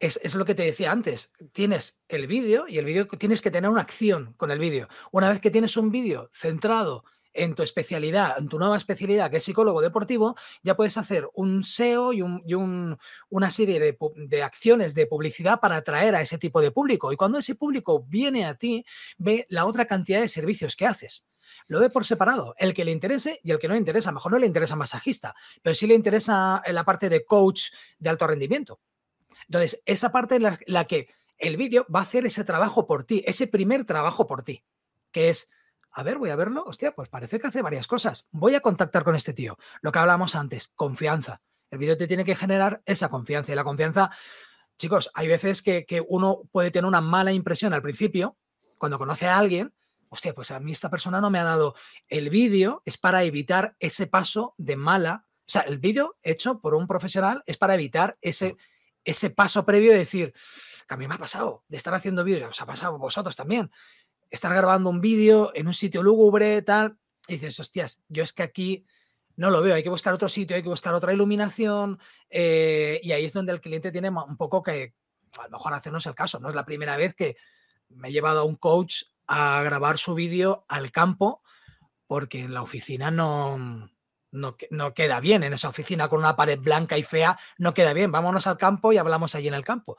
es, 0.00 0.34
lo 0.34 0.44
que 0.44 0.54
te 0.54 0.64
decía 0.64 0.92
antes. 0.92 1.32
Tienes 1.52 2.00
el 2.08 2.26
vídeo 2.26 2.66
y 2.68 2.78
el 2.78 2.84
vídeo 2.84 3.06
tienes 3.06 3.42
que 3.42 3.50
tener 3.50 3.70
una 3.70 3.82
acción 3.82 4.34
con 4.36 4.50
el 4.50 4.58
vídeo. 4.58 4.88
Una 5.10 5.28
vez 5.28 5.40
que 5.40 5.50
tienes 5.50 5.76
un 5.76 5.90
vídeo 5.90 6.30
centrado 6.32 7.04
en 7.34 7.54
tu 7.54 7.62
especialidad, 7.62 8.36
en 8.38 8.48
tu 8.48 8.58
nueva 8.58 8.76
especialidad, 8.76 9.30
que 9.30 9.36
es 9.36 9.44
psicólogo 9.44 9.80
deportivo, 9.80 10.36
ya 10.62 10.76
puedes 10.76 10.96
hacer 10.96 11.28
un 11.34 11.62
SEO 11.62 12.12
y, 12.12 12.22
una 12.22 13.50
serie 13.50 13.78
de, 13.78 13.96
de, 14.16 14.42
acciones 14.42 14.94
de 14.94 15.06
publicidad 15.06 15.60
para 15.60 15.76
atraer 15.76 16.14
a 16.14 16.22
ese 16.22 16.38
tipo 16.38 16.60
de 16.60 16.70
público. 16.70 17.12
Y 17.12 17.16
cuando 17.16 17.38
ese 17.38 17.54
público 17.54 18.04
viene 18.08 18.44
a 18.44 18.54
ti, 18.54 18.84
ve 19.18 19.46
la 19.50 19.66
otra 19.66 19.86
cantidad 19.86 20.20
de 20.20 20.28
servicios 20.28 20.74
que 20.74 20.86
haces 20.86 21.26
lo 21.66 21.80
ve 21.80 21.90
por 21.90 22.04
separado. 22.04 22.54
El 22.58 22.74
que 22.74 22.84
le 22.84 22.92
interese 22.92 23.40
y 23.42 23.50
el 23.50 23.58
que 23.58 23.68
no 23.68 23.74
le 23.74 23.78
interesa. 23.78 24.12
mejor 24.12 24.32
no 24.32 24.38
le 24.38 24.46
interesa 24.46 24.76
masajista, 24.76 25.34
pero 25.62 25.74
sí 25.74 25.86
le 25.86 25.94
interesa 25.94 26.62
la 26.66 26.84
parte 26.84 27.08
de 27.08 27.24
coach 27.24 27.70
de 27.98 28.10
alto 28.10 28.26
rendimiento. 28.26 28.80
Entonces, 29.48 29.82
esa 29.86 30.12
parte 30.12 30.36
es 30.36 30.58
la, 30.66 30.84
que 30.84 31.08
el 31.38 31.56
vídeo 31.56 31.86
va 31.94 32.00
a 32.00 32.02
hacer 32.02 32.26
ese 32.26 32.44
trabajo 32.44 32.86
por 32.86 33.04
ti, 33.04 33.22
ese 33.26 33.46
primer 33.46 33.84
trabajo 33.84 34.26
por 34.26 34.42
ti, 34.42 34.64
que 35.10 35.30
es, 35.30 35.50
a 35.90 36.02
ver, 36.02 36.18
voy 36.18 36.30
a 36.30 36.36
verlo, 36.36 36.64
hostia, 36.66 36.94
pues 36.94 37.08
parece 37.08 37.40
que 37.40 37.46
hace 37.46 37.62
varias 37.62 37.86
cosas. 37.86 38.26
Voy 38.30 38.54
a 38.54 38.60
contactar 38.60 39.04
con 39.04 39.14
este 39.14 39.32
tío. 39.32 39.58
Lo 39.80 39.90
que 39.90 39.98
hablamos 39.98 40.34
antes, 40.34 40.68
confianza. 40.74 41.40
El 41.70 41.78
vídeo 41.78 41.96
te 41.96 42.06
tiene 42.06 42.24
que 42.24 42.36
generar 42.36 42.82
esa 42.84 43.08
confianza 43.08 43.52
y 43.52 43.54
la 43.54 43.64
confianza, 43.64 44.10
chicos, 44.76 45.10
hay 45.14 45.28
veces 45.28 45.62
que, 45.62 45.86
que 45.86 46.04
uno 46.06 46.42
puede 46.52 46.70
tener 46.70 46.86
una 46.86 47.00
mala 47.00 47.32
impresión 47.32 47.72
al 47.72 47.82
principio, 47.82 48.36
cuando 48.76 48.98
conoce 48.98 49.26
a 49.26 49.38
alguien, 49.38 49.74
hostia, 50.08 50.34
pues 50.34 50.50
a 50.50 50.60
mí 50.60 50.72
esta 50.72 50.90
persona 50.90 51.20
no 51.20 51.30
me 51.30 51.38
ha 51.38 51.44
dado 51.44 51.74
el 52.08 52.30
vídeo, 52.30 52.82
es 52.84 52.98
para 52.98 53.24
evitar 53.24 53.76
ese 53.78 54.06
paso 54.06 54.54
de 54.58 54.76
mala. 54.76 55.26
O 55.40 55.50
sea, 55.50 55.62
el 55.62 55.78
vídeo 55.78 56.16
hecho 56.22 56.60
por 56.60 56.74
un 56.74 56.86
profesional 56.86 57.42
es 57.46 57.56
para 57.56 57.74
evitar 57.74 58.18
ese, 58.20 58.56
ese 59.04 59.30
paso 59.30 59.64
previo 59.64 59.92
de 59.92 59.98
decir, 59.98 60.34
que 60.86 60.94
a 60.94 60.96
mí 60.96 61.06
me 61.06 61.14
ha 61.14 61.18
pasado, 61.18 61.64
de 61.68 61.76
estar 61.76 61.94
haciendo 61.94 62.24
vídeos, 62.24 62.50
os 62.50 62.60
ha 62.60 62.66
pasado 62.66 62.94
a 62.94 62.98
vosotros 62.98 63.36
también, 63.36 63.70
estar 64.30 64.54
grabando 64.54 64.90
un 64.90 65.00
vídeo 65.00 65.52
en 65.54 65.66
un 65.66 65.74
sitio 65.74 66.02
lúgubre, 66.02 66.62
tal, 66.62 66.98
y 67.26 67.34
dices, 67.34 67.60
hostias, 67.60 68.02
yo 68.08 68.22
es 68.22 68.32
que 68.32 68.42
aquí 68.42 68.86
no 69.36 69.50
lo 69.50 69.62
veo, 69.62 69.74
hay 69.74 69.82
que 69.82 69.90
buscar 69.90 70.14
otro 70.14 70.28
sitio, 70.28 70.56
hay 70.56 70.62
que 70.62 70.68
buscar 70.68 70.94
otra 70.94 71.12
iluminación, 71.12 71.98
eh, 72.28 73.00
y 73.02 73.12
ahí 73.12 73.24
es 73.24 73.32
donde 73.32 73.52
el 73.52 73.60
cliente 73.60 73.92
tiene 73.92 74.08
un 74.10 74.36
poco 74.36 74.62
que, 74.62 74.94
a 75.38 75.44
lo 75.44 75.50
mejor 75.50 75.74
hacernos 75.74 76.06
el 76.06 76.14
caso, 76.14 76.40
no 76.40 76.48
es 76.48 76.54
la 76.54 76.64
primera 76.64 76.96
vez 76.96 77.14
que 77.14 77.36
me 77.88 78.08
he 78.08 78.12
llevado 78.12 78.40
a 78.40 78.44
un 78.44 78.56
coach 78.56 79.04
a 79.28 79.62
grabar 79.62 79.98
su 79.98 80.14
vídeo 80.14 80.64
al 80.68 80.90
campo 80.90 81.42
porque 82.06 82.40
en 82.40 82.54
la 82.54 82.62
oficina 82.62 83.10
no, 83.10 83.58
no, 84.30 84.56
no, 84.70 84.94
queda 84.94 85.20
bien. 85.20 85.44
En 85.44 85.52
esa 85.52 85.68
oficina 85.68 86.08
con 86.08 86.20
una 86.20 86.34
pared 86.34 86.58
blanca 86.58 86.98
y 86.98 87.02
fea 87.02 87.38
no 87.58 87.74
queda 87.74 87.92
bien. 87.92 88.10
Vámonos 88.10 88.46
al 88.46 88.56
campo 88.56 88.92
y 88.92 88.98
hablamos 88.98 89.34
allí 89.34 89.48
en 89.48 89.54
el 89.54 89.64
campo. 89.64 89.98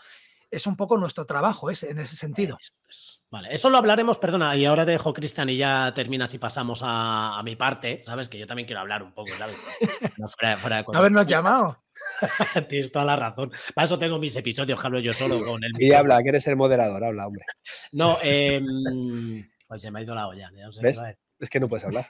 Es 0.51 0.65
un 0.65 0.75
poco 0.75 0.97
nuestro 0.97 1.25
trabajo 1.25 1.69
es, 1.69 1.83
en 1.83 1.99
ese 1.99 2.15
sentido. 2.15 2.57
Vale, 3.29 3.49
eso 3.53 3.69
lo 3.69 3.77
hablaremos, 3.77 4.17
perdona, 4.17 4.55
y 4.55 4.65
ahora 4.65 4.83
te 4.83 4.91
dejo, 4.91 5.13
Cristian, 5.13 5.49
y 5.49 5.57
ya 5.57 5.93
terminas 5.93 6.33
y 6.33 6.39
pasamos 6.39 6.81
a, 6.83 7.39
mi 7.43 7.55
parte, 7.55 8.01
¿sabes? 8.03 8.27
Que 8.27 8.39
yo 8.39 8.47
también 8.47 8.65
quiero 8.65 8.81
hablar 8.81 9.03
un 9.03 9.13
poco, 9.13 9.29
¿sabes? 9.37 9.55
No 10.17 10.27
fuera, 10.27 10.83
Habernos 10.93 11.27
llamado. 11.27 11.83
Tienes 12.69 12.91
toda 12.91 13.05
la 13.05 13.15
razón. 13.15 13.51
Para 13.75 13.85
eso 13.85 13.99
tengo 13.99 14.17
mis 14.17 14.35
episodios, 14.35 14.83
hablo 14.83 14.99
yo 14.99 15.13
solo 15.13 15.45
con 15.45 15.63
el. 15.63 15.71
Y 15.79 15.93
habla, 15.93 16.23
que 16.23 16.29
eres 16.29 16.47
el 16.47 16.55
moderador, 16.55 17.03
habla, 17.03 17.27
hombre. 17.27 17.45
No, 17.91 18.17
eh, 18.23 18.59
pues 19.67 19.81
se 19.83 19.91
me 19.91 19.99
ha 19.99 20.01
ido 20.01 20.15
la 20.15 20.27
olla. 20.27 20.51
Es 21.39 21.49
que 21.49 21.59
no 21.59 21.69
puedes 21.69 21.85
hablar. 21.85 22.07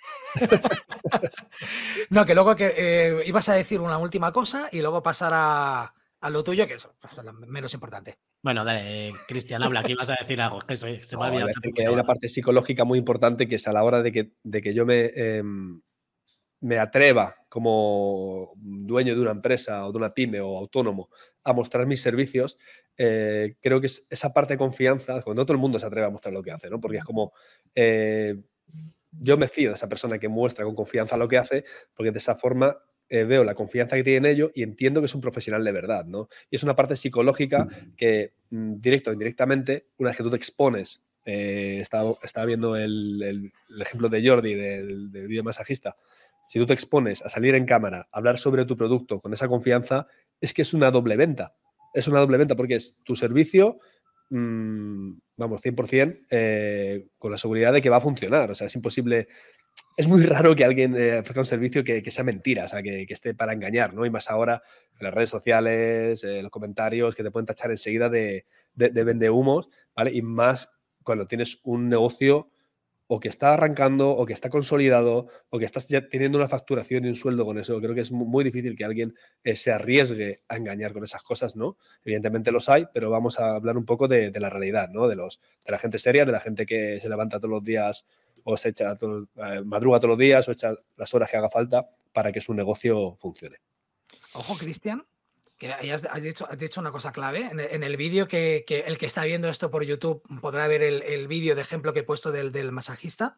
no, 2.10 2.26
que 2.26 2.34
luego 2.34 2.56
que 2.56 2.74
eh, 2.78 3.24
ibas 3.26 3.50
a 3.50 3.56
decir 3.56 3.82
una 3.82 3.98
última 3.98 4.32
cosa 4.32 4.70
y 4.72 4.80
luego 4.80 5.04
pasar 5.04 5.34
a, 5.36 5.94
lo 6.30 6.44
tuyo, 6.44 6.68
que 6.68 6.74
es 6.74 6.88
lo 7.24 7.34
menos 7.34 7.74
importante. 7.74 8.18
Bueno, 8.42 8.66
dale, 8.66 9.14
Cristian, 9.28 9.64
habla, 9.64 9.84
que 9.84 9.94
ibas 9.94 10.10
a 10.10 10.16
decir 10.20 10.40
algo, 10.42 10.60
que 10.60 10.76
se, 10.76 11.00
me 11.18 11.24
ha 11.24 11.28
olvidado. 11.28 11.50
Que 11.76 11.86
hay 11.86 11.94
una 11.94 12.04
parte 12.04 12.28
psicológica 12.28 12.84
muy 12.84 13.00
importante 13.00 13.48
que 13.48 13.56
es 13.56 13.68
a 13.68 13.74
la 13.74 13.84
hora 13.84 14.02
de 14.02 14.12
que, 14.12 14.34
de 14.44 14.62
que 14.62 14.74
yo 14.74 14.86
me, 14.86 15.06
em, 15.16 15.82
me 16.62 16.78
atreva 16.78 17.36
como 17.48 18.54
dueño 18.56 19.16
de 19.16 19.22
una 19.22 19.32
empresa 19.32 19.86
o 19.86 19.92
de 19.92 19.98
una 19.98 20.14
pyme 20.14 20.42
o 20.42 20.58
autónomo 20.58 21.10
a 21.44 21.54
mostrar 21.54 21.86
mis 21.86 22.02
servicios, 22.02 22.58
eh, 22.98 23.56
creo 23.62 23.80
que 23.80 23.88
es 23.88 24.06
esa 24.10 24.34
parte 24.34 24.54
de 24.54 24.58
confianza, 24.58 25.22
cuando 25.22 25.46
todo 25.46 25.54
el 25.54 25.62
mundo 25.62 25.80
se 25.80 25.86
atreve 25.86 26.08
a 26.08 26.12
mostrar 26.12 26.34
lo 26.34 26.44
que 26.44 26.52
hace, 26.52 26.70
¿no? 26.70 26.80
Porque 26.80 26.98
es 26.98 27.04
como, 27.04 27.32
eh, 27.74 28.36
yo 29.12 29.38
me 29.38 29.48
fío 29.48 29.70
de 29.70 29.76
esa 29.76 29.90
persona 29.90 30.20
que 30.20 30.28
muestra 30.28 30.66
con 30.66 30.76
confianza 30.76 31.18
lo 31.18 31.28
que 31.28 31.38
hace, 31.38 31.64
porque 31.94 32.12
de 32.12 32.20
esa 32.20 32.36
forma 32.36 32.78
eh, 33.10 33.24
veo 33.24 33.44
la 33.44 33.56
confianza 33.56 33.96
que 33.96 34.04
tiene 34.04 34.30
en 34.30 34.36
ello 34.36 34.52
y 34.54 34.64
entiendo 34.64 35.02
que 35.02 35.06
es 35.06 35.16
un 35.16 35.22
profesional 35.22 35.64
de 35.64 35.72
verdad, 35.72 36.06
¿no? 36.06 36.30
Y 36.50 36.56
es 36.56 36.64
una 36.64 36.76
parte 36.76 36.96
psicológica 36.96 37.68
que, 37.98 38.34
mm, 38.52 38.76
directo 38.80 39.10
o 39.10 39.14
indirectamente, 39.14 39.88
una 39.98 40.10
vez 40.10 40.18
que 40.18 40.24
tú 40.24 40.30
te 40.30 40.38
expones, 40.38 41.02
estaba, 41.26 42.16
estaba, 42.24 42.48
viendo 42.48 42.76
el, 42.76 43.52
ejemplo 43.80 44.10
de 44.10 44.28
Jordi, 44.28 44.56
del, 44.56 45.12
del 45.12 45.28
video 45.28 45.44
masajista, 45.44 45.96
si 46.50 46.58
tú 46.58 46.66
te 46.66 46.74
expones 46.74 47.22
a 47.22 47.30
salir 47.30 47.54
en 47.54 47.68
cámara, 47.68 48.08
a 48.12 48.18
hablar 48.18 48.40
sobre 48.40 48.66
tu 48.66 48.76
producto 48.76 49.20
con 49.20 49.32
esa 49.34 49.48
confianza, 49.48 50.08
es 50.42 50.52
que 50.52 50.64
es 50.64 50.74
una 50.74 50.90
doble 50.90 51.16
venta. 51.16 51.56
Es 51.94 52.08
una 52.08 52.20
doble 52.20 52.40
venta 52.40 52.56
porque 52.56 52.74
es 52.74 52.96
tu 53.04 53.16
servicio, 53.16 53.78
mm, 54.32 55.12
vamos, 55.38 55.62
100%, 55.62 56.26
eh, 56.32 57.06
con 57.20 57.32
la 57.32 57.38
seguridad 57.38 57.72
de 57.72 57.84
que 57.84 57.92
va 57.92 57.98
a 57.98 58.02
funcionar. 58.02 58.50
O 58.50 58.56
sea, 58.56 58.66
es 58.66 58.76
imposible. 58.76 59.28
Es 59.98 60.08
muy 60.08 60.24
raro 60.24 60.56
que 60.56 60.64
alguien 60.64 60.96
eh, 60.96 61.20
ofrezca 61.20 61.42
un 61.42 61.46
servicio 61.46 61.84
que, 61.84 62.10
sea 62.10 62.24
mentira, 62.24 62.66
o 62.66 62.68
sea, 62.68 62.82
que, 62.82 63.06
esté 63.10 63.34
para 63.34 63.54
engañar, 63.54 63.94
¿no? 63.94 64.06
Y 64.06 64.10
más 64.10 64.30
ahora 64.30 64.62
las 65.00 65.14
redes 65.14 65.30
sociales, 65.30 66.24
eh, 66.24 66.42
los 66.42 66.52
comentarios 66.52 67.16
que 67.16 67.24
te 67.24 67.32
pueden 67.32 67.46
tachar 67.46 67.72
enseguida 67.72 68.10
de, 68.10 68.46
de, 68.74 68.90
de 68.90 69.04
vende 69.04 69.30
humos, 69.30 69.68
¿vale? 69.96 70.12
Y 70.14 70.22
más 70.22 70.70
cuando 71.04 71.28
tienes 71.28 71.60
un 71.64 71.90
negocio 71.90 72.50
o 73.12 73.20
que 73.20 73.28
está 73.28 73.56
arrancando, 73.56 74.12
o 74.12 74.24
que 74.24 74.34
está 74.34 74.50
consolidado, 74.50 75.28
o 75.50 75.58
que 75.58 75.66
estás 75.66 75.88
ya 75.88 76.08
teniendo 76.08 76.38
una 76.38 76.48
facturación 76.48 77.06
y 77.06 77.08
un 77.08 77.16
sueldo 77.16 77.44
con 77.44 77.58
eso. 77.58 77.82
Creo 77.82 77.96
que 77.96 78.02
es 78.02 78.12
muy 78.12 78.44
difícil 78.44 78.76
que 78.76 78.86
alguien 78.86 79.16
eh, 79.44 79.56
se 79.56 79.72
arriesgue 79.72 80.44
a 80.48 80.58
engañar 80.58 80.94
con 80.94 81.04
esas 81.04 81.24
cosas, 81.24 81.56
¿no? 81.56 81.78
Evidentemente 82.06 82.52
los 82.52 82.70
hay, 82.70 82.86
pero 82.94 83.10
vamos 83.10 83.40
a 83.40 83.56
hablar 83.56 83.78
un 83.78 83.86
poco 83.86 84.08
de, 84.08 84.32
la 84.40 84.52
realidad, 84.52 84.90
¿no? 84.90 85.08
De, 85.08 85.16
los, 85.16 85.42
de 85.66 85.72
la 85.72 85.80
gente 85.80 85.98
seria, 85.98 86.24
de 86.24 86.32
la 86.32 86.40
gente 86.40 86.68
que 86.68 87.00
se 87.02 87.10
levanta 87.10 87.40
todos 87.40 87.50
los 87.50 87.64
días 87.64 88.06
o 88.50 88.58
se 88.58 88.70
echa 88.70 88.94
eh, 88.94 89.62
madruga 89.64 90.00
todos 90.00 90.10
los 90.10 90.18
días 90.18 90.48
o 90.48 90.52
echa 90.52 90.74
las 90.98 91.14
horas 91.14 91.30
que 91.30 91.38
haga 91.38 91.50
falta 91.50 91.88
para 92.12 92.32
que 92.32 92.42
su 92.42 92.54
negocio 92.54 93.16
funcione. 93.20 93.58
Ojo, 94.34 94.58
Cristian, 94.58 95.06
que 95.58 95.72
has, 95.72 96.04
dicho, 96.22 96.48
has 96.50 96.58
dicho 96.58 96.80
una 96.80 96.92
cosa 96.92 97.12
clave. 97.12 97.50
En, 97.52 97.84
el 97.84 97.98
vídeo 97.98 98.28
que, 98.28 98.66
el 98.68 98.98
que 98.98 99.06
está 99.06 99.24
viendo 99.24 99.50
esto 99.50 99.70
por 99.70 99.84
YouTube 99.84 100.24
podrá 100.42 100.68
ver 100.68 100.82
el, 100.82 101.28
vídeo 101.28 101.56
de 101.56 101.62
ejemplo 101.62 101.94
que 101.94 102.00
he 102.00 102.04
puesto 102.04 102.32
del, 102.32 102.72
masajista. 102.72 103.38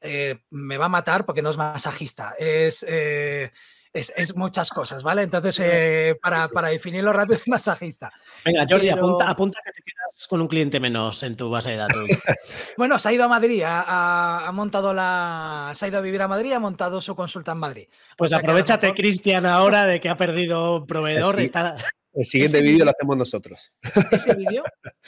Eh, 0.00 0.40
me 0.50 0.76
va 0.76 0.86
a 0.86 0.90
matar 0.90 1.24
porque 1.24 1.42
no 1.42 1.50
es 1.50 1.56
masajista, 1.56 2.34
es 2.38 2.84
eh, 2.86 3.50
es, 3.98 4.36
muchas 4.36 4.70
cosas, 4.70 5.02
¿vale? 5.02 5.22
Entonces, 5.22 5.58
eh, 5.60 6.16
para, 6.20 6.48
para, 6.48 6.68
definirlo 6.68 7.12
rápido, 7.12 7.36
es 7.36 7.48
masajista. 7.48 8.12
Venga, 8.44 8.66
Jordi, 8.68 8.88
apunta, 8.88 9.28
apunta, 9.28 9.60
que 9.64 9.72
te 9.72 9.82
quedas 9.82 10.26
con 10.28 10.40
un 10.40 10.48
cliente 10.48 10.80
menos 10.80 11.22
en 11.22 11.34
tu 11.34 11.50
base 11.50 11.70
de 11.70 11.76
datos. 11.76 12.06
bueno, 12.76 12.98
se 12.98 13.08
ha 13.08 13.12
ido 13.12 13.24
a 13.24 13.28
Madrid, 13.28 13.62
ha, 13.64 14.50
montado 14.52 14.92
la. 14.92 15.72
Se 15.74 15.86
ha 15.86 15.88
ido 15.88 15.98
a 15.98 16.02
vivir 16.02 16.22
a 16.22 16.28
Madrid, 16.28 16.52
ha 16.52 16.60
montado 16.60 17.00
su 17.00 17.14
consulta 17.14 17.52
en 17.52 17.58
Madrid. 17.58 17.88
Pues 18.16 18.32
aprovechate, 18.32 18.92
Cristian, 18.94 19.46
ahora 19.46 19.86
de 19.86 20.00
que 20.00 20.08
ha 20.08 20.16
perdido 20.16 20.86
proveedor. 20.86 21.40
El 21.40 21.50
siguiente 22.24 22.62
vídeo 22.62 22.84
lo 22.84 22.90
hacemos 22.90 23.16
nosotros. 23.16 23.72
Ese 24.10 24.34
vídeo 24.34 24.64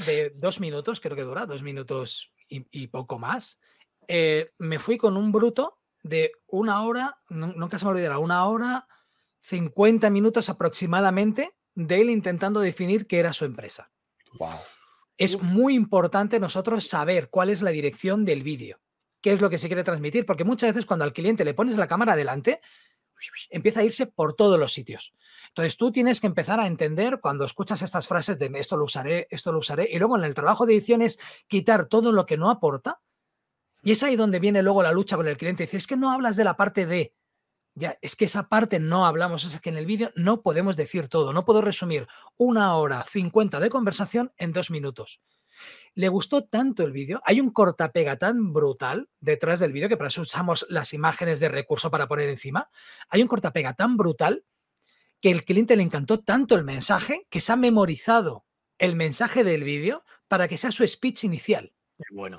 de 0.07 0.33
dos 0.35 0.61
minutos, 0.61 1.01
creo 1.01 1.17
que 1.17 1.23
dura, 1.23 1.47
dos 1.47 1.63
minutos 1.63 2.33
y, 2.49 2.87
poco 2.89 3.19
más. 3.19 3.59
Eh, 4.07 4.53
me 4.59 4.79
fui 4.79 4.97
con 4.97 5.17
un 5.19 5.33
bruto 5.33 5.78
de 6.03 6.33
una 6.47 6.83
hora, 6.83 7.19
nunca 7.29 7.79
se 7.79 7.85
me 7.85 7.93
olvidará, 7.93 8.19
una 8.19 8.45
hora, 8.47 8.87
50 9.41 10.11
minutos 10.11 10.49
aproximadamente 10.49 11.57
de 11.75 12.01
él 12.01 12.11
intentando 12.11 12.61
definir 12.61 13.07
qué 13.07 13.19
era 13.19 13.33
su 13.33 13.45
empresa. 13.45 13.91
Es 15.17 15.43
muy 15.43 15.75
importante 15.75 16.41
nosotros 16.41 16.87
saber 16.87 17.31
cuál 17.31 17.51
es 17.51 17.63
la 17.63 17.71
dirección 17.71 18.25
del 18.25 18.43
vídeo, 18.43 18.81
qué 19.21 19.33
es 19.33 19.41
lo 19.41 19.51
que 19.51 19.59
se 19.59 19.69
quiere 19.69 19.85
transmitir, 19.85 20.27
porque 20.27 20.45
muchas 20.45 20.71
veces 20.71 20.87
cuando 20.87 21.05
al 21.05 21.13
cliente 21.13 21.45
le 21.45 21.55
pones 21.55 21.77
la 21.77 21.87
cámara 21.87 22.13
adelante, 22.13 22.61
empieza 23.51 23.81
a 23.81 23.85
irse 23.85 24.07
por 24.07 24.35
todos 24.35 24.59
los 24.59 24.73
sitios. 24.73 25.15
Entonces 25.49 25.77
tú 25.77 25.91
tienes 25.91 26.21
que 26.21 26.27
empezar 26.27 26.61
a 26.61 26.67
entender 26.67 27.21
cuando 27.21 27.45
escuchas 27.45 27.83
estas 27.83 28.07
frases 28.07 28.39
de 28.39 28.51
esto 28.55 28.77
lo 28.77 28.85
usaré, 28.85 29.27
esto 29.31 29.53
lo 29.53 29.59
usaré, 29.59 29.89
y 29.91 29.99
luego 29.99 30.17
en 30.17 30.25
el 30.25 30.35
trabajo 30.35 30.67
de 30.67 30.75
edición 30.75 31.03
es 31.03 31.19
quitar 31.47 31.87
todo 31.87 32.13
lo 32.13 32.27
que 32.27 32.37
no 32.37 32.51
aporta 32.51 33.01
y 33.83 33.93
es 33.93 34.03
ahí 34.03 34.17
donde 34.17 34.41
viene 34.41 34.63
luego 34.63 34.83
la 34.83 34.93
lucha 34.93 35.17
con 35.17 35.29
el 35.29 35.37
cliente. 35.37 35.65
Dice, 35.65 35.77
es 35.77 35.87
que 35.87 35.97
no 35.97 36.11
hablas 36.11 36.37
de 36.37 36.45
la 36.45 36.57
parte 36.57 36.87
de. 36.87 37.15
Ya, 37.75 37.97
es 38.03 38.17
que 38.17 38.25
esa 38.25 38.49
parte 38.49 38.81
no 38.81 39.07
hablamos, 39.07 39.45
es 39.45 39.61
que 39.61 39.69
en 39.69 39.77
el 39.77 39.87
vídeo 39.87 40.11
no 40.17 40.43
podemos 40.43 40.77
decir 40.77 41.07
todo, 41.07 41.33
no 41.33 41.45
puedo 41.45 41.61
resumir 41.61 42.09
una 42.37 42.75
hora 42.75 43.05
50 43.05 43.61
de 43.61 43.71
conversación 43.71 44.33
en 44.37 44.53
dos 44.53 44.73
minutos. 44.73 45.21
Le 45.95 46.09
gustó 46.09 46.45
tanto 46.45 46.83
el 46.83 46.91
vídeo, 46.91 47.21
hay 47.25 47.41
un 47.41 47.51
cortapega 47.51 48.17
tan 48.17 48.53
brutal 48.53 49.09
detrás 49.21 49.61
del 49.61 49.73
vídeo, 49.73 49.89
que 49.89 49.97
para 49.97 50.09
eso 50.09 50.23
usamos 50.23 50.67
las 50.69 50.93
imágenes 50.93 51.39
de 51.39 51.49
recurso 51.49 51.89
para 51.91 52.09
poner 52.09 52.29
encima, 52.29 52.69
hay 53.11 53.23
un 53.23 53.29
cortapega 53.29 53.75
tan 53.75 53.97
brutal 53.97 54.45
que 55.21 55.31
el 55.31 55.45
cliente 55.45 55.77
le 55.77 55.83
encantó 55.83 56.21
tanto 56.21 56.57
el 56.57 56.65
mensaje 56.65 57.27
que 57.31 57.41
se 57.41 57.53
ha 57.53 57.57
memorizado 57.57 58.45
el 58.79 58.95
mensaje 58.95 59.45
del 59.45 59.65
vídeo 59.65 60.05
para 60.29 60.49
que 60.49 60.59
sea 60.59 60.71
su 60.71 60.87
speech 60.87 61.25
inicial. 61.25 61.73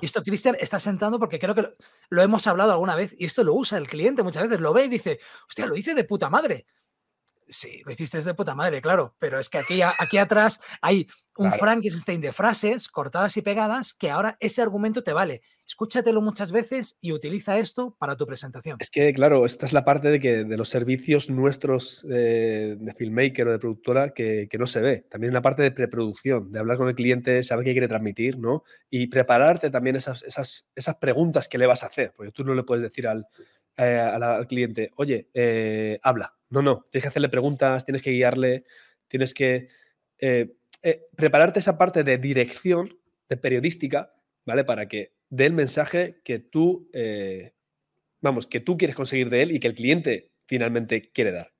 Y 0.00 0.06
esto, 0.06 0.22
Cristian, 0.22 0.56
está 0.58 0.78
sentando 0.78 1.18
porque 1.18 1.38
creo 1.38 1.54
que 1.54 1.72
lo, 2.08 2.22
hemos 2.22 2.46
hablado 2.46 2.72
alguna 2.72 2.96
vez 2.96 3.14
y 3.18 3.26
esto 3.26 3.44
lo 3.44 3.54
usa 3.54 3.78
el 3.78 3.88
cliente 3.88 4.22
muchas 4.22 4.44
veces, 4.44 4.60
lo 4.60 4.72
ve 4.72 4.84
y 4.84 4.88
dice, 4.88 5.20
hostia, 5.48 5.66
lo 5.66 5.76
hice 5.76 5.94
de 5.94 6.04
puta 6.04 6.30
madre. 6.30 6.66
Sí, 7.46 7.82
lo 7.84 7.90
hiciste 7.90 8.22
de 8.22 8.34
puta 8.34 8.54
madre, 8.54 8.80
claro, 8.80 9.16
pero 9.18 9.40
es 9.40 9.50
que 9.50 9.58
aquí, 9.58 9.82
aquí 9.82 10.18
atrás 10.18 10.60
hay 10.80 11.08
un 11.36 11.52
Frankenstein 11.52 12.20
de 12.20 12.32
frases 12.32 12.88
cortadas 12.88 13.36
y 13.36 13.42
pegadas 13.42 13.92
que 13.92 14.08
ahora 14.08 14.36
ese 14.38 14.62
argumento 14.62 15.02
te 15.02 15.12
vale. 15.12 15.42
Escúchatelo 15.70 16.20
muchas 16.20 16.50
veces 16.50 16.98
y 17.00 17.12
utiliza 17.12 17.56
esto 17.60 17.94
para 17.96 18.16
tu 18.16 18.26
presentación. 18.26 18.78
Es 18.80 18.90
que, 18.90 19.12
claro, 19.12 19.46
esta 19.46 19.66
es 19.66 19.72
la 19.72 19.84
parte 19.84 20.08
de, 20.08 20.18
que, 20.18 20.42
de 20.42 20.56
los 20.56 20.68
servicios 20.68 21.30
nuestros 21.30 22.04
eh, 22.10 22.76
de 22.76 22.92
filmmaker 22.92 23.46
o 23.46 23.52
de 23.52 23.58
productora 23.60 24.12
que, 24.12 24.48
que, 24.50 24.58
no 24.58 24.66
se 24.66 24.80
ve. 24.80 25.06
También 25.08 25.32
la 25.32 25.42
parte 25.42 25.62
de 25.62 25.70
preproducción, 25.70 26.50
de 26.50 26.58
hablar 26.58 26.76
con 26.76 26.88
el 26.88 26.96
cliente, 26.96 27.40
saber 27.44 27.64
qué 27.64 27.70
quiere 27.70 27.86
transmitir, 27.86 28.36
¿no? 28.36 28.64
Y 28.90 29.06
prepararte 29.06 29.70
también 29.70 29.94
esas, 29.94 30.24
esas, 30.24 30.66
esas 30.74 30.96
preguntas 30.96 31.48
que 31.48 31.56
le 31.56 31.66
vas 31.66 31.84
a 31.84 31.86
hacer, 31.86 32.14
porque 32.16 32.32
tú 32.32 32.42
no 32.42 32.52
le 32.56 32.64
puedes 32.64 32.82
decir 32.82 33.06
al, 33.06 33.28
eh, 33.76 33.96
al 33.96 34.48
cliente, 34.48 34.90
oye, 34.96 35.28
eh, 35.32 36.00
habla. 36.02 36.34
No, 36.48 36.62
no, 36.62 36.84
tienes 36.90 37.04
que 37.04 37.08
hacerle 37.10 37.28
preguntas, 37.28 37.84
tienes 37.84 38.02
que 38.02 38.10
guiarle, 38.10 38.64
tienes 39.06 39.34
que 39.34 39.68
prepararte 41.14 41.60
esa 41.60 41.78
parte 41.78 42.02
de 42.02 42.18
dirección, 42.18 42.98
de 43.28 43.36
periodística, 43.36 44.12
¿vale? 44.44 44.64
Para 44.64 44.88
que 44.88 45.19
dé 45.30 45.46
el 45.46 45.54
mensaje 45.54 46.20
que 46.24 46.38
tú, 46.38 46.90
vamos, 48.20 48.46
que 48.46 48.60
tú 48.60 48.76
quieres 48.76 48.96
conseguir 48.96 49.30
de 49.30 49.42
él 49.42 49.52
y 49.52 49.60
que 49.60 49.68
el 49.68 49.74
cliente 49.74 50.32
finalmente 50.46 51.10
quiere 51.10 51.32
dar. 51.32 51.52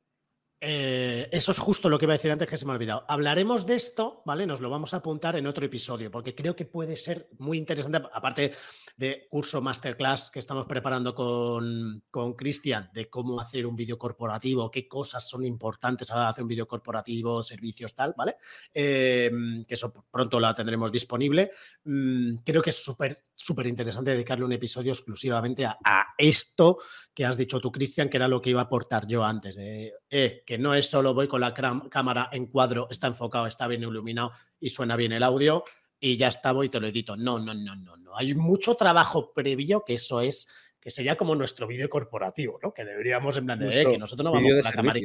Eh, 0.63 1.27
eso 1.33 1.53
es 1.53 1.59
justo 1.59 1.89
lo 1.89 1.99
que 1.99 2.05
iba 2.05 2.13
a 2.13 2.19
decir 2.19 2.31
antes 2.31 2.47
que 2.47 2.59
se 2.59 2.67
me 2.67 2.73
ha 2.73 2.75
olvidado. 2.75 3.07
Hablaremos 3.09 3.65
de 3.65 3.77
esto, 3.77 4.23
¿vale? 4.27 4.47
Nos 4.47 4.61
lo 4.61 4.69
vamos 4.69 4.93
a 4.93 4.99
apuntar 4.99 5.37
en 5.37 5.47
otro 5.47 5.65
episodio, 5.65 6.11
porque 6.11 6.35
creo 6.35 6.55
que 6.55 6.67
puede 6.67 6.99
ser 6.99 7.31
muy 7.39 7.57
interesante, 7.57 8.03
aparte 8.13 8.53
de 8.97 9.27
curso 9.31 9.61
masterclass 9.61 10.31
que 10.31 10.39
estamos 10.39 10.67
preparando 10.67 11.15
con 11.15 12.35
Cristian, 12.37 12.91
de 12.93 13.09
cómo 13.09 13.41
hacer 13.41 13.67
un 13.67 13.77
vídeo 13.77 13.99
corporativo, 13.99 14.71
qué 14.71 14.89
cosas 14.89 15.29
son 15.29 15.45
importantes 15.45 16.11
a 16.11 16.29
hacer 16.29 16.43
un 16.43 16.49
vídeo 16.49 16.67
corporativo, 16.67 17.43
servicios, 17.43 17.95
tal, 17.95 18.15
¿vale? 18.17 18.37
Em, 18.73 19.65
que 19.65 19.75
eso 19.75 19.93
pronto 20.11 20.41
la 20.41 20.55
tendremos 20.55 20.93
disponible. 20.93 21.51
Mm, 21.85 22.37
creo 22.45 22.63
que 22.63 22.71
es 22.71 22.83
súper, 22.83 23.19
súper 23.35 23.67
interesante 23.67 24.13
dedicarle 24.13 24.45
un 24.45 24.53
episodio 24.53 24.93
exclusivamente 24.93 25.65
a, 25.65 25.77
esto 26.19 26.79
que 27.15 27.25
has 27.25 27.37
dicho 27.37 27.61
tú, 27.61 27.73
Cristian, 27.73 28.09
que 28.09 28.19
era 28.19 28.29
lo 28.29 28.41
que 28.41 28.51
iba 28.51 28.61
a 28.61 28.65
aportar 28.65 29.07
yo 29.07 29.25
antes, 29.25 29.55
de, 29.55 29.95
eh, 30.11 30.43
que 30.47 30.59
no 30.59 30.75
es 30.75 30.91
solo 30.91 31.15
voy 31.15 31.29
con 31.29 31.41
la 31.41 31.55
cámara 31.55 32.29
en 32.33 32.47
cuadro, 32.47 32.89
está 32.91 33.07
enfocado, 33.07 33.47
está 33.47 33.67
bien 33.67 33.83
iluminado 33.83 34.33
y 34.61 34.69
suena 34.69 34.97
bien 34.97 35.13
el 35.13 35.23
audio 35.23 35.65
y 36.01 36.17
ya 36.17 36.29
está, 36.29 36.53
voy 36.53 36.67
y 36.67 36.71
te 36.71 36.81
lo 36.81 36.89
edito. 36.89 37.17
No, 37.17 37.39
no, 37.39 37.55
no, 37.55 37.77
no, 37.77 37.97
no. 37.97 38.17
Hay 38.17 38.35
mucho 38.35 38.75
trabajo 38.75 39.33
previo 39.33 39.85
que 39.85 39.95
eso 39.95 40.21
es, 40.21 40.49
que 40.81 40.91
sería 40.91 41.17
como 41.17 41.35
nuestro 41.35 41.67
vídeo 41.67 41.89
corporativo, 41.91 42.59
¿no? 42.63 42.73
Que 42.73 42.85
deberíamos 42.85 43.37
en 43.37 43.45
plan 43.45 43.59
de, 43.59 43.69
eh, 43.69 43.87
que 43.87 43.99
nosotros 43.99 44.25
no 44.25 44.33
vamos 44.33 44.51
con 44.51 44.63
la 44.63 44.73
cámara. 44.73 45.01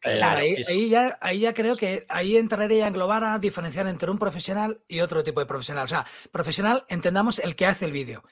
Claro, 0.00 0.40
ahí, 0.40 0.88
ya, 0.88 1.18
ahí 1.20 1.40
ya 1.40 1.52
creo 1.52 1.76
que 1.76 2.06
ahí 2.08 2.36
entraría 2.36 2.84
a 2.84 2.88
englobar 2.88 3.24
a 3.24 3.38
diferenciar 3.38 3.86
entre 3.88 4.10
un 4.10 4.18
profesional 4.18 4.80
y 4.86 5.00
otro 5.00 5.24
tipo 5.24 5.40
de 5.40 5.46
profesional. 5.46 5.84
O 5.84 5.88
sea, 5.88 6.06
profesional, 6.30 6.84
entendamos 6.88 7.40
el 7.40 7.56
que 7.56 7.66
hace 7.66 7.84
el 7.84 7.92
vídeo. 7.92 8.22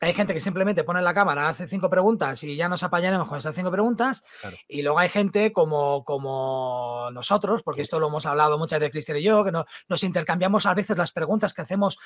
Hay 0.00 0.12
gente 0.12 0.34
que 0.34 0.40
simplemente 0.40 0.84
pone 0.84 1.00
la 1.00 1.14
cámara, 1.14 1.48
hace 1.48 1.66
cinco 1.66 1.88
preguntas 1.88 2.42
y 2.42 2.56
ya 2.56 2.68
nos 2.68 2.82
apañaremos 2.82 3.28
con 3.28 3.38
esas 3.38 3.54
cinco 3.54 3.70
preguntas. 3.70 4.24
Y 4.68 4.82
luego 4.82 4.98
hay 4.98 5.08
gente 5.08 5.52
como, 5.52 6.04
como 6.04 7.08
nosotros, 7.12 7.62
porque 7.62 7.82
esto 7.82 7.98
lo 7.98 8.08
hemos 8.08 8.26
hablado 8.26 8.58
muchas 8.58 8.80
veces 8.80 8.92
Cristian 8.92 9.18
y 9.18 9.22
yo, 9.22 9.44
que 9.44 9.52
nos 9.52 10.02
intercambiamos 10.04 10.66
a 10.66 10.74
veces 10.74 10.98
las 10.98 11.12
preguntas 11.12 11.54
que 11.54 11.62
hacemos. 11.62 11.98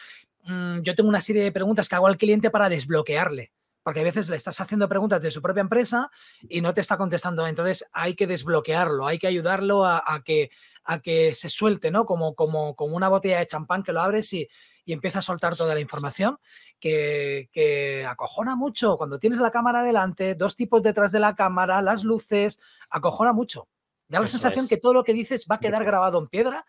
Mm, 0.44 0.80
yo 0.82 0.94
tengo 0.94 1.08
una 1.08 1.20
serie 1.20 1.42
de 1.42 1.50
preguntas 1.50 1.88
que 1.88 1.96
hago 1.96 2.06
al 2.06 2.18
cliente 2.18 2.50
para 2.50 2.68
desbloquearle 2.68 3.52
porque 3.82 4.00
a 4.00 4.04
veces 4.04 4.28
le 4.28 4.36
estás 4.36 4.60
haciendo 4.60 4.86
preguntas 4.86 5.22
de 5.22 5.30
su 5.30 5.40
propia 5.40 5.62
empresa 5.62 6.10
y 6.46 6.60
no 6.60 6.74
te 6.74 6.82
está 6.82 6.98
contestando. 6.98 7.46
Entonces 7.46 7.86
hay 7.92 8.12
que 8.12 8.26
desbloquearlo, 8.26 9.06
hay 9.06 9.18
que 9.18 9.28
ayudarlo 9.28 9.86
a, 9.86 10.22
que, 10.26 10.50
a 10.84 10.98
que 10.98 11.34
se 11.34 11.48
suelte, 11.48 11.90
¿no? 11.90 12.04
Como, 12.04 12.34
como, 12.34 12.76
como 12.76 12.96
una 12.96 13.08
botella 13.08 13.38
de 13.38 13.46
champán 13.46 13.82
que 13.82 13.94
lo 13.94 14.02
abres 14.02 14.30
y, 14.34 14.46
y 14.84 14.92
empieza 14.92 15.20
a 15.20 15.22
soltar 15.22 15.56
toda 15.56 15.74
la 15.74 15.80
información 15.80 16.38
que, 16.78 18.06
acojona 18.08 18.56
mucho. 18.56 18.96
Cuando 18.96 19.18
tienes 19.18 19.38
la 19.38 19.50
cámara 19.50 19.82
delante, 19.82 20.34
dos 20.34 20.56
tipos 20.56 20.82
detrás 20.82 21.12
de 21.12 21.20
la 21.20 21.34
cámara, 21.34 21.82
las 21.82 22.04
luces, 22.04 22.60
acojona 22.90 23.32
mucho. 23.32 23.68
Da 24.08 24.20
la 24.20 24.28
sensación 24.28 24.66
que 24.68 24.78
todo 24.78 24.94
lo 24.94 25.04
que 25.04 25.12
dices 25.12 25.46
va 25.50 25.56
a 25.56 25.60
quedar 25.60 25.84
grabado 25.84 26.18
en 26.18 26.28
piedra 26.28 26.64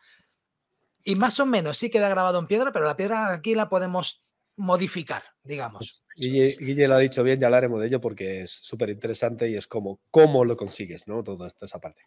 y 1.04 1.16
más 1.16 1.40
o 1.40 1.46
menos 1.46 1.78
sí 1.78 1.90
queda 1.90 2.10
grabado 2.10 2.40
en 2.40 2.48
piedra, 2.48 2.72
pero 2.72 2.86
la 2.86 2.98
piedra 2.98 3.32
aquí 3.32 3.56
la 3.56 3.70
podemos 3.70 4.24
modificar, 4.58 5.24
digamos. 5.42 6.04
Guille, 6.16 6.44
Guille, 6.60 6.88
lo 6.88 6.96
ha 6.96 7.00
dicho 7.00 7.24
bien, 7.24 7.40
ya 7.40 7.48
hablaremos 7.48 7.80
de 7.80 7.88
ello 7.88 8.02
porque 8.02 8.42
es 8.44 8.52
súper 8.52 8.90
interesante 8.90 9.50
y 9.50 9.56
es 9.56 9.68
como 9.68 10.02
cómo 10.12 10.44
lo 10.44 10.58
consigues, 10.58 11.08
¿no? 11.08 11.24
Toda 11.24 11.48
esa 11.48 11.80
parte. 11.80 12.02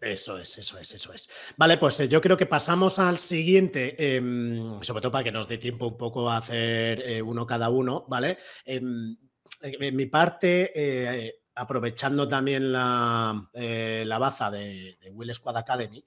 Eso 0.00 0.38
es, 0.38 0.56
eso 0.56 0.78
es, 0.78 0.92
eso 0.94 1.12
es. 1.12 1.28
Vale, 1.58 1.76
pues 1.76 2.00
eh, 2.00 2.08
yo 2.08 2.22
creo 2.22 2.36
que 2.36 2.46
pasamos 2.46 2.98
al 2.98 3.18
siguiente, 3.18 4.16
em, 4.16 4.82
sobre 4.82 5.02
todo 5.02 5.12
para 5.12 5.24
que 5.24 5.32
nos 5.32 5.46
dé 5.46 5.58
tiempo 5.58 5.88
un 5.88 5.98
poco 5.98 6.30
a 6.30 6.38
hacer 6.38 7.02
eh, 7.02 7.20
uno 7.20 7.46
cada 7.46 7.68
uno, 7.68 8.06
¿vale? 8.08 8.38
Em, 8.64 9.14
en 9.60 9.96
mi 9.96 10.06
parte, 10.06 10.72
eh, 10.74 11.42
aprovechando 11.54 12.26
también 12.26 12.72
la, 12.72 13.50
la 13.52 14.18
baza 14.18 14.50
de, 14.50 14.96
Will 15.12 15.34
Squad 15.34 15.58
Academy, 15.58 16.02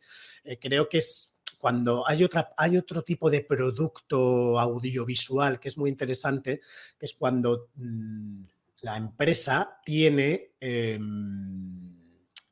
creo 0.60 0.90
que 0.90 0.98
es 0.98 1.34
cuando 1.60 2.04
hay, 2.08 2.24
otra, 2.24 2.54
hay 2.58 2.78
otro 2.78 3.04
tipo 3.04 3.30
de 3.30 3.42
producto 3.42 4.60
audiovisual 4.60 5.60
que 5.60 5.68
es 5.68 5.78
muy 5.78 5.92
interesante, 5.92 6.62
que 6.98 7.06
es 7.06 7.14
cuando 7.14 7.70
mm, 7.76 8.44
la 8.82 8.98
empresa 8.98 9.80
tiene 9.86 10.56
em, 10.60 11.93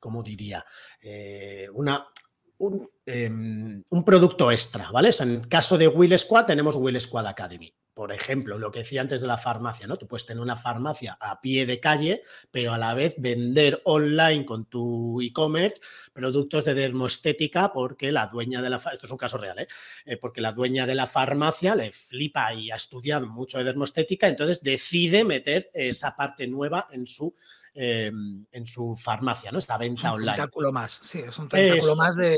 ¿cómo 0.01 0.21
diría? 0.21 0.65
Eh, 0.99 1.69
una, 1.73 2.05
em, 3.05 3.83
un, 3.89 4.03
producto 4.03 4.51
extra, 4.51 4.91
¿vale? 4.91 5.11
en 5.19 5.41
caso 5.43 5.77
de 5.77 5.87
Will 5.87 6.17
Squad 6.17 6.47
tenemos 6.47 6.75
Will 6.75 6.99
Squad 6.99 7.27
Academy. 7.27 7.73
por 7.93 8.13
ejemplo, 8.13 8.57
lo 8.57 8.71
que 8.71 8.79
decía 8.79 9.01
antes 9.01 9.19
de 9.19 9.27
la 9.27 9.37
farmacia, 9.37 9.85
¿no? 9.85 9.97
Tú 9.97 10.07
puedes 10.07 10.25
tener 10.25 10.41
una 10.41 10.55
farmacia 10.55 11.17
a 11.19 11.41
pie 11.41 11.65
de 11.65 11.81
calle, 11.81 12.23
pero 12.49 12.73
a 12.73 12.77
la 12.77 12.93
vez 12.93 13.15
vender 13.17 13.81
online 13.83 14.45
con 14.45 14.65
tu 14.65 15.21
e-commerce 15.21 15.81
productos 16.13 16.63
de 16.63 16.73
dermoestética 16.73 17.73
porque 17.73 18.13
la 18.13 18.27
dueña 18.27 18.61
de 18.61 18.69
la 18.69 18.77
esto 18.77 19.05
es 19.05 19.11
un 19.11 19.17
caso 19.17 19.37
real, 19.37 19.59
¿eh? 19.59 19.67
¿eh? 20.05 20.17
porque 20.17 20.39
la 20.39 20.53
dueña 20.53 20.87
de 20.87 20.95
la 20.95 21.05
farmacia 21.05 21.75
le 21.75 21.91
flipa 21.91 22.53
y 22.53 22.71
ha 22.71 22.75
estudiado 22.75 23.27
mucho 23.27 23.57
de 23.57 23.65
dermoestética, 23.65 24.29
entonces 24.29 24.63
decide 24.63 25.25
meter 25.25 25.69
esa 25.73 26.15
parte 26.15 26.47
nueva 26.47 26.87
en 26.91 27.05
su 27.05 27.35
em, 27.73 28.45
en 28.51 28.67
su 28.67 28.95
farmacia, 28.95 29.51
¿no? 29.51 29.59
Esta 29.59 29.77
venta 29.77 30.13
online. 30.13 30.31
Un 30.31 30.35
tentáculo 30.37 30.71
más, 30.71 30.99
sí, 31.03 31.19
es 31.19 31.37
un 31.37 31.47
tentáculo 31.47 31.95
más 31.95 32.15
de, 32.15 32.37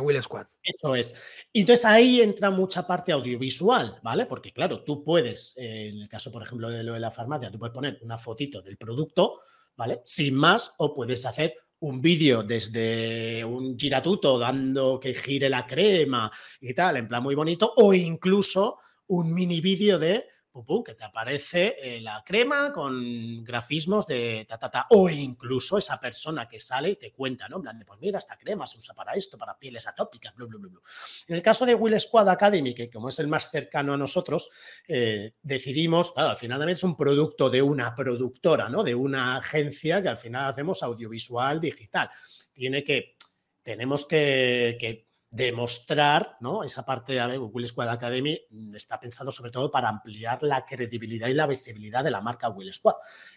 Will 0.00 0.22
Squad. 0.22 0.46
Eso 0.62 0.94
es. 0.94 1.14
Y 1.52 1.60
entonces 1.60 1.84
ahí 1.84 2.20
entra 2.20 2.50
mucha 2.50 2.86
parte 2.86 3.10
audiovisual, 3.12 3.98
¿vale? 4.02 4.26
Porque 4.26 4.52
claro, 4.52 4.84
tú 4.84 5.02
puedes, 5.02 5.56
eh, 5.58 5.88
en 5.88 6.02
el 6.02 6.08
caso, 6.08 6.30
por 6.30 6.42
ejemplo, 6.42 6.70
de 6.70 6.84
lo 6.84 6.94
de 6.94 7.00
la 7.00 7.10
farmacia, 7.10 7.50
tú 7.50 7.58
puedes 7.58 7.74
poner 7.74 7.98
una 8.02 8.16
fotito 8.16 8.62
del 8.62 8.76
producto, 8.76 9.40
¿vale? 9.76 10.00
Sin 10.04 10.34
más, 10.34 10.72
o 10.78 10.94
puedes 10.94 11.26
hacer 11.26 11.56
un 11.80 12.00
vídeo 12.00 12.44
desde 12.44 13.44
un 13.44 13.76
giratuto 13.76 14.38
dando 14.38 15.00
que 15.00 15.14
gire 15.14 15.48
la 15.48 15.66
crema 15.66 16.30
y 16.60 16.74
tal, 16.74 16.96
en 16.96 17.08
plan 17.08 17.22
muy 17.22 17.34
bonito, 17.34 17.72
o 17.76 17.92
incluso 17.92 18.78
un 19.08 19.34
mini 19.34 19.60
vídeo 19.60 19.98
de 19.98 20.26
que 20.84 20.94
te 20.94 21.04
aparece 21.04 21.76
eh, 21.80 22.00
la 22.00 22.22
crema 22.24 22.72
con 22.72 23.42
grafismos 23.42 24.06
de 24.06 24.44
ta, 24.46 24.58
ta, 24.58 24.70
ta, 24.70 24.86
o 24.90 25.08
incluso 25.08 25.78
esa 25.78 25.98
persona 25.98 26.46
que 26.46 26.58
sale 26.58 26.90
y 26.90 26.96
te 26.96 27.10
cuenta, 27.10 27.48
¿no? 27.48 27.56
En 27.56 27.62
plan 27.62 27.78
de, 27.78 27.84
pues 27.86 27.98
mira, 28.00 28.18
esta 28.18 28.36
crema 28.36 28.66
se 28.66 28.76
usa 28.76 28.94
para 28.94 29.14
esto, 29.14 29.38
para 29.38 29.58
pieles 29.58 29.86
atópicas, 29.86 30.34
bla, 30.34 30.46
bla, 30.46 30.58
bla, 30.58 30.80
En 31.26 31.36
el 31.36 31.42
caso 31.42 31.64
de 31.64 31.74
Will 31.74 31.98
Squad 31.98 32.28
Academy, 32.28 32.74
que 32.74 32.90
como 32.90 33.08
es 33.08 33.18
el 33.18 33.28
más 33.28 33.50
cercano 33.50 33.94
a 33.94 33.96
nosotros, 33.96 34.50
eh, 34.86 35.32
decidimos, 35.42 36.12
claro, 36.12 36.30
al 36.30 36.36
final 36.36 36.58
también 36.58 36.76
es 36.76 36.84
un 36.84 36.96
producto 36.96 37.48
de 37.48 37.62
una 37.62 37.94
productora, 37.94 38.68
¿no? 38.68 38.84
De 38.84 38.94
una 38.94 39.36
agencia 39.36 40.02
que 40.02 40.08
al 40.08 40.18
final 40.18 40.50
hacemos 40.50 40.82
audiovisual 40.82 41.60
digital. 41.60 42.10
Tiene 42.52 42.84
que, 42.84 43.16
tenemos 43.62 44.04
que, 44.04 44.76
que 44.78 45.11
demostrar, 45.32 46.36
¿no? 46.40 46.62
Esa 46.62 46.84
parte 46.84 47.14
de 47.14 47.38
Will 47.38 47.66
Squad 47.66 47.88
Academy 47.88 48.38
mm, 48.50 48.74
está 48.76 49.00
pensado 49.00 49.32
sobre 49.32 49.50
todo 49.50 49.70
para 49.70 49.88
ampliar 49.88 50.42
la 50.42 50.64
credibilidad 50.66 51.28
y 51.28 51.34
la 51.34 51.46
visibilidad 51.46 52.04
de 52.04 52.10
la 52.10 52.20
marca 52.20 52.50
Will 52.50 52.72
Squad. 52.72 52.96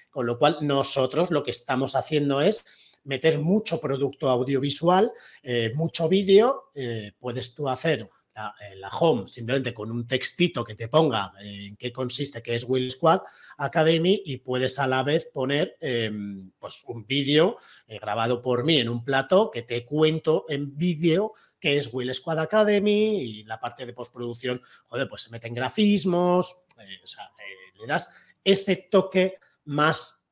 Con 0.09 0.25
lo 0.25 0.37
cual, 0.37 0.57
nosotros 0.61 1.31
lo 1.31 1.43
que 1.43 1.51
estamos 1.51 1.95
haciendo 1.95 2.41
es 2.41 2.99
meter 3.05 3.39
mucho 3.39 3.79
producto 3.79 4.29
audiovisual, 4.29 5.11
eh, 5.41 5.71
mucho 5.73 6.09
vídeo. 6.09 6.65
Eh, 6.75 7.13
puedes 7.17 7.55
tú 7.55 7.69
hacer 7.69 8.09
la, 8.35 8.89
home 8.89 9.27
simplemente 9.27 9.73
con 9.73 9.91
un 9.91 10.07
textito 10.07 10.63
que 10.63 10.75
te 10.75 10.89
ponga 10.89 11.31
en 11.39 11.77
qué 11.77 11.91
consiste, 11.91 12.41
que 12.41 12.55
es 12.55 12.65
Will 12.67 12.91
Squad 12.91 13.21
Academy 13.57 14.21
y 14.25 14.37
puedes 14.37 14.77
a 14.79 14.87
la 14.87 15.03
vez 15.03 15.25
poner 15.33 15.77
em, 15.79 16.51
pues 16.59 16.83
un 16.87 17.05
vídeo 17.07 17.57
eh, 17.87 17.97
grabado 17.99 18.41
por 18.41 18.65
mí 18.65 18.77
en 18.79 18.89
un 18.89 19.03
plato 19.03 19.49
que 19.51 19.63
te 19.63 19.85
cuento 19.85 20.45
en 20.49 20.77
vídeo 20.77 21.33
que 21.65 21.79
es 21.79 21.91
Will 21.91 22.13
Squad 22.13 22.37
Academy 22.37 23.19
y 23.19 23.43
la 23.43 23.59
parte 23.59 23.87
de 23.87 23.93
postproducción, 23.93 24.61
joder, 24.85 25.07
pues 25.07 25.23
se 25.23 25.31
meten 25.31 25.55
grafismos, 25.55 26.57
eh, 26.77 26.99
o 27.03 27.07
sea, 27.07 27.23
eh, 27.39 27.75
le 27.79 27.87
das 27.87 28.13
ese 28.43 28.87
toque 28.91 29.39
más 29.63 30.27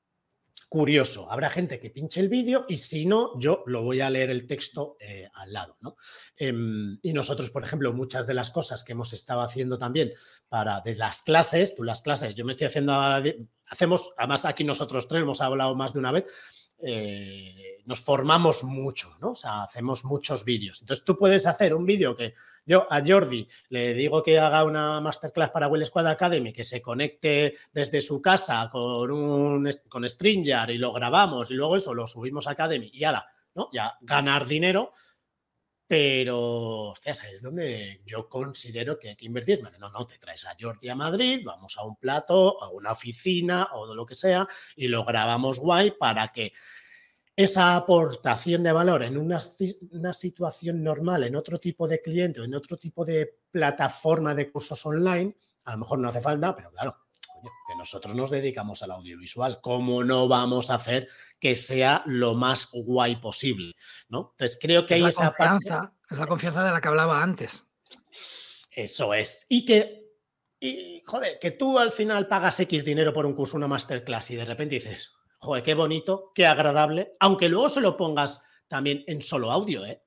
curioso. 0.69 1.31
Habrá 1.31 1.49
gente 1.49 1.79
que 1.79 1.89
pinche 1.89 2.19
el 2.19 2.29
vídeo 2.29 2.67
y 2.69 2.75
si 2.75 3.07
no, 3.07 3.31
yo 3.39 3.63
lo 3.65 3.81
voy 3.81 4.01
a 4.01 4.11
leer 4.11 4.29
el 4.29 4.45
texto 4.45 4.95
eh, 4.99 5.27
al 5.33 5.53
lado. 5.53 5.75
¿no? 5.81 5.95
Em, 6.37 6.99
y 7.01 7.13
nosotros, 7.13 7.49
por 7.49 7.63
ejemplo, 7.63 7.91
muchas 7.93 8.27
de 8.27 8.35
las 8.35 8.51
cosas 8.51 8.83
que 8.83 8.91
hemos 8.91 9.11
estado 9.11 9.41
haciendo 9.41 9.79
también 9.79 10.13
para 10.49 10.81
de 10.81 10.95
las 10.95 11.23
clases, 11.23 11.75
tú 11.75 11.83
las 11.83 12.03
clases, 12.03 12.35
yo 12.35 12.45
me 12.45 12.51
estoy 12.51 12.67
haciendo, 12.67 12.93
hacemos, 13.65 14.13
además 14.19 14.45
aquí 14.45 14.63
nosotros 14.63 15.07
tres 15.07 15.23
hemos 15.23 15.41
hablado 15.41 15.75
más 15.75 15.93
de 15.93 15.99
una 15.99 16.11
vez, 16.11 16.25
eh, 16.85 17.81
nos 17.85 17.99
formamos 17.99 18.63
mucho, 18.63 19.15
¿no? 19.19 19.31
O 19.31 19.35
sea, 19.35 19.63
hacemos 19.63 20.05
muchos 20.05 20.45
vídeos. 20.45 20.81
Entonces 20.81 21.03
tú 21.03 21.17
puedes 21.17 21.47
hacer 21.47 21.73
un 21.73 21.85
vídeo 21.85 22.15
que 22.15 22.33
yo 22.65 22.87
a 22.89 23.01
Jordi 23.05 23.47
le 23.69 23.93
digo 23.93 24.23
que 24.23 24.39
haga 24.39 24.63
una 24.63 25.01
masterclass 25.01 25.49
para 25.49 25.67
Will 25.67 25.85
Squad 25.85 26.07
Academy, 26.07 26.53
que 26.53 26.63
se 26.63 26.81
conecte 26.81 27.55
desde 27.73 28.01
su 28.01 28.21
casa 28.21 28.69
con, 28.71 29.11
un, 29.11 29.69
con 29.89 30.07
Stringer 30.07 30.69
y 30.69 30.77
lo 30.77 30.93
grabamos 30.93 31.51
y 31.51 31.55
luego 31.55 31.75
eso 31.75 31.93
lo 31.93 32.07
subimos 32.07 32.47
a 32.47 32.51
Academy 32.51 32.89
y 32.93 33.03
ahora, 33.03 33.25
¿no? 33.55 33.69
Ya 33.73 33.97
ganar 34.01 34.45
dinero. 34.45 34.93
Pero, 35.95 36.91
¿sabes 37.13 37.43
dónde 37.43 38.01
yo 38.03 38.27
considero 38.27 38.97
que 38.97 39.09
hay 39.09 39.15
que 39.15 39.27
invertir? 39.27 39.61
No, 39.61 39.89
no, 39.91 40.07
te 40.07 40.17
traes 40.17 40.43
a 40.47 40.55
Jordi 40.59 40.89
a 40.89 40.95
Madrid, 40.95 41.43
vamos 41.45 41.77
a 41.77 41.85
un 41.85 41.97
plato, 41.97 42.59
a 42.63 42.71
una 42.71 42.93
oficina 42.93 43.67
o 43.73 43.93
lo 43.93 44.03
que 44.03 44.15
sea 44.15 44.47
y 44.75 44.87
lo 44.87 45.05
grabamos 45.05 45.59
guay 45.59 45.91
para 45.91 46.29
que 46.29 46.51
esa 47.35 47.75
aportación 47.75 48.63
de 48.63 48.71
valor 48.71 49.03
en 49.03 49.17
una, 49.17 49.39
situación 49.39 50.83
normal, 50.83 51.25
en 51.25 51.35
otro 51.35 51.59
tipo 51.59 51.87
de 51.87 52.01
cliente 52.01 52.41
o 52.41 52.45
en 52.45 52.55
otro 52.55 52.75
tipo 52.75 53.05
de 53.05 53.41
plataforma 53.51 54.33
de 54.33 54.49
cursos 54.49 54.83
online, 54.87 55.35
a 55.65 55.73
lo 55.73 55.77
mejor 55.77 55.99
no 55.99 56.09
hace 56.09 56.21
falta, 56.21 56.55
pero 56.55 56.71
claro, 56.71 57.02
que 57.67 57.75
nosotros 57.75 58.15
nos 58.15 58.29
dedicamos 58.29 58.83
al 58.83 58.91
audiovisual, 58.91 59.59
¿cómo 59.61 60.03
no 60.03 60.27
vamos 60.27 60.69
a 60.69 60.75
hacer 60.75 61.07
que 61.39 61.55
sea 61.55 62.03
lo 62.05 62.35
más 62.35 62.69
guay 62.71 63.17
posible? 63.17 63.73
¿no? 64.09 64.31
Entonces 64.31 64.57
creo 64.61 64.85
que 64.85 64.95
es 64.95 65.01
hay 65.01 65.09
esa 65.09 65.27
confianza, 65.27 65.93
Es 66.09 66.17
la 66.17 66.27
confianza 66.27 66.63
de 66.63 66.71
la 66.71 66.81
que 66.81 66.87
hablaba 66.87 67.21
antes. 67.21 67.65
Eso 68.71 69.13
es. 69.13 69.45
Y 69.49 69.65
que, 69.65 70.09
y, 70.59 71.01
joder, 71.05 71.37
que 71.39 71.51
tú 71.51 71.77
al 71.77 71.91
final 71.91 72.27
pagas 72.27 72.59
X 72.59 72.83
dinero 72.83 73.13
por 73.13 73.25
un 73.25 73.35
curso, 73.35 73.57
una 73.57 73.67
masterclass 73.67 74.31
y 74.31 74.35
de 74.35 74.45
repente 74.45 74.75
dices, 74.75 75.11
joder, 75.39 75.63
qué 75.63 75.73
bonito, 75.73 76.31
qué 76.33 76.45
agradable, 76.45 77.15
aunque 77.19 77.49
luego 77.49 77.69
se 77.69 77.81
lo 77.81 77.97
pongas 77.97 78.43
también 78.67 79.03
en 79.07 79.21
solo 79.21 79.51
audio, 79.51 79.85
¿eh? 79.85 80.01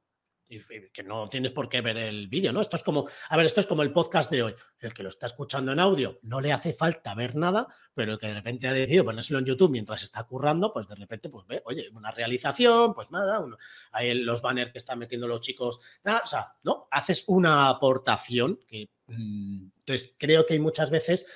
Que 0.49 1.03
no 1.03 1.29
tienes 1.29 1.51
por 1.51 1.69
qué 1.69 1.81
ver 1.81 1.97
el 1.97 2.29
vídeo, 2.29 2.53
¿no? 2.53 2.61
Esto 2.61 2.77
es 2.77 2.83
como, 2.83 3.09
a 3.29 3.37
ver, 3.37 3.47
esto 3.47 3.61
es 3.61 3.67
como 3.67 3.83
el 3.83 3.93
podcast 3.93 4.31
de 4.31 4.43
hoy. 4.43 4.55
El 4.79 4.95
que 4.95 5.03
lo 5.03 5.09
está 5.09 5.27
escuchando 5.27 5.73
en 5.73 5.81
audio 5.81 6.19
no 6.23 6.41
le 6.41 6.53
hace 6.53 6.73
falta 6.73 7.15
ver 7.15 7.35
nada, 7.35 7.67
pero 7.95 8.13
el 8.13 8.19
que 8.19 8.29
de 8.29 8.35
repente 8.35 8.69
ha 8.69 8.73
decidido 8.73 9.05
ponérselo 9.05 9.41
en 9.41 9.47
YouTube 9.47 9.71
mientras 9.71 10.03
está 10.03 10.23
currando, 10.25 10.73
pues 10.73 10.87
de 10.87 10.95
repente, 10.95 11.29
pues 11.29 11.47
ve, 11.47 11.63
oye, 11.65 11.89
una 11.93 12.11
realización, 12.11 12.95
pues 12.95 13.11
nada, 13.11 13.41
uno, 13.41 13.57
hay 13.93 14.15
los 14.15 14.43
banners 14.43 14.73
que 14.73 14.79
están 14.79 14.99
metiendo 14.99 15.27
los 15.27 15.41
chicos, 15.41 15.81
nada, 16.05 16.23
o 16.25 16.27
sea, 16.27 16.55
¿no? 16.63 16.89
Haces 16.91 17.25
una 17.27 17.69
aportación 17.69 18.59
mm, 19.07 19.69
entonces, 19.79 20.17
creo 20.19 20.47
que 20.47 20.55
hay 20.55 20.61
muchas 20.61 20.91
veces 20.91 21.27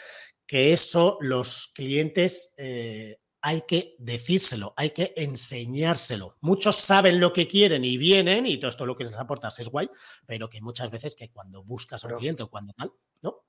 que 0.46 0.72
eso 0.72 1.16
los 1.20 1.68
clientes 1.68 2.54
eh, 2.58 3.20
hay 3.42 3.62
que 3.62 3.96
decírselo, 3.98 4.74
hay 4.76 4.90
que 4.90 5.12
enseñárselo. 5.16 6.36
Muchos 6.40 6.76
saben 6.76 7.20
lo 7.20 7.32
que 7.32 7.48
quieren 7.48 7.84
y 7.84 7.96
vienen 7.96 8.46
y 8.46 8.58
todo 8.58 8.68
esto 8.68 8.86
lo 8.86 8.96
que 8.96 9.04
les 9.04 9.14
aportas 9.14 9.58
es 9.58 9.68
guay, 9.68 9.88
pero 10.26 10.50
que 10.50 10.60
muchas 10.60 10.90
veces 10.90 11.14
que 11.14 11.30
cuando 11.30 11.62
buscas 11.64 12.04
a 12.04 12.08
un 12.08 12.18
cliente 12.18 12.42
o 12.42 12.50
cuando 12.50 12.72
tal, 12.74 12.92
¿no? 13.22 13.44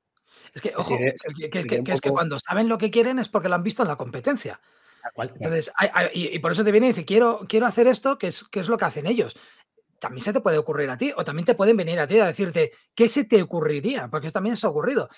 Es 0.53 0.61
que, 0.61 0.71
ojo, 0.75 0.97
que, 0.97 1.83
es 1.91 2.01
que 2.01 2.09
cuando 2.09 2.39
saben 2.39 2.67
lo 2.67 2.77
que 2.77 2.89
quieren 2.89 3.19
es 3.19 3.27
porque 3.27 3.49
lo 3.49 3.55
han 3.55 3.63
visto 3.63 3.83
en 3.83 3.89
la 3.89 3.95
competencia. 3.95 4.59
Entonces, 5.17 5.71
y, 6.13 6.39
por 6.39 6.51
eso 6.51 6.63
te 6.63 6.71
viene 6.71 6.87
y 6.87 6.89
dice, 6.89 7.05
quiero, 7.05 7.41
quiero 7.47 7.65
hacer 7.65 7.87
esto, 7.87 8.17
que 8.17 8.27
es, 8.27 8.43
que 8.45 8.59
es 8.59 8.67
lo 8.67 8.77
que 8.77 8.85
hacen 8.85 9.07
ellos. 9.07 9.35
También 9.99 10.23
se 10.23 10.33
te 10.33 10.41
puede 10.41 10.57
ocurrir 10.57 10.89
a 10.89 10.97
ti, 10.97 11.13
o 11.15 11.23
también 11.23 11.45
te 11.45 11.55
pueden 11.55 11.77
venir 11.77 11.99
a 11.99 12.07
ti 12.07 12.19
a 12.19 12.25
decirte, 12.25 12.71
¿qué 12.95 13.07
se 13.07 13.23
te 13.23 13.41
ocurriría? 13.41 14.09
Porque 14.09 14.27
eso 14.27 14.33
también 14.33 14.57
se 14.57 14.65
ha 14.65 14.69
ocurrido. 14.69 15.09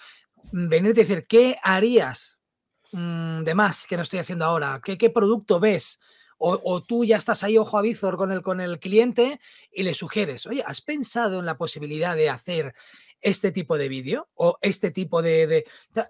Venirte 0.51 1.01
a 1.01 1.05
decir, 1.05 1.25
¿qué 1.27 1.57
harías 1.63 2.39
Mm, 2.93 3.43
de 3.43 3.55
más 3.55 3.87
que 3.87 3.97
no 3.97 4.03
estoy 4.03 4.19
haciendo 4.19 4.45
ahora? 4.45 4.79
¿Qué, 4.83 4.99
qué 4.99 5.09
producto 5.09 5.59
ves? 5.59 5.99
O, 6.37 6.83
tú 6.83 7.05
ya 7.05 7.15
estás 7.15 7.43
ahí 7.43 7.57
ojo 7.57 7.77
a 7.77 7.81
visor 7.81 8.17
con 8.17 8.29
el, 8.31 8.41
con 8.41 8.59
el 8.59 8.77
cliente 8.77 9.39
y 9.71 9.83
le 9.83 9.93
sugieres, 9.93 10.45
oye, 10.45 10.61
¿has 10.65 10.81
pensado 10.81 11.39
en 11.39 11.45
la 11.45 11.57
posibilidad 11.57 12.17
de 12.17 12.29
hacer 12.29 12.73
este 13.21 13.53
tipo 13.53 13.77
de 13.77 13.87
vídeo? 13.87 14.27
O 14.33 14.57
este 14.61 14.91
tipo 14.91 15.21
de... 15.21 15.63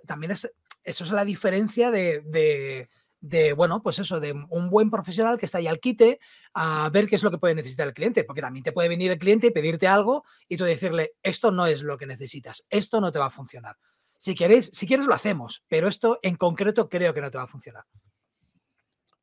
También 0.08 0.32
es, 0.32 0.52
eso 0.84 1.04
es 1.04 1.12
la 1.12 1.24
diferencia 1.24 1.92
de, 1.92 2.90
de, 3.22 3.54
bueno, 3.54 3.84
pues 3.84 4.00
eso, 4.00 4.20
de 4.20 4.32
un 4.32 4.70
buen 4.72 4.90
profesional 4.90 5.38
que 5.38 5.46
está 5.46 5.60
ahí 5.60 5.68
al 5.68 5.80
quite 5.80 6.20
a 6.56 6.90
ver 6.92 7.06
qué 7.06 7.16
es 7.16 7.24
lo 7.24 7.30
que 7.30 7.38
puede 7.38 7.54
necesitar 7.54 7.88
el 7.88 7.94
cliente, 7.94 8.24
porque 8.24 8.42
también 8.42 8.64
te 8.64 8.72
puede 8.72 8.90
venir 8.90 9.12
el 9.12 9.20
cliente 9.20 9.48
y 9.48 9.52
pedirte 9.52 9.88
algo 9.88 10.26
y 10.50 10.58
tú 10.58 10.64
decirle, 10.64 11.14
esto 11.22 11.52
no 11.52 11.68
es 11.68 11.84
lo 11.84 11.96
que 11.96 12.08
necesitas, 12.08 12.66
esto 12.72 13.00
no 13.00 13.12
te 13.12 13.20
va 13.20 13.28
a 13.28 13.32
funcionar. 13.32 13.78
Si 14.24 14.36
queréis, 14.36 14.70
si 14.72 14.88
quieres 14.88 15.06
lo 15.06 15.14
hacemos, 15.14 15.66
pero 15.68 15.90
esto 15.90 16.18
en 16.22 16.38
concreto 16.38 16.88
creo 16.88 17.14
que 17.14 17.20
no 17.20 17.30
te 17.30 17.38
va 17.38 17.44
a 17.44 17.48
funcionar. 17.48 17.84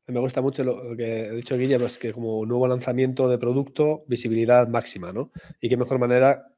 Me 0.06 0.20
gusta 0.20 0.42
mucho 0.42 0.62
lo 0.62 0.94
que 0.94 1.28
ha 1.30 1.32
dicho 1.32 1.56
Guille, 1.56 1.78
pues 1.78 1.98
que 1.98 2.12
como 2.12 2.44
nuevo 2.44 2.68
lanzamiento 2.68 3.26
de 3.26 3.38
producto, 3.38 4.00
visibilidad 4.08 4.68
máxima, 4.68 5.10
¿no? 5.10 5.32
Y 5.58 5.70
qué 5.70 5.78
mejor 5.78 5.98
manera 5.98 6.54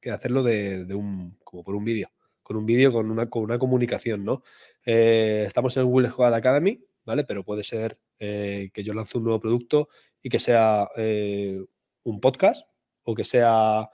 que 0.00 0.10
hacerlo 0.10 0.42
de, 0.42 0.92
un, 0.92 1.38
como 1.44 1.62
por 1.62 1.76
un 1.76 1.84
vídeo, 1.84 2.10
con 2.42 2.56
un 2.56 2.66
vídeo, 2.66 2.92
con 2.92 3.12
una, 3.12 3.30
con 3.30 3.44
una 3.44 3.60
comunicación, 3.60 4.24
¿no? 4.24 4.42
Eh, 4.84 5.44
estamos 5.46 5.76
en 5.76 5.84
Will 5.84 6.08
Squad 6.08 6.34
Academy, 6.34 6.84
¿vale? 7.04 7.22
Pero 7.22 7.44
puede 7.44 7.62
ser 7.62 7.96
eh, 8.18 8.70
que 8.74 8.82
yo 8.82 8.92
lance 8.92 9.16
un 9.18 9.22
nuevo 9.22 9.38
producto 9.38 9.88
y 10.20 10.30
que 10.30 10.40
sea 10.40 10.88
eh, 10.96 11.64
un 12.02 12.20
podcast 12.20 12.66
o 13.04 13.14
que 13.14 13.22
sea, 13.22 13.88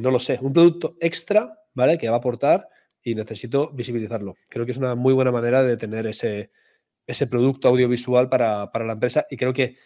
no 0.00 0.10
lo 0.10 0.18
sé, 0.18 0.36
un 0.42 0.52
producto 0.52 0.96
extra, 0.98 1.56
¿vale? 1.74 1.96
Que 1.96 2.08
va 2.08 2.16
a 2.16 2.18
aportar 2.18 2.66
y 3.02 3.14
necesito 3.14 3.70
visibilizarlo. 3.72 4.36
Creo 4.48 4.64
que 4.66 4.72
es 4.72 4.78
una 4.78 4.94
muy 4.94 5.14
buena 5.14 5.32
manera 5.32 5.62
de 5.62 5.76
tener 5.76 6.06
ese, 6.06 6.50
ese 7.06 7.26
producto 7.26 7.68
audiovisual 7.68 8.28
para, 8.28 8.70
para 8.70 8.84
la 8.84 8.94
empresa 8.94 9.26
y 9.30 9.36
creo 9.36 9.52
que 9.52 9.76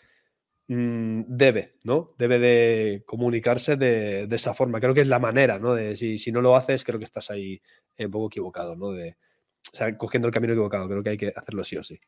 mm, 0.69 1.23
debe, 1.29 1.77
¿no? 1.85 2.15
Debe 2.19 2.39
de 2.39 3.03
comunicarse 3.07 3.77
de, 3.77 4.27
de, 4.27 4.37
esa 4.37 4.55
forma. 4.55 4.81
Creo 4.81 4.95
que 4.95 5.03
es 5.03 5.09
la 5.09 5.19
manera, 5.19 5.59
¿no? 5.59 5.77
Si, 5.97 6.19
si 6.19 6.33
no 6.33 6.41
lo 6.41 6.57
haces, 6.57 6.85
creo 6.85 6.99
que 6.99 7.05
estás 7.05 7.31
ahí 7.31 7.61
un 7.99 8.11
poco 8.11 8.27
equivocado, 8.29 8.77
¿no? 8.77 8.93
De, 8.93 9.17
o 9.73 9.77
sea, 9.77 9.97
cogiendo 9.97 10.29
el 10.29 10.35
camino 10.35 10.53
equivocado. 10.53 10.89
Creo 10.89 11.03
que 11.03 11.11
hay 11.11 11.17
que 11.17 11.33
hacerlo 11.35 11.65
sí 11.65 11.77
o 11.77 11.83
sí. 11.83 11.99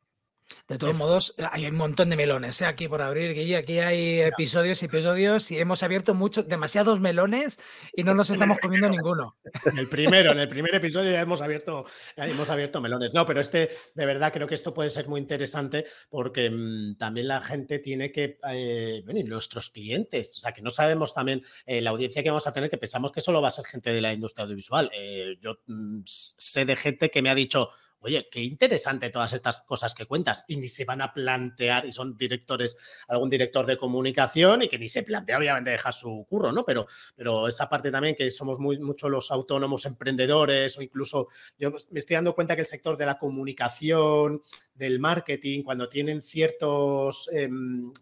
De 0.69 0.79
todos 0.79 0.97
modos, 0.97 1.35
hay 1.53 1.67
un 1.67 1.77
montón 1.77 2.11
de 2.11 2.17
melones 2.17 2.61
¿eh? 2.61 2.67
aquí 2.67 2.89
por 2.89 3.01
abrir, 3.01 3.35
Guille. 3.35 3.57
Aquí 3.57 3.79
hay 3.79 4.21
episodios 4.21 4.83
y 4.83 4.87
episodios 4.87 5.51
y 5.51 5.59
hemos 5.59 5.83
abierto 5.83 6.15
muchos, 6.15 6.49
demasiados 6.49 7.01
melones 7.01 7.59
y 7.95 8.03
no 8.03 8.15
nos 8.15 8.31
estamos 8.31 8.59
comiendo 8.61 8.89
ninguno. 8.89 9.37
En 9.65 9.79
el 9.79 9.89
primero, 9.89 10.33
en 10.33 10.39
el 10.39 10.49
primer 10.49 10.75
episodio 10.75 11.13
ya 11.13 11.21
hemos 11.21 11.41
abierto, 11.41 11.85
hemos 12.17 12.51
abierto 12.51 12.81
melones. 12.81 13.15
No, 13.15 13.25
pero 13.27 13.41
este, 13.41 13.71
de 13.95 14.07
verdad, 14.07 14.33
creo 14.33 14.47
que 14.47 14.55
esto 14.55 14.75
puede 14.75 14.91
ser 14.91 15.09
muy 15.09 15.21
interesante 15.21 15.85
porque 16.11 16.51
mmm, 16.51 16.97
también 16.97 17.29
la 17.29 17.41
gente 17.41 17.79
tiene 17.79 18.11
que, 18.11 18.39
eh, 18.51 19.03
bueno, 19.05 19.21
y 19.21 19.25
nuestros 19.25 19.71
clientes, 19.71 20.37
o 20.37 20.41
sea, 20.41 20.53
que 20.53 20.63
no 20.63 20.71
sabemos 20.71 21.15
también 21.15 21.43
eh, 21.65 21.81
la 21.81 21.91
audiencia 21.91 22.23
que 22.23 22.31
vamos 22.31 22.47
a 22.47 22.53
tener, 22.53 22.71
que 22.71 22.79
pensamos 22.79 23.13
que 23.13 23.21
solo 23.21 23.41
va 23.41 23.49
a 23.49 23.53
ser 23.53 23.65
gente 23.67 23.93
de 23.93 24.01
la 24.01 24.13
industria 24.13 24.45
audiovisual. 24.45 24.91
Eh, 24.97 25.37
yo 25.41 25.59
mmm, 25.67 26.01
sé 26.05 26.65
de 26.65 26.77
gente 26.77 27.11
que 27.11 27.23
me 27.23 27.31
ha 27.31 27.35
dicho, 27.35 27.71
oye, 28.01 28.29
qué 28.31 28.43
interesante 28.43 29.11
todas 29.11 29.33
estas 29.33 29.61
cosas 29.61 29.95
que 29.95 30.07
cuentas 30.07 30.45
y 30.49 30.57
ni 30.57 30.69
se 30.69 30.85
van 30.85 31.03
a 31.03 31.13
plantear, 31.13 31.87
y 31.87 31.93
son 31.93 32.17
directores, 32.17 32.77
algún 33.09 33.31
director 33.31 33.67
de 33.67 33.77
comunicación 33.77 34.63
y 34.63 34.69
que 34.69 34.79
ni 34.79 34.89
se 34.89 35.03
plantea 35.03 35.39
obviamente 35.39 35.71
dejar 35.71 35.93
su 35.93 36.27
curro, 36.29 36.53
¿no? 36.53 36.65
Pero, 36.65 36.87
pero 37.15 37.49
esa 37.49 37.69
parte 37.69 37.91
también 37.91 38.15
que 38.15 38.31
somos 38.31 38.59
muy 38.59 38.79
mucho 38.79 39.09
los 39.09 39.31
autónomos 39.31 39.87
emprendedores 39.87 40.79
o 40.79 40.83
incluso 40.83 41.29
yo 41.59 41.71
me 41.91 41.99
estoy 41.99 42.15
dando 42.15 42.35
cuenta 42.35 42.55
que 42.55 42.63
el 42.63 42.67
sector 42.67 42.97
de 42.97 43.07
la 43.07 43.19
comunicación, 43.19 44.43
del 44.75 45.01
marketing, 45.01 45.63
cuando 45.63 45.89
tienen 45.89 46.23
ciertos, 46.23 47.29
eh, 47.33 47.49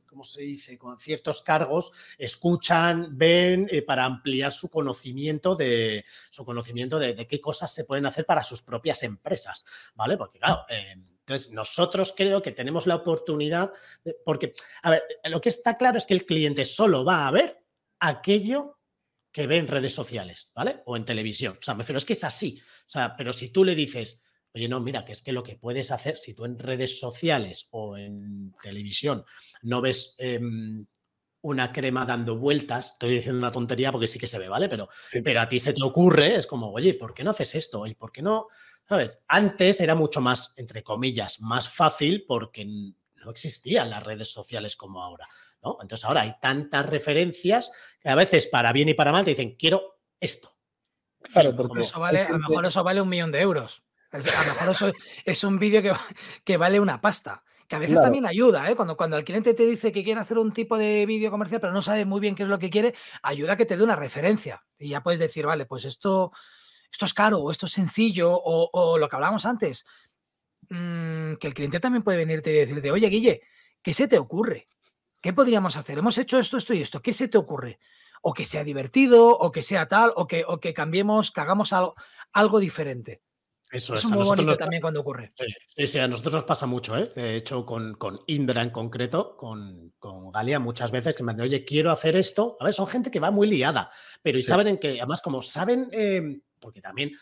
¿cómo 0.07 0.25
se 0.25 0.43
dice?, 0.43 0.77
con 0.77 0.99
ciertos 0.99 1.43
cargos, 1.43 1.93
escuchan, 2.19 3.17
ven 3.17 3.69
eh, 3.71 3.83
para 3.83 4.05
ampliar 4.05 4.53
su 4.53 4.69
conocimiento 4.69 5.55
de 5.57 6.05
su 6.31 6.45
conocimiento 6.45 6.99
de, 6.99 7.27
qué 7.27 7.41
cosas 7.41 7.73
se 7.73 7.85
pueden 7.85 8.07
hacer 8.07 8.27
para 8.27 8.43
sus 8.43 8.63
propias 8.63 9.03
empresas, 9.03 9.65
¿vale? 9.95 10.17
Porque 10.17 10.39
claro, 10.39 10.63
eh, 10.69 10.95
entonces, 10.97 11.53
nosotros 11.53 12.13
creo 12.17 12.43
que 12.43 12.53
tenemos 12.53 12.87
la 12.87 12.97
oportunidad, 12.97 13.73
de, 14.05 14.17
porque, 14.25 14.53
a 14.83 14.91
ver, 14.91 15.03
lo 15.25 15.41
que 15.41 15.49
está 15.49 15.77
claro 15.77 15.97
es 15.97 16.05
que 16.05 16.15
el 16.15 16.27
cliente 16.27 16.65
solo 16.65 17.05
va 17.05 17.27
a 17.27 17.31
ver 17.31 17.65
aquello 18.01 18.79
que 19.33 19.47
ve 19.47 19.57
en 19.57 19.67
redes 19.67 19.95
sociales, 19.95 20.51
¿vale? 20.55 20.83
O 20.85 20.97
en 20.97 21.05
televisión. 21.05 21.57
O 21.59 21.63
sea, 21.63 21.75
me 21.75 21.83
refiero, 21.83 21.99
es 21.99 22.05
que 22.05 22.13
es 22.13 22.25
así. 22.25 22.61
O 22.61 22.89
sea, 22.89 23.17
pero 23.17 23.33
si 23.33 23.49
tú 23.49 23.65
le 23.65 23.75
dices, 23.75 24.25
Oye, 24.57 24.69
no, 24.69 24.79
mira, 24.79 25.05
que 25.05 25.11
es 25.11 25.21
que 25.21 25.33
lo 25.33 25.43
que 25.43 25.57
puedes 25.57 25.91
hacer, 25.91 26.17
si 26.17 26.33
tú 26.33 26.45
en 26.45 26.59
redes 26.59 27.01
sociales 27.01 27.67
o 27.73 27.97
en 27.97 28.55
televisión 28.63 29.25
no 29.63 29.81
ves 29.81 30.15
eh, 30.19 30.39
una 31.41 31.73
crema 31.73 32.07
dando 32.07 32.39
vueltas, 32.39 32.93
estoy 32.93 33.15
diciendo 33.15 33.41
una 33.41 33.51
tontería 33.51 33.91
porque 33.91 34.07
sí 34.07 34.17
que 34.17 34.29
se 34.29 34.39
ve, 34.39 34.49
¿vale? 34.49 34.69
Pero, 34.69 34.89
sí. 35.11 35.23
pero 35.23 35.41
a 35.41 35.49
ti 35.49 35.59
se 35.59 35.73
te 35.73 35.83
ocurre, 35.83 36.37
es 36.37 36.47
como, 36.47 36.71
oye, 36.71 36.95
¿por 36.95 37.15
qué 37.15 37.25
no 37.25 37.33
haces 37.33 37.57
esto? 37.57 37.85
¿Y 37.85 37.95
por 37.97 38.13
qué 38.13 38.23
no? 38.23 38.47
¿Sabes? 38.89 39.25
Antes 39.29 39.81
era 39.81 39.95
mucho 39.95 40.21
más, 40.21 40.55
entre 40.57 40.83
comillas, 40.83 41.41
más 41.41 41.69
fácil 41.69 42.25
porque 42.27 42.65
no 42.67 43.31
existían 43.31 43.91
las 43.91 44.03
redes 44.03 44.31
sociales 44.31 44.77
como 44.77 45.03
ahora, 45.03 45.27
¿no? 45.63 45.79
Entonces 45.81 46.05
ahora 46.05 46.23
hay 46.23 46.35
tantas 46.41 46.87
referencias 46.87 47.71
que 48.01 48.11
a 48.11 48.15
veces 48.15 48.47
para 48.47 48.73
bien 48.73 48.91
y 48.91 48.95
para 48.95 49.13
mal 49.13 49.25
te 49.25 49.31
dicen, 49.31 49.57
quiero 49.57 50.01
esto. 50.21 50.51
Claro, 51.33 51.57
porque 51.57 51.81
eso 51.81 51.99
vale, 51.99 52.23
a 52.23 52.31
lo 52.31 52.39
mejor 52.39 52.67
eso 52.67 52.85
vale 52.85 53.01
un 53.01 53.09
millón 53.09 53.33
de 53.33 53.41
euros. 53.41 53.83
A 54.13 54.19
lo 54.19 54.25
mejor 54.25 54.71
eso 54.71 54.93
es 55.25 55.45
un 55.45 55.59
vídeo 55.59 55.83
que, 55.83 55.93
que, 56.45 56.57
vale 56.57 56.79
una 56.79 57.01
pasta. 57.01 57.43
Que 57.67 57.77
a 57.77 57.79
veces 57.79 57.95
claro. 57.95 58.07
también 58.07 58.27
ayuda, 58.27 58.71
¿eh? 58.71 58.77
Cuando, 58.77 58.95
cuando 58.95 59.17
el 59.17 59.25
cliente 59.25 59.55
te 59.55 59.65
dice 59.65 59.91
que 59.91 60.05
quiere 60.05 60.21
hacer 60.21 60.39
un 60.39 60.53
tipo 60.53 60.77
de 60.77 61.07
vídeo 61.07 61.31
comercial, 61.31 61.63
pero 61.63 61.73
no 61.73 61.81
sabe 61.81 62.05
muy 62.05 62.21
bien 62.21 62.35
qué 62.35 62.43
es 62.43 62.49
lo 62.49 62.59
que 62.59 62.69
quiere, 62.69 62.95
ayuda 63.23 63.55
a 63.55 63.57
que 63.57 63.65
te 63.65 63.77
dé 63.77 63.83
una 63.83 63.97
referencia. 63.97 64.65
Y 64.79 64.91
ya 64.91 65.03
puedes 65.03 65.19
decir, 65.19 65.47
vale, 65.47 65.65
pues 65.65 65.87
esto, 65.87 66.31
esto 66.95 67.07
es 67.07 67.13
caro, 67.13 67.39
o 67.39 67.51
esto 67.51 67.67
es 67.67 67.73
sencillo, 67.73 68.33
o, 68.33 68.71
o 68.73 68.99
lo 68.99 69.09
que 69.09 69.17
hablábamos 69.17 69.45
antes. 69.47 69.85
Mmm, 70.69 71.35
que 71.41 71.49
el 71.49 71.55
cliente 71.55 71.81
también 71.81 72.05
puede 72.05 72.19
venirte 72.19 72.53
y 72.53 72.55
decirte, 72.55 72.93
oye, 72.93 73.09
Guille, 73.09 73.43
¿qué 73.83 73.93
se 73.93 74.07
te 74.07 74.17
ocurre? 74.17 74.69
¿Qué 75.21 75.33
podríamos 75.33 75.77
hacer? 75.77 75.99
Hemos 75.99 76.19
hecho 76.19 76.39
esto, 76.39 76.57
esto 76.57 76.73
y 76.73 76.83
esto. 76.83 77.03
¿Qué 77.03 77.13
se 77.13 77.27
te 77.27 77.37
ocurre? 77.37 77.81
O 78.23 78.33
que 78.33 78.47
sea 78.47 78.63
divertido, 78.63 79.37
o 79.37 79.51
que 79.51 79.65
sea 79.65 79.89
tal, 79.89 80.13
o 80.15 80.29
que, 80.29 80.45
o 80.47 80.61
que 80.61 80.73
cambiemos, 80.73 81.33
que 81.33 81.41
hagamos 81.41 81.73
algo, 81.73 81.97
algo 82.33 82.61
diferente. 82.61 83.23
Eso 83.73 83.95
es, 83.95 84.05
es. 84.05 84.11
muy 84.13 84.25
bonito 84.25 84.47
nos... 84.47 84.59
también 84.59 84.81
cuando 84.81 85.01
ocurre. 85.01 85.33
Sí, 85.67 85.87
sí, 85.89 85.99
a 85.99 86.07
nosotros 86.07 86.35
nos 86.35 86.45
pasa 86.45 86.67
mucho, 86.67 86.97
¿eh? 86.97 87.11
De 87.13 87.35
hecho, 87.35 87.67
con, 87.67 87.95
con 87.95 88.21
Indra 88.29 88.63
en 88.63 88.71
concreto, 88.71 89.37
con, 89.37 89.93
con, 89.99 90.31
Galia, 90.31 90.61
muchas 90.61 90.93
veces 90.93 91.17
que 91.17 91.25
me 91.25 91.33
dicen, 91.33 91.47
oye, 91.47 91.65
quiero 91.65 91.91
hacer 91.91 92.15
esto. 92.15 92.57
A 92.61 92.65
ver, 92.65 92.73
son 92.73 92.87
gente 92.87 93.11
que 93.11 93.19
va 93.19 93.33
muy 93.33 93.49
liada, 93.49 93.91
pero 94.23 94.39
y 94.39 94.43
sí. 94.43 94.49
saben 94.49 94.69
en 94.69 94.79
que, 94.79 95.01
además, 95.01 95.23
como 95.23 95.43
saben, 95.43 95.89
eh, 95.91 96.39
porque 96.65 96.81
también 96.81 97.13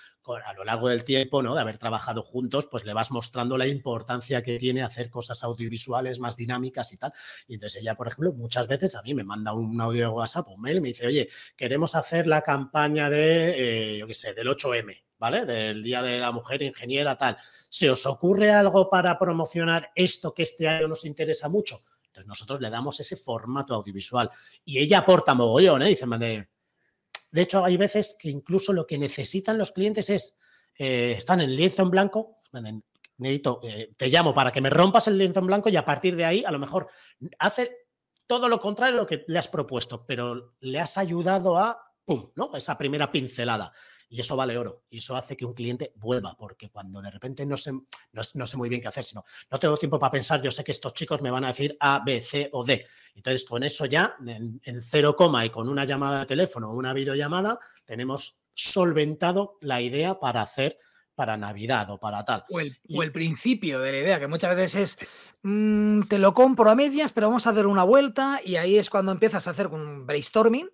a 0.45 0.55
lo 0.55 0.65
largo 0.65 0.89
del 0.89 1.03
tiempo, 1.03 1.43
¿no? 1.43 1.57
De 1.57 1.61
haber 1.61 1.77
trabajado 1.77 2.23
juntos, 2.23 2.69
pues 2.71 2.85
le 2.85 2.95
vas 2.95 3.11
mostrando 3.11 3.59
la 3.59 3.67
importancia 3.67 4.41
que 4.41 4.57
tiene 4.57 4.83
hacer 4.83 5.11
cosas 5.11 5.43
audiovisuales 5.43 6.21
más 6.21 6.37
dinámicas 6.37 6.93
y 6.93 6.97
tal. 6.97 7.13
Y 7.49 7.55
entonces 7.55 7.83
ella, 7.83 7.97
por 7.97 8.07
ejemplo, 8.07 8.33
muchas 8.33 8.69
veces 8.69 8.95
a 8.95 9.03
mí 9.03 9.15
me 9.15 9.25
manda 9.25 9.53
un 9.53 9.81
audio 9.81 10.03
de 10.03 10.09
WhatsApp 10.09 10.47
o 10.47 10.53
un 10.53 10.63
mail 10.63 10.81
me 10.81 10.89
dice, 10.89 11.09
oye, 11.09 11.29
queremos 11.57 11.97
hacer 11.97 12.29
la 12.29 12.43
campaña 12.43 13.11
de, 13.11 13.99
eh, 13.99 14.05
qué 14.07 14.15
sé, 14.15 14.33
del 14.33 14.47
8M. 14.47 15.03
¿vale? 15.19 15.45
Del 15.45 15.83
Día 15.83 16.03
de 16.03 16.19
la 16.19 16.33
Mujer 16.33 16.63
Ingeniera, 16.63 17.17
tal. 17.17 17.37
¿Se 17.69 17.91
os 17.91 18.07
ocurre 18.07 18.51
algo 18.51 18.91
para 18.91 19.19
promocionar 19.19 19.91
esto 19.95 20.35
que 20.35 20.43
este 20.43 20.69
año 20.69 20.89
nos 20.89 21.05
interesa 21.05 21.49
mucho? 21.49 21.81
Entonces 22.07 22.27
nosotros 22.27 22.61
le 22.61 22.71
damos 22.71 23.01
ese 23.01 23.17
formato 23.17 23.75
audiovisual 23.75 24.31
y 24.65 24.79
ella 24.79 24.99
aporta 24.99 25.35
mogollón, 25.35 25.83
¿eh? 25.83 25.89
Dice, 25.89 26.07
de, 27.33 27.43
hecho, 27.43 27.65
hay 27.65 27.77
veces 27.77 28.17
que 28.19 28.31
incluso 28.31 28.73
lo 28.73 28.87
que 28.87 28.99
necesitan 28.99 29.59
los 29.59 29.73
clientes 29.73 30.09
es, 30.11 30.39
eh, 30.79 31.15
están 31.17 31.41
en 31.41 31.55
lienzo 31.55 31.83
en 31.83 31.91
blanco, 31.91 32.43
necesito, 33.19 33.61
eh, 33.65 33.93
te 33.97 34.09
llamo 34.09 34.33
para 34.33 34.53
que 34.53 34.61
me 34.61 34.71
rompas 34.71 35.09
el 35.09 35.19
lienzo 35.19 35.41
en 35.41 35.47
blanco 35.47 35.69
y 35.69 35.77
a 35.77 35.85
partir 35.85 36.17
de 36.17 36.25
ahí 36.25 36.45
a 36.45 36.51
lo 36.51 36.59
mejor 36.59 36.89
hace 37.39 37.77
todo 38.27 38.49
lo 38.49 38.61
contrario 38.61 38.97
a 38.99 39.03
lo 39.03 39.07
que 39.07 39.25
le 39.27 39.39
has 39.39 39.49
propuesto, 39.49 40.07
pero 40.07 40.55
le 40.61 40.81
has 40.81 40.97
ayudado 40.99 41.59
a, 41.59 41.92
pum, 42.05 42.31
¿no? 42.37 42.51
Esa 42.55 42.77
primera 42.77 43.11
pincelada. 43.11 43.73
Y 44.09 44.21
eso 44.21 44.37
vale 44.37 44.59
oro. 44.59 44.85
Y 44.91 44.99
eso 44.99 45.17
hace 45.17 45.37
que 45.37 45.47
un 45.47 45.55
cliente 45.55 45.93
vuelva, 45.97 46.37
porque 46.37 46.71
cuando 46.71 47.01
de 47.01 47.11
repente 47.11 47.47
no 47.47 47.57
sé, 47.57 47.73
no, 47.73 48.23
no, 48.35 48.47
sé 48.47 48.57
muy 48.59 48.69
bien 48.69 48.81
qué 48.81 48.89
hacer, 48.89 49.05
sino 49.05 49.25
no 49.51 49.59
tengo 49.59 49.79
tiempo 49.79 49.99
para 49.99 50.11
pensar, 50.11 50.43
yo 50.43 50.51
sé 50.51 50.63
que 50.63 50.73
estos 50.73 50.93
chicos 50.93 51.23
me 51.23 51.31
van 51.31 51.45
a 51.45 51.49
decir 51.49 51.77
A, 51.81 52.03
B, 52.05 52.21
C 52.21 52.51
o 52.53 52.63
D. 52.63 52.87
Entonces, 53.15 53.45
con 53.45 53.63
eso 53.63 53.87
ya, 53.87 54.17
en, 54.27 54.61
en 54.65 54.83
cero 54.83 55.17
coma 55.17 55.47
y 55.47 55.51
con 55.51 55.69
una 55.69 55.87
llamada 55.87 56.21
de 56.21 56.27
teléfono 56.27 56.71
o 56.71 56.75
una 56.75 56.93
videollamada, 56.93 57.59
tenemos 57.87 58.39
solventado 58.55 59.57
la 59.61 59.81
idea 59.81 60.21
para 60.21 60.43
hacer 60.43 60.79
para 61.15 61.37
Navidad 61.37 61.91
o 61.91 61.99
para 61.99 62.25
tal. 62.25 62.45
O 62.51 62.61
el, 62.61 62.77
y, 62.87 62.99
o 62.99 63.03
el, 63.03 63.13
principio 63.13 63.81
de 63.81 63.93
la 63.93 63.99
idea, 63.99 64.21
que 64.21 64.29
muchas 64.29 64.55
veces 64.57 64.99
es, 65.01 65.09
mmm, 65.43 66.03
te 66.03 66.19
lo 66.19 66.33
compro 66.35 66.71
a 66.71 66.75
medias, 66.75 67.13
pero 67.13 67.29
vamos 67.29 67.47
a 67.47 67.53
dar 67.53 67.67
una 67.67 67.85
vuelta 67.85 68.41
y 68.45 68.57
ahí 68.57 68.77
es 68.77 68.91
cuando 68.91 69.13
empiezas 69.13 69.47
a 69.47 69.51
hacer 69.51 69.69
un 69.69 70.07
brainstorming 70.07 70.71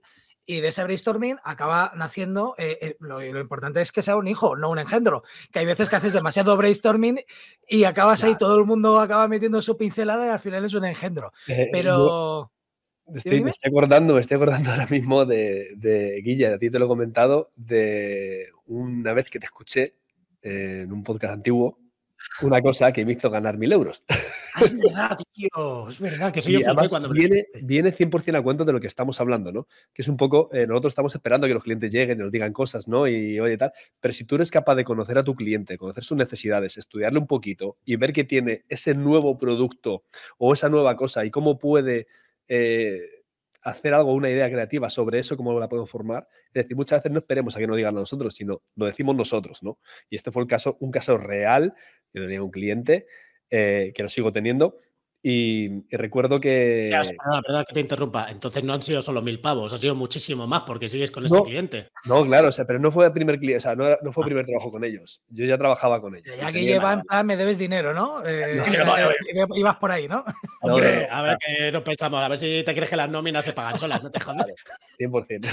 y 0.49 0.63
de 0.63 0.69
ese 0.69 0.83
brainstorming 0.83 1.37
acaba 1.45 1.93
naciendo, 1.95 2.55
eh, 2.57 2.79
eh, 2.81 2.97
lo, 3.01 3.21
lo, 3.21 3.39
importante 3.39 3.83
es 3.83 3.93
que 3.93 4.03
sea 4.03 4.17
un 4.17 4.27
hijo, 4.27 4.57
no 4.57 4.71
un 4.71 4.79
engendro, 4.79 5.23
que 5.53 5.59
hay 5.59 5.67
veces 5.67 5.91
que 5.91 5.97
haces 5.97 6.15
demasiado 6.15 6.57
brainstorming 6.57 7.21
y 7.69 7.85
acabas 7.85 8.21
claro. 8.21 8.33
ahí, 8.33 8.39
todo 8.39 8.59
el 8.59 8.65
mundo 8.65 8.99
acaba 8.99 9.29
metiendo 9.29 9.61
su 9.61 9.77
pincelada 9.77 10.27
y 10.27 10.31
al 10.31 10.39
final 10.39 10.65
es 10.65 10.73
un 10.73 10.87
engendro. 10.87 11.33
Eh, 11.47 11.69
Pero... 11.71 12.51
Estoy, 13.15 13.43
me 13.43 13.51
estoy 13.51 13.71
acordando, 13.71 14.15
me 14.15 14.21
estoy 14.21 14.37
acordando 14.37 14.71
ahora 14.71 14.87
mismo 14.87 15.27
de, 15.27 15.75
de 15.77 16.21
Guille, 16.23 16.47
a 16.47 16.59
ti 16.59 16.71
te 16.71 16.79
lo 16.79 16.87
he 16.87 16.89
comentado, 16.89 17.53
de 17.55 18.47
una 18.65 19.13
vez 19.13 19.29
que 19.29 19.39
te 19.39 19.47
escuché 19.47 19.97
en 20.41 20.91
un 20.93 21.03
podcast 21.03 21.35
antiguo, 21.35 21.79
una 22.43 22.61
cosa 22.61 22.93
que 22.93 23.05
me 23.05 23.13
hizo 23.13 23.31
ganar 23.31 23.59
mil 23.59 23.73
euros. 23.73 24.03
Ah, 24.55 24.63
es 24.65 24.77
verdad, 24.77 25.19
tío, 25.33 25.89
es 25.89 26.01
verdad, 26.01 26.33
que 26.33 26.41
soy 26.41 26.57
y 26.57 26.63
yo 26.65 26.75
cuando 26.89 27.11
viene, 27.11 27.47
viene 27.63 27.93
100% 27.93 28.37
a 28.37 28.43
cuento 28.43 28.65
de 28.65 28.73
lo 28.73 28.81
que 28.81 28.87
estamos 28.87 29.21
hablando, 29.21 29.53
¿no? 29.53 29.69
Que 29.93 30.03
es 30.03 30.09
un 30.09 30.17
poco, 30.17 30.49
eh, 30.53 30.67
nosotros 30.67 30.93
estamos 30.93 31.15
esperando 31.15 31.47
que 31.47 31.55
los 31.55 31.63
clientes 31.63 31.93
lleguen 31.93 32.19
y 32.19 32.23
nos 32.23 32.33
digan 32.33 32.53
cosas, 32.53 32.89
¿no? 32.89 33.07
Y 33.07 33.39
oye, 33.39 33.57
tal, 33.57 33.73
pero 34.01 34.13
si 34.13 34.25
tú 34.25 34.35
eres 34.35 34.51
capaz 34.51 34.75
de 34.75 34.85
conocer 34.85 35.17
a 35.19 35.25
tu 35.25 35.35
cliente, 35.35 35.79
conocer 35.79 36.03
sus 36.03 36.17
necesidades, 36.17 36.77
estudiarle 36.77 37.19
un 37.19 37.27
poquito 37.27 37.77
y 37.85 37.97
ver 37.97 38.13
que 38.13 38.25
tiene 38.25 38.65
ese 38.69 38.95
nuevo 38.95 39.39
producto 39.39 40.03
o 40.39 40.53
esa 40.53 40.69
nueva 40.69 40.97
cosa 40.97 41.25
y 41.25 41.31
cómo 41.31 41.59
puede... 41.59 42.07
Eh, 42.49 43.01
hacer 43.63 43.95
algo, 43.95 44.13
una 44.15 44.31
idea 44.31 44.51
creativa 44.51 44.89
sobre 44.91 45.19
eso, 45.19 45.37
cómo 45.37 45.59
la 45.59 45.69
podemos 45.69 45.91
formar. 45.91 46.29
Es 46.49 46.63
decir, 46.63 46.77
muchas 46.77 47.01
veces 47.01 47.13
no 47.13 47.19
esperemos 47.19 47.57
a 47.57 47.59
que 47.59 47.67
nos 47.67 47.77
digan 47.77 47.97
a 47.97 48.01
nosotros, 48.01 48.35
sino 48.35 48.63
lo 48.77 48.87
decimos 48.87 49.17
nosotros, 49.17 49.63
¿no? 49.63 49.79
Y 50.09 50.17
este 50.17 50.31
fue 50.31 50.43
el 50.43 50.49
caso, 50.49 50.77
un 50.81 50.91
caso 50.91 51.19
real. 51.19 51.75
Yo 52.13 52.23
tenía 52.23 52.43
un 52.43 52.51
cliente 52.51 53.07
eh, 53.51 53.93
que 53.95 54.03
lo 54.03 54.09
sigo 54.09 54.31
teniendo 54.31 54.77
Y, 55.23 55.85
recuerdo 55.91 56.39
que. 56.39 56.89
La 56.91 57.41
verdad 57.47 57.65
que 57.67 57.75
te 57.75 57.81
interrumpa. 57.81 58.29
Entonces 58.31 58.63
no 58.63 58.73
han 58.73 58.83
sido 58.83 59.01
solo 59.01 59.21
mil 59.21 59.41
pavos, 59.41 59.73
han 59.73 59.79
sido 59.79 59.95
muchísimo 59.95 60.47
más 60.47 60.63
porque 60.67 60.89
sigues 60.89 61.11
con 61.11 61.25
ese 61.25 61.43
cliente. 61.43 61.89
No, 62.05 62.25
claro, 62.25 62.49
o 62.49 62.53
sea, 62.53 62.65
pero 62.67 62.79
no 62.79 62.93
fue 62.93 63.07
el 63.07 63.13
primer 63.13 63.39
cliente, 63.39 63.59
o 63.59 63.61
sea, 63.61 63.75
no, 63.75 64.13
fue 64.13 64.25
el 64.25 64.29
primer 64.29 64.47
trabajo 64.47 64.71
con 64.71 64.85
ellos. 64.85 65.21
Yo 65.29 65.45
ya 65.45 65.59
trabajaba 65.59 66.01
con 66.01 66.15
ellos. 66.15 66.37
Ya 66.39 66.53
que 66.53 66.63
llevan, 66.63 67.03
me 67.25 67.37
debes 67.37 67.59
dinero, 67.59 67.93
¿no? 67.93 68.23
Eh, 68.29 68.63
ibas 69.55 69.77
por 69.81 69.91
ahí, 69.91 70.07
¿no? 70.07 70.25
Hombre, 70.63 71.09
a 71.11 71.23
ver 71.23 71.39
que 71.39 71.73
nos 71.73 71.83
pensamos, 71.83 72.23
a 72.23 72.29
ver 72.29 72.39
si 72.39 72.63
te 72.63 72.75
crees 72.75 72.91
que 72.91 72.97
las 72.97 73.11
nóminas 73.11 73.45
se 73.45 73.53
pagan 73.53 73.79
solas, 73.79 74.03
no 74.03 74.11
te 74.11 74.21
jodas. 74.21 74.47
100%. 74.99 75.49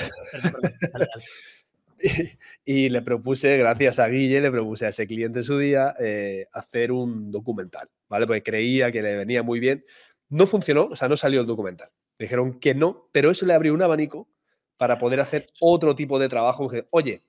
y, 2.66 2.90
le 2.90 3.02
propuse, 3.02 3.58
gracias 3.58 4.00
a 4.00 4.08
Guille, 4.08 4.42
le 4.42 4.52
propuse 4.52 4.86
a 4.86 4.90
ese 4.90 5.08
cliente 5.08 5.40
en 5.40 5.46
su 5.46 5.58
día 5.58 5.96
eh, 6.00 6.48
hacer 6.54 6.92
un 6.92 7.32
documental, 7.32 7.90
¿vale? 8.08 8.28
Porque 8.28 8.44
creía 8.44 8.92
que 8.92 9.02
le 9.02 9.16
venía 9.16 9.44
muy 9.44 9.60
bien. 9.60 9.84
No 10.30 10.48
funcionó, 10.48 10.86
o 10.86 10.96
sea, 10.96 11.08
no 11.08 11.18
salió 11.18 11.42
el 11.42 11.48
documental. 11.48 11.90
Me 12.18 12.26
dijeron 12.26 12.60
que 12.60 12.76
no, 12.76 13.10
pero 13.12 13.32
eso 13.32 13.46
le 13.46 13.54
abrió 13.54 13.74
un 13.74 13.82
abanico 13.82 14.30
para 14.78 14.98
poder 14.98 15.20
hacer 15.20 15.46
otro 15.62 15.96
tipo 15.96 16.20
de 16.20 16.30
trabajo. 16.30 16.70
Oye, 16.90 17.24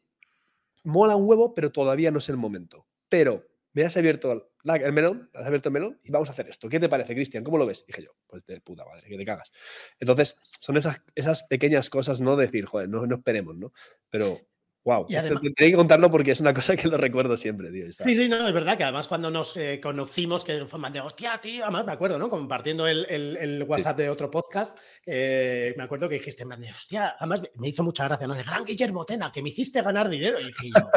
mola 0.85 1.17
un 1.17 1.29
huevo, 1.29 1.55
pero 1.55 1.71
todavía 1.71 2.11
no 2.11 2.19
es 2.19 2.29
el 2.29 2.37
momento. 2.37 2.87
Pero 3.09 3.47
me 3.73 3.85
has 3.85 3.97
abierto 3.97 4.51
el 4.65 4.93
melón, 4.93 5.31
has 5.35 5.47
abierto 5.47 5.69
el 5.69 5.75
melón 5.75 6.01
y 6.03 6.11
vamos 6.11 6.29
a 6.31 6.33
hacer 6.33 6.49
esto. 6.49 6.69
¿Qué 6.69 6.81
te 6.81 6.89
parece, 6.89 7.15
Cristian? 7.15 7.45
¿Cómo 7.45 7.59
lo 7.59 7.67
ves? 7.67 7.85
Dije 7.87 8.03
yo, 8.03 8.13
pues 8.27 8.45
de 8.47 8.61
puta 8.61 8.85
madre, 8.85 9.07
que 9.09 9.19
te 9.19 9.25
cagas. 9.25 9.53
Entonces, 10.01 10.37
son 10.41 10.77
esas, 10.77 11.03
esas 11.15 11.43
pequeñas 11.43 11.91
cosas, 11.91 12.21
¿no? 12.21 12.37
Decir, 12.37 12.65
joder, 12.65 12.89
no, 12.89 13.07
no 13.07 13.17
esperemos, 13.17 13.57
¿no? 13.57 13.73
Pero 14.09 14.41
Wow, 14.87 15.05
y 15.09 15.17
además, 15.17 15.43
que 15.57 15.73
contarlo 15.73 16.09
porque 16.13 16.31
es 16.31 16.41
una 16.41 16.55
cosa 16.55 16.77
que 16.77 16.87
lo 16.87 16.97
recuerdo 16.97 17.37
siempre, 17.37 17.73
tío. 17.73 17.87
Sí, 17.91 18.15
sí, 18.15 18.29
no, 18.29 18.47
es 18.47 18.55
verdad 18.55 18.77
que 18.77 18.85
además 18.85 19.09
cuando 19.09 19.33
nos 19.33 19.57
eh, 19.57 19.81
conocimos, 19.83 20.45
que 20.45 20.65
fue 20.65 20.79
más 20.79 20.93
de 20.93 21.01
hostia, 21.01 21.41
tío, 21.41 21.65
además 21.65 21.87
me 21.87 21.93
acuerdo, 21.93 22.21
¿no? 22.21 22.31
Compartiendo 22.31 22.87
el, 22.87 23.05
el, 23.11 23.65
WhatsApp 23.65 23.99
de 23.99 24.09
otro 24.09 24.31
podcast, 24.31 24.79
me 25.05 25.83
acuerdo 25.83 26.09
que 26.09 26.15
dijiste, 26.15 26.45
man, 26.45 26.61
de, 26.61 26.71
hostia, 26.71 27.17
además 27.19 27.43
me 27.57 27.69
hizo 27.69 27.83
mucha 27.83 28.05
gracia, 28.05 28.29
¿no? 28.29 28.35
De 28.37 28.45
gran 28.45 28.65
Guillermo 28.65 29.05
Tena, 29.05 29.33
que 29.33 29.43
me 29.43 29.49
hiciste 29.49 29.83
ganar 29.83 30.09
dinero. 30.09 30.39
Y 30.39 30.47
dije 30.47 30.69
yo, 30.69 30.89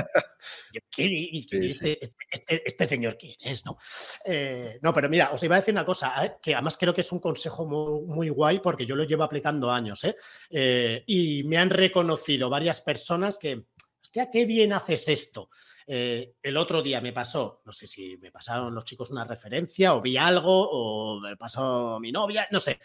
¿qué? 0.91 1.29
Este, 1.33 1.67
este, 1.67 1.99
este, 2.31 2.63
este, 2.65 2.85
señor 2.85 3.17
quién 3.17 3.33
es, 3.39 3.65
no? 3.65 3.75
Eh, 4.23 4.77
no, 4.83 4.93
pero 4.93 5.09
mira, 5.09 5.31
os 5.31 5.43
iba 5.43 5.55
a 5.55 5.59
decir 5.59 5.73
una 5.73 5.85
cosa, 5.85 6.13
¿eh? 6.23 6.35
que 6.41 6.53
además 6.53 6.77
creo 6.77 6.93
que 6.93 7.01
es 7.01 7.11
un 7.11 7.19
consejo 7.19 7.65
muy, 7.65 8.05
muy, 8.05 8.29
guay 8.29 8.59
porque 8.59 8.85
yo 8.85 8.95
lo 8.95 9.03
llevo 9.03 9.23
aplicando 9.23 9.71
años, 9.71 10.03
¿eh? 10.03 11.03
Y 11.07 11.43
me 11.45 11.57
han 11.57 11.71
reconocido 11.71 12.51
varias 12.51 12.81
personas 12.81 13.39
que 13.39 13.63
hostia, 14.09 14.31
qué 14.31 14.45
bien 14.45 14.73
haces 14.73 15.07
esto. 15.07 15.49
Eh, 15.85 16.33
el 16.41 16.57
otro 16.57 16.81
día 16.81 16.99
me 16.99 17.13
pasó, 17.13 17.61
no 17.65 17.71
sé 17.71 17.85
si 17.85 18.17
me 18.17 18.31
pasaron 18.31 18.73
los 18.73 18.83
chicos 18.83 19.11
una 19.11 19.23
referencia 19.23 19.93
o 19.95 20.01
vi 20.01 20.17
algo 20.17 20.69
o 20.69 21.19
me 21.19 21.37
pasó 21.37 21.99
mi 21.99 22.11
novia, 22.11 22.47
no 22.51 22.59
sé, 22.59 22.79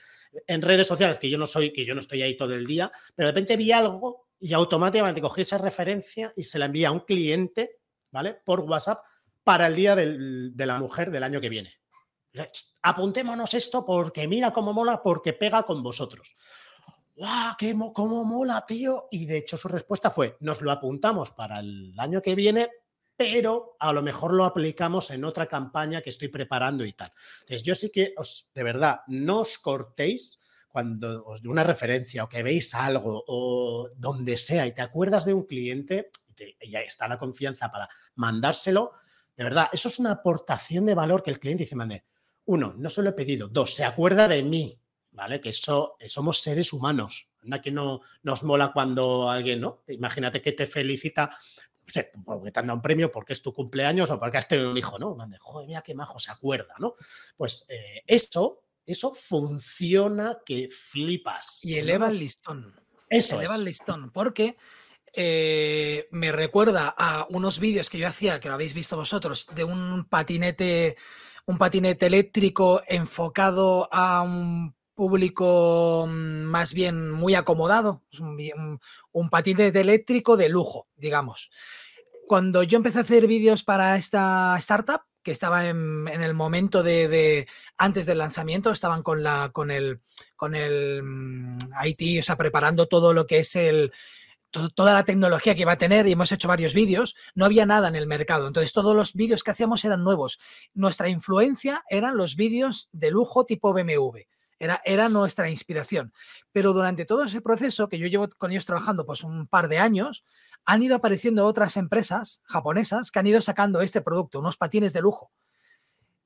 en 0.47 0.61
redes 0.61 0.87
sociales 0.87 1.19
que 1.19 1.31
yo 1.31 1.39
no 1.39 1.47
soy, 1.47 1.73
que 1.73 1.85
yo 1.85 1.95
no 1.95 2.01
estoy 2.01 2.23
ahí 2.23 2.37
todo 2.37 2.55
el 2.55 2.67
día, 2.67 2.91
pero 3.15 3.27
de 3.27 3.33
repente 3.33 3.57
vi 3.57 3.73
algo 3.73 4.29
y 4.39 4.53
automáticamente 4.53 5.21
cogí 5.21 5.43
esa 5.43 5.59
referencia 5.59 6.33
y 6.37 6.43
se 6.43 6.59
la 6.59 6.67
envié 6.67 6.87
a 6.87 6.93
un 6.93 7.01
cliente, 7.01 7.79
¿vale? 8.11 8.35
Por 8.45 8.61
WhatsApp 8.61 9.01
para 9.43 9.67
el 9.67 9.77
día 9.77 9.97
de 9.97 10.67
la 10.67 10.79
mujer 10.79 11.11
del 11.11 11.25
año 11.25 11.41
que 11.41 11.49
viene. 11.49 11.75
Apuntémonos 12.83 13.55
esto 13.55 13.85
porque 13.85 14.27
mira 14.29 14.53
cómo 14.53 14.73
mola, 14.73 15.03
porque 15.03 15.33
pega 15.33 15.63
con 15.63 15.83
vosotros. 15.83 16.37
¡Guau! 17.15 17.55
Qué 17.59 17.75
¡Cómo 17.95 18.25
mola, 18.25 18.65
tío! 18.67 19.09
Y 19.11 19.27
de 19.27 19.39
hecho 19.39 19.57
su 19.57 19.69
respuesta 19.69 20.11
fue, 20.11 20.37
nos 20.41 20.61
lo 20.63 20.71
apuntamos 20.71 21.31
para 21.31 21.61
el 21.61 21.95
año 21.99 22.21
que 22.21 22.35
viene, 22.35 22.71
pero 23.17 23.77
a 23.79 23.93
lo 23.93 24.03
mejor 24.03 24.33
lo 24.33 24.45
aplicamos 24.45 25.11
en 25.11 25.25
otra 25.25 25.47
campaña 25.47 26.03
que 26.03 26.11
estoy 26.11 26.29
preparando 26.29 26.85
y 26.85 26.93
tal. 26.93 27.13
Entonces 27.41 27.63
yo 27.63 27.75
sí 27.75 27.91
que 27.91 28.13
os, 28.17 28.51
de 28.55 28.63
verdad, 28.63 29.01
no 29.07 29.41
os 29.41 29.59
cortéis 29.59 30.41
cuando 30.69 31.25
os 31.25 31.41
doy 31.41 31.53
una 31.53 31.63
referencia 31.63 32.25
o 32.25 32.29
que 32.29 32.43
veis 32.43 32.75
algo 32.75 33.23
o 33.29 33.91
donde 33.97 34.37
sea 34.37 34.67
y 34.67 34.73
te 34.73 34.83
acuerdas 34.83 35.25
de 35.25 35.33
un 35.33 35.45
cliente 35.45 36.11
y, 36.61 36.75
ahí 36.75 36.87
está 36.87 37.07
la 37.07 37.19
confianza 37.19 37.71
para 37.71 37.89
mandárselo, 38.17 38.93
de 39.37 39.45
verdad, 39.45 39.69
eso 39.73 39.89
es 39.89 39.99
una 39.99 40.13
aportación 40.13 40.87
de 40.87 40.95
valor 40.95 41.23
que 41.23 41.31
el 41.31 41.39
cliente 41.39 41.65
dice, 41.65 41.77
mande, 41.77 42.05
uno, 42.47 42.75
no 42.77 42.89
se 42.89 43.03
lo 43.03 43.11
he 43.11 43.13
pedido, 43.13 43.49
dos, 43.49 43.75
se 43.75 43.85
acuerda 43.85 44.29
de 44.29 44.43
mí, 44.43 44.81
¿vale? 45.15 45.41
Que 45.41 45.51
eso, 45.51 45.97
eh, 45.99 46.09
somos 46.09 46.41
seres 46.41 46.73
humanos. 46.73 47.29
Anda 47.43 47.63
que 47.63 47.71
no 47.71 48.01
nos 48.23 48.43
mola 48.43 48.73
cuando 48.73 49.31
alguien, 49.31 49.61
¿no? 49.61 49.83
Imagínate 49.89 50.43
que 50.43 50.53
te 50.53 50.67
felicita, 50.67 51.31
porque 52.25 52.51
te 52.51 52.61
han 52.61 52.67
dado 52.67 52.77
un 52.77 52.83
premio 52.83 53.11
porque 53.11 53.33
es 53.33 53.43
tu 53.43 53.53
cumpleaños 53.53 54.11
o 54.11 54.19
porque 54.19 54.39
has 54.39 54.49
tenido 54.49 54.71
un 54.71 54.77
hijo, 54.77 54.99
¿no? 54.99 55.17
Joder, 55.41 55.69
mira 55.69 55.83
qué 55.83 55.95
majo 55.95 56.19
se 56.19 56.33
acuerda, 56.33 56.75
¿no? 56.79 56.95
Pues 57.37 57.67
eh, 57.69 58.03
eso, 58.07 58.63
eso 58.85 59.13
funciona 59.13 60.39
que 60.45 60.69
flipas. 60.69 61.61
Y 61.65 61.77
eleva 61.77 62.09
el 62.09 62.19
listón. 62.19 62.75
Eso 63.09 63.39
eleva 63.39 63.55
el 63.55 63.65
listón, 63.65 64.11
porque 64.11 64.57
eh, 65.13 66.09
me 66.11 66.33
recuerda 66.33 66.93
a 66.97 67.27
unos 67.31 67.61
vídeos 67.61 67.89
que 67.89 67.99
yo 67.99 68.09
hacía, 68.09 68.41
que 68.41 68.49
lo 68.49 68.55
habéis 68.55 68.75
visto 68.75 68.97
vosotros, 68.97 69.47
de 69.55 69.63
un 69.63 70.07
patinete, 70.07 70.97
un 71.47 71.57
patinete 71.57 72.07
eléctrico 72.07 72.83
enfocado 72.89 73.89
a 73.93 74.23
un 74.23 74.75
público 74.95 76.07
mm, 76.09 76.45
más 76.45 76.73
bien 76.73 77.11
muy 77.11 77.35
acomodado, 77.35 78.03
un, 78.21 78.81
un 79.13 79.31
patinete 79.31 79.81
eléctrico 79.81 80.37
de 80.37 80.49
lujo, 80.49 80.89
digamos. 80.97 81.51
Cuando 82.27 82.63
yo 82.63 82.77
empecé 82.77 82.99
a 82.99 83.03
hacer 83.03 83.27
vídeos 83.27 83.63
para 83.63 83.97
esta 83.97 84.57
startup, 84.59 85.03
que 85.25 85.33
estaba 85.33 85.67
en, 85.69 86.07
el 86.07 86.35
momento 86.35 86.83
de, 86.83 87.49
antes 87.79 88.07
del 88.07 88.19
lanzamiento, 88.19 88.71
estaban 88.71 89.03
con 89.03 89.23
la 89.23 89.51
con 89.53 89.71
el 89.71 90.01
con 90.37 90.55
el 90.55 91.03
mm, 91.03 91.59
IT, 91.87 92.21
o 92.21 92.23
sea, 92.23 92.37
preparando 92.37 92.87
todo 92.87 93.13
lo 93.13 93.27
que 93.27 93.39
es 93.39 93.57
el 93.57 93.93
toda 94.77 94.93
la 94.93 95.05
tecnología 95.05 95.57
que 95.57 95.63
iba 95.63 95.73
a 95.73 95.79
tener 95.79 96.07
y 96.07 96.13
hemos 96.13 96.31
hecho 96.31 96.47
varios 96.47 96.75
vídeos, 96.75 97.17
no 97.35 97.45
había 97.45 97.67
nada 97.67 97.89
en 97.89 97.97
el 97.97 98.07
mercado. 98.07 98.47
Entonces 98.47 98.73
todos 98.73 98.95
los 98.95 99.15
vídeos 99.15 99.43
que 99.43 99.51
hacíamos 99.51 99.85
eran 99.85 100.05
nuevos. 100.05 100.39
Nuestra 100.75 101.09
influencia 101.09 101.83
eran 101.89 102.17
los 102.17 102.37
vídeos 102.37 102.89
de 102.93 103.11
lujo 103.11 103.47
tipo 103.47 103.73
BMW. 103.73 104.19
Era, 104.59 105.09
nuestra 105.09 105.51
inspiración. 105.51 106.13
Pero 106.53 106.73
durante 106.73 107.05
todo 107.05 107.25
ese 107.25 107.41
proceso, 107.41 107.89
que 107.89 107.99
yo 107.99 108.07
llevo 108.07 108.29
con 108.39 108.51
ellos 108.51 108.67
trabajando 108.67 109.05
pues 109.07 109.25
un 109.25 109.47
par 109.47 109.69
de 109.69 109.79
años, 109.79 110.25
han 110.65 110.83
ido 110.83 110.97
apareciendo 110.97 111.47
otras 111.47 111.77
empresas 111.77 112.41
japonesas 112.45 113.11
que 113.11 113.19
han 113.19 113.27
ido 113.27 113.43
sacando 113.43 113.81
este 113.81 114.01
producto, 114.01 114.39
unos 114.39 114.57
patines 114.57 114.93
de 114.93 115.03
lujo. 115.03 115.33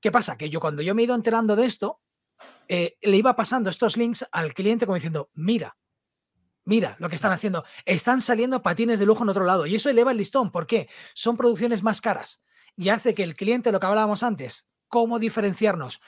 ¿Qué 0.00 0.12
pasa? 0.12 0.36
Que 0.36 0.50
yo 0.50 0.60
cuando 0.60 0.82
yo 0.82 0.94
me 0.94 1.02
he 1.02 1.04
ido 1.06 1.14
enterando 1.14 1.56
de 1.56 1.66
esto, 1.66 2.00
eh, 2.68 2.96
le 3.02 3.16
iba 3.16 3.34
pasando 3.34 3.70
estos 3.70 3.96
links 3.96 4.26
al 4.30 4.54
cliente 4.54 4.86
como 4.86 4.94
diciendo, 4.94 5.30
mira, 5.34 5.76
mira 6.64 6.96
lo 6.98 7.08
que 7.08 7.16
están 7.16 7.32
haciendo, 7.32 7.64
están 7.84 8.20
saliendo 8.20 8.62
patines 8.62 8.98
de 8.98 9.06
lujo 9.06 9.24
en 9.24 9.30
otro 9.30 9.44
lado 9.44 9.66
y 9.66 9.74
eso 9.74 9.90
eleva 9.90 10.12
el 10.12 10.18
listón. 10.18 10.52
¿Por 10.52 10.66
qué? 10.66 10.88
Son 11.14 11.36
producciones 11.36 11.82
más 11.82 12.00
caras 12.00 12.42
y 12.76 12.90
hace 12.90 13.14
que 13.14 13.24
el 13.24 13.34
cliente, 13.34 13.72
lo 13.72 13.80
que 13.80 13.86
hablábamos 13.86 14.22
antes, 14.22 14.68
cómo 14.86 15.18
diferenciarnos, 15.18 16.00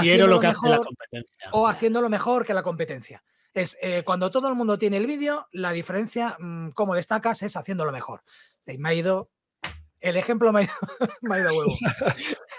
Quiero 0.00 0.26
lo 0.26 0.40
que 0.40 0.46
hace 0.48 0.68
la 0.68 0.78
competencia. 0.78 1.50
O 1.52 1.66
haciéndolo 1.66 2.08
mejor 2.08 2.46
que 2.46 2.54
la 2.54 2.62
competencia. 2.62 3.22
Es 3.52 3.76
eh, 3.82 4.02
cuando 4.04 4.30
todo 4.30 4.48
el 4.48 4.54
mundo 4.54 4.78
tiene 4.78 4.96
el 4.96 5.06
vídeo, 5.06 5.48
la 5.52 5.72
diferencia, 5.72 6.36
mm, 6.38 6.70
como 6.70 6.94
destacas, 6.94 7.42
es 7.42 7.56
haciéndolo 7.56 7.90
mejor. 7.92 8.22
Me 8.78 8.88
ha 8.88 8.94
ido. 8.94 9.30
El 10.00 10.16
ejemplo 10.16 10.52
me 10.52 10.60
ha 10.60 10.62
ido, 10.62 10.72
me 11.22 11.36
ha 11.36 11.40
ido 11.40 11.54
huevo. 11.54 11.74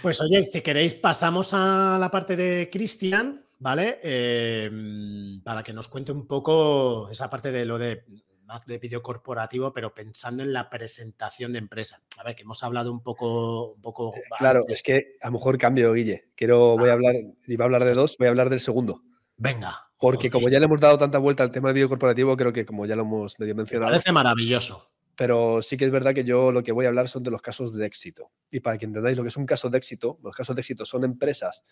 Pues 0.00 0.18
oye, 0.22 0.42
si 0.42 0.62
queréis, 0.62 0.94
pasamos 0.94 1.52
a 1.52 1.98
la 2.00 2.10
parte 2.10 2.36
de 2.36 2.70
Cristian, 2.72 3.44
¿vale? 3.58 4.00
Em, 4.02 5.42
para 5.42 5.62
que 5.62 5.74
nos 5.74 5.88
cuente 5.88 6.10
un 6.10 6.26
poco 6.26 7.10
esa 7.10 7.28
parte 7.28 7.52
de 7.52 7.66
lo 7.66 7.76
de 7.78 8.04
más 8.50 8.66
de 8.66 8.78
vídeo 8.78 9.02
corporativo, 9.02 9.72
pero 9.72 9.94
pensando 9.94 10.42
en 10.42 10.52
la 10.52 10.68
presentación 10.68 11.52
de 11.52 11.60
empresa. 11.60 12.02
A 12.18 12.24
ver, 12.24 12.34
que 12.34 12.42
hemos 12.42 12.62
hablado 12.64 12.92
un 12.92 13.02
poco. 13.02 13.74
Un 13.74 13.80
poco 13.80 14.12
eh, 14.16 14.22
claro, 14.38 14.60
es 14.68 14.82
que 14.82 15.16
a 15.20 15.28
lo 15.28 15.34
mejor 15.34 15.56
cambio, 15.56 15.92
Guille. 15.92 16.30
Quiero, 16.34 16.76
voy 16.76 16.88
a 16.88 16.92
ah. 16.92 16.94
hablar, 16.94 17.14
iba 17.46 17.64
a 17.64 17.66
hablar 17.66 17.84
de 17.84 17.94
dos, 17.94 18.16
voy 18.18 18.26
a 18.26 18.30
hablar 18.30 18.50
del 18.50 18.60
segundo. 18.60 19.02
Venga. 19.36 19.90
Porque 19.98 20.30
como 20.30 20.48
ya 20.48 20.58
le 20.58 20.64
hemos 20.64 20.80
dado 20.80 20.98
tanta 20.98 21.18
vuelta 21.18 21.42
al 21.42 21.52
tema 21.52 21.68
del 21.68 21.74
vídeo 21.74 21.88
corporativo, 21.88 22.36
creo 22.36 22.52
que 22.52 22.64
como 22.64 22.86
ya 22.86 22.96
lo 22.96 23.02
hemos 23.02 23.38
medio 23.38 23.54
mencionado. 23.54 23.90
Me 23.90 23.98
parece 23.98 24.12
maravilloso. 24.12 24.90
Pero 25.14 25.60
sí 25.62 25.76
que 25.76 25.84
es 25.84 25.90
verdad 25.90 26.14
que 26.14 26.24
yo 26.24 26.50
lo 26.50 26.62
que 26.62 26.72
voy 26.72 26.86
a 26.86 26.88
hablar 26.88 27.08
son 27.08 27.22
de 27.22 27.30
los 27.30 27.42
casos 27.42 27.74
de 27.74 27.86
éxito. 27.86 28.32
Y 28.50 28.60
para 28.60 28.78
que 28.78 28.86
entendáis 28.86 29.16
lo 29.16 29.22
que 29.22 29.28
es 29.28 29.36
un 29.36 29.46
caso 29.46 29.68
de 29.68 29.76
éxito, 29.76 30.18
los 30.22 30.34
casos 30.34 30.56
de 30.56 30.60
éxito 30.60 30.86
son 30.86 31.04
empresas 31.04 31.62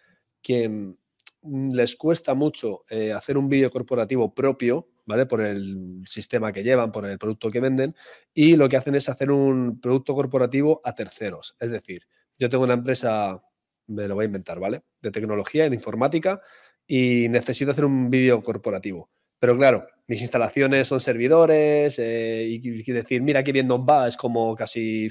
que 0.42 0.68
mm, 0.68 1.72
les 1.72 1.96
cuesta 1.96 2.34
mucho 2.34 2.84
eh, 2.90 3.12
hacer 3.12 3.38
un 3.38 3.48
vídeo 3.48 3.70
corporativo 3.70 4.34
propio, 4.34 4.88
¿vale? 5.08 5.24
Por 5.24 5.40
el 5.40 6.02
sistema 6.04 6.52
que 6.52 6.62
llevan, 6.62 6.92
por 6.92 7.06
el 7.06 7.18
producto 7.18 7.50
que 7.50 7.60
venden, 7.60 7.96
y 8.34 8.56
lo 8.56 8.68
que 8.68 8.76
hacen 8.76 8.94
es 8.94 9.08
hacer 9.08 9.30
un 9.30 9.80
producto 9.80 10.14
corporativo 10.14 10.82
a 10.84 10.94
terceros. 10.94 11.56
Es 11.58 11.70
decir, 11.70 12.02
yo 12.38 12.50
tengo 12.50 12.64
una 12.64 12.74
empresa, 12.74 13.42
me 13.86 14.06
lo 14.06 14.14
voy 14.14 14.24
a 14.24 14.26
inventar, 14.26 14.60
¿vale? 14.60 14.82
De 15.00 15.10
tecnología, 15.10 15.66
de 15.66 15.74
informática, 15.74 16.42
y 16.86 17.26
necesito 17.30 17.70
hacer 17.70 17.86
un 17.86 18.10
vídeo 18.10 18.42
corporativo. 18.42 19.10
Pero 19.38 19.56
claro, 19.56 19.86
mis 20.08 20.20
instalaciones 20.20 20.86
son 20.86 21.00
servidores, 21.00 21.98
eh, 21.98 22.44
y, 22.46 22.92
decir, 22.92 23.22
mira 23.22 23.42
qué 23.42 23.52
bien 23.52 23.66
nos 23.66 23.80
va, 23.80 24.08
es 24.08 24.16
como 24.18 24.54
casi 24.56 25.08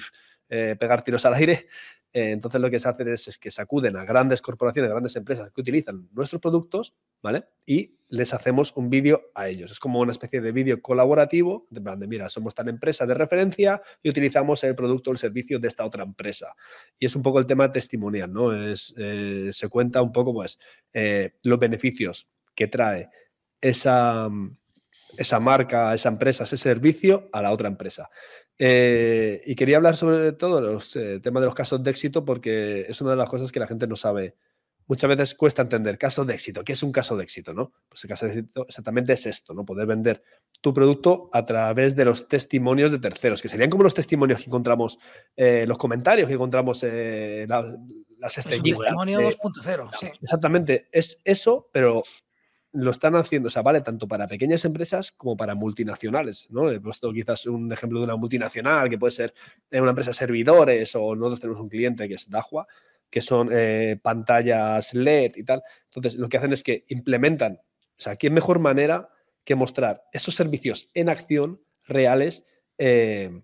eh, 0.47 0.75
pegar 0.79 1.01
tiros 1.01 1.25
al 1.25 1.33
aire. 1.33 1.67
Eh, 2.13 2.31
entonces 2.31 2.61
lo 2.61 2.69
que 2.69 2.79
se 2.79 2.87
hace 2.87 3.13
es, 3.13 3.37
que 3.37 3.51
se 3.51 3.61
acuden 3.61 3.97
a 3.97 4.05
grandes 4.05 4.41
corporaciones, 4.41 4.91
grandes 4.91 5.15
empresas 5.15 5.51
que 5.51 5.61
utilizan 5.61 6.09
nuestros 6.13 6.41
productos, 6.41 6.95
¿vale? 7.21 7.45
Y 7.65 7.97
les 8.09 8.33
hacemos 8.33 8.73
un 8.75 8.89
vídeo 8.89 9.29
a 9.35 9.49
ellos. 9.49 9.71
Es 9.71 9.79
como 9.79 9.99
una 9.99 10.11
especie 10.11 10.39
de 10.41 10.51
vídeo 10.51 10.81
colaborativo, 10.81 11.67
de 11.69 11.81
de, 11.81 12.07
mira, 12.07 12.29
somos 12.29 12.55
tan 12.55 12.69
empresa 12.69 13.05
de 13.05 13.13
referencia 13.13 13.81
y 14.01 14.09
utilizamos 14.09 14.63
el 14.63 14.75
producto 14.75 15.09
o 15.09 15.13
el 15.13 15.17
servicio 15.17 15.59
de 15.59 15.67
esta 15.67 15.85
otra 15.85 16.03
empresa. 16.03 16.55
Y 16.97 17.05
es 17.05 17.15
un 17.15 17.21
poco 17.21 17.39
el 17.39 17.45
tema 17.45 17.71
testimonial, 17.71 18.31
¿no? 18.31 18.53
Es, 18.53 18.93
eh, 18.97 19.49
se 19.51 19.67
cuenta 19.69 20.01
un 20.01 20.11
poco, 20.11 20.33
pues, 20.33 20.57
eh, 20.93 21.33
los 21.43 21.59
beneficios 21.59 22.27
que 22.55 22.67
trae 22.67 23.09
esa 23.61 24.29
marca, 25.39 25.93
esa 25.93 26.09
empresa, 26.09 26.43
ese 26.43 26.57
servicio 26.57 27.29
a 27.33 27.41
la 27.41 27.51
otra 27.51 27.67
empresa. 27.67 28.09
Eh, 28.59 29.41
y 29.45 29.55
quería 29.55 29.77
hablar 29.77 29.95
sobre 29.95 30.31
todo 30.31 30.61
los 30.61 30.95
eh, 30.95 31.19
temas 31.19 31.41
de 31.41 31.45
los 31.45 31.55
casos 31.55 31.83
de 31.83 31.91
éxito 31.91 32.25
porque 32.25 32.85
es 32.89 32.99
una 33.01 33.11
de 33.11 33.17
las 33.17 33.29
cosas 33.29 33.51
que 33.51 33.59
la 33.59 33.67
gente 33.67 33.87
no 33.87 33.95
sabe. 33.95 34.35
Muchas 34.87 35.09
veces 35.09 35.35
cuesta 35.35 35.61
entender 35.61 35.97
casos 35.97 36.25
de 36.25 36.33
éxito. 36.33 36.63
¿Qué 36.63 36.73
es 36.73 36.81
un 36.81 36.93
caso 36.93 37.17
de 37.17 37.23
éxito? 37.23 37.53
¿no? 37.53 37.73
Pues 37.89 38.03
el 38.05 38.09
caso 38.09 38.25
de 38.25 38.31
éxito 38.31 38.65
exactamente 38.67 39.13
es 39.13 39.25
esto, 39.25 39.53
¿no? 39.53 39.65
Poder 39.65 39.85
vender 39.85 40.23
tu 40.61 40.73
producto 40.73 41.29
a 41.33 41.43
través 41.43 41.95
de 41.95 42.05
los 42.05 42.27
testimonios 42.27 42.89
de 42.89 42.99
terceros, 42.99 43.41
que 43.41 43.49
serían 43.49 43.69
como 43.69 43.83
los 43.83 43.93
testimonios 43.93 44.39
que 44.39 44.45
encontramos, 44.49 44.97
eh, 45.35 45.65
los 45.67 45.77
comentarios 45.77 46.27
que 46.27 46.35
encontramos, 46.35 46.83
las 46.83 48.37
estrellitas. 48.37 48.79
Testimonio 48.79 49.19
2.0, 49.19 49.89
sí. 49.99 50.07
Exactamente, 50.21 50.87
es 50.93 51.21
eso, 51.25 51.69
pero 51.73 52.01
lo 52.73 52.91
están 52.91 53.15
haciendo, 53.15 53.47
o 53.47 53.49
sea, 53.49 53.61
vale 53.61 53.81
tanto 53.81 54.07
para 54.07 54.27
pequeñas 54.27 54.65
empresas 54.65 55.11
como 55.11 55.37
para 55.37 55.55
multinacionales, 55.55 56.47
¿no? 56.51 56.69
He 56.69 56.79
puesto 56.79 57.11
quizás 57.13 57.45
un 57.45 57.71
ejemplo 57.71 57.99
de 57.99 58.05
una 58.05 58.15
multinacional 58.15 58.89
que 58.89 58.97
puede 58.97 59.11
ser 59.11 59.33
una 59.71 59.89
empresa 59.89 60.13
servidores 60.13 60.95
o 60.95 61.15
nosotros 61.15 61.39
tenemos 61.39 61.61
un 61.61 61.69
cliente 61.69 62.07
que 62.07 62.15
es 62.15 62.29
Dahua, 62.29 62.67
que 63.09 63.21
son 63.21 63.49
eh, 63.51 63.97
pantallas 64.01 64.93
LED 64.93 65.33
y 65.37 65.43
tal. 65.43 65.63
Entonces, 65.85 66.15
lo 66.19 66.27
que 66.29 66.37
hacen 66.37 66.53
es 66.53 66.63
que 66.63 66.83
implementan, 66.89 67.59
o 67.61 67.99
sea, 67.99 68.15
¿qué 68.17 68.29
mejor 68.29 68.59
manera 68.59 69.09
que 69.43 69.55
mostrar 69.55 70.03
esos 70.11 70.35
servicios 70.35 70.89
en 70.93 71.09
acción 71.09 71.61
reales 71.85 72.45
eh, 72.77 73.41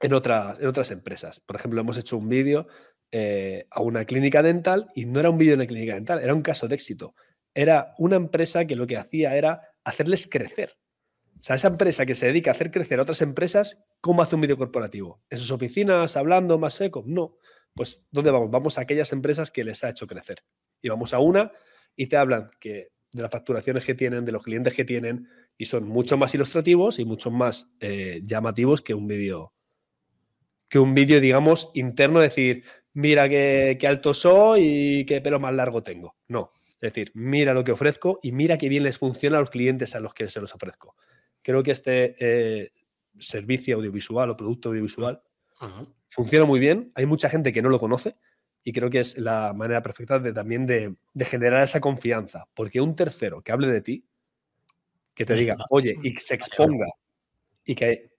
en, 0.00 0.12
otras, 0.12 0.60
en 0.60 0.66
otras 0.66 0.90
empresas? 0.90 1.40
Por 1.40 1.56
ejemplo, 1.56 1.80
hemos 1.80 1.96
hecho 1.96 2.18
un 2.18 2.28
vídeo 2.28 2.66
eh, 3.10 3.66
a 3.70 3.80
una 3.80 4.04
clínica 4.04 4.42
dental 4.42 4.90
y 4.94 5.06
no 5.06 5.20
era 5.20 5.30
un 5.30 5.38
vídeo 5.38 5.54
en 5.54 5.60
una 5.60 5.66
clínica 5.66 5.94
dental, 5.94 6.20
era 6.20 6.34
un 6.34 6.42
caso 6.42 6.68
de 6.68 6.74
éxito 6.74 7.14
era 7.54 7.94
una 7.98 8.16
empresa 8.16 8.64
que 8.66 8.76
lo 8.76 8.86
que 8.86 8.96
hacía 8.96 9.36
era 9.36 9.62
hacerles 9.84 10.26
crecer. 10.26 10.78
O 11.40 11.44
sea, 11.44 11.56
esa 11.56 11.68
empresa 11.68 12.06
que 12.06 12.14
se 12.14 12.26
dedica 12.26 12.50
a 12.50 12.54
hacer 12.54 12.70
crecer 12.70 12.98
a 12.98 13.02
otras 13.02 13.20
empresas, 13.20 13.78
¿cómo 14.00 14.22
hace 14.22 14.36
un 14.36 14.42
vídeo 14.42 14.56
corporativo? 14.56 15.20
¿En 15.28 15.38
sus 15.38 15.50
oficinas, 15.50 16.16
hablando 16.16 16.58
más 16.58 16.74
seco? 16.74 17.02
No. 17.04 17.36
Pues, 17.74 18.04
¿dónde 18.10 18.30
vamos? 18.30 18.50
Vamos 18.50 18.78
a 18.78 18.82
aquellas 18.82 19.12
empresas 19.12 19.50
que 19.50 19.64
les 19.64 19.82
ha 19.82 19.88
hecho 19.88 20.06
crecer. 20.06 20.44
Y 20.80 20.88
vamos 20.88 21.12
a 21.14 21.18
una 21.18 21.50
y 21.96 22.06
te 22.06 22.16
hablan 22.16 22.50
que 22.60 22.92
de 23.12 23.22
las 23.22 23.30
facturaciones 23.30 23.84
que 23.84 23.94
tienen, 23.94 24.24
de 24.24 24.32
los 24.32 24.42
clientes 24.42 24.74
que 24.74 24.84
tienen, 24.84 25.28
y 25.58 25.66
son 25.66 25.86
mucho 25.86 26.16
más 26.16 26.34
ilustrativos 26.34 26.98
y 26.98 27.04
mucho 27.04 27.30
más 27.30 27.70
eh, 27.80 28.22
llamativos 28.24 28.80
que 28.80 28.94
un 28.94 29.06
vídeo, 29.06 29.52
que 30.68 30.78
un 30.78 30.94
vídeo, 30.94 31.20
digamos, 31.20 31.70
interno, 31.74 32.20
decir, 32.20 32.64
mira 32.94 33.28
qué, 33.28 33.76
qué 33.78 33.86
alto 33.86 34.14
soy 34.14 34.60
y 34.62 35.04
qué 35.06 35.20
pelo 35.20 35.38
más 35.40 35.52
largo 35.54 35.82
tengo. 35.82 36.16
No, 36.28 36.52
es 36.82 36.92
decir, 36.92 37.12
mira 37.14 37.54
lo 37.54 37.62
que 37.62 37.70
ofrezco 37.70 38.18
y 38.24 38.32
mira 38.32 38.58
qué 38.58 38.68
bien 38.68 38.82
les 38.82 38.98
funciona 38.98 39.38
a 39.38 39.40
los 39.40 39.50
clientes 39.50 39.94
a 39.94 40.00
los 40.00 40.14
que 40.14 40.28
se 40.28 40.40
los 40.40 40.52
ofrezco. 40.52 40.96
Creo 41.40 41.62
que 41.62 41.70
este 41.70 42.16
eh, 42.18 42.72
servicio 43.16 43.76
audiovisual 43.76 44.30
o 44.30 44.36
producto 44.36 44.70
audiovisual 44.70 45.22
funciona 46.08 46.44
muy 46.44 46.58
bien. 46.58 46.90
Hay 46.96 47.06
mucha 47.06 47.30
gente 47.30 47.52
que 47.52 47.62
no 47.62 47.68
lo 47.68 47.78
conoce 47.78 48.16
y 48.64 48.72
creo 48.72 48.90
que 48.90 48.98
es 48.98 49.16
la 49.16 49.52
manera 49.52 49.80
perfecta 49.80 50.18
de 50.18 50.32
también 50.32 50.66
de, 50.66 50.96
generar 51.20 51.62
esa 51.62 51.80
confianza. 51.80 52.48
Porque 52.52 52.80
un 52.80 52.96
tercero 52.96 53.42
que 53.42 53.52
hable 53.52 53.68
de 53.68 53.80
ti, 53.80 54.04
que 55.14 55.24
te 55.24 55.34
diga, 55.34 55.56
oye, 55.70 55.94
y 56.02 56.16
se 56.16 56.34
exponga 56.34 56.88
y 57.64 57.76
que 57.76 58.11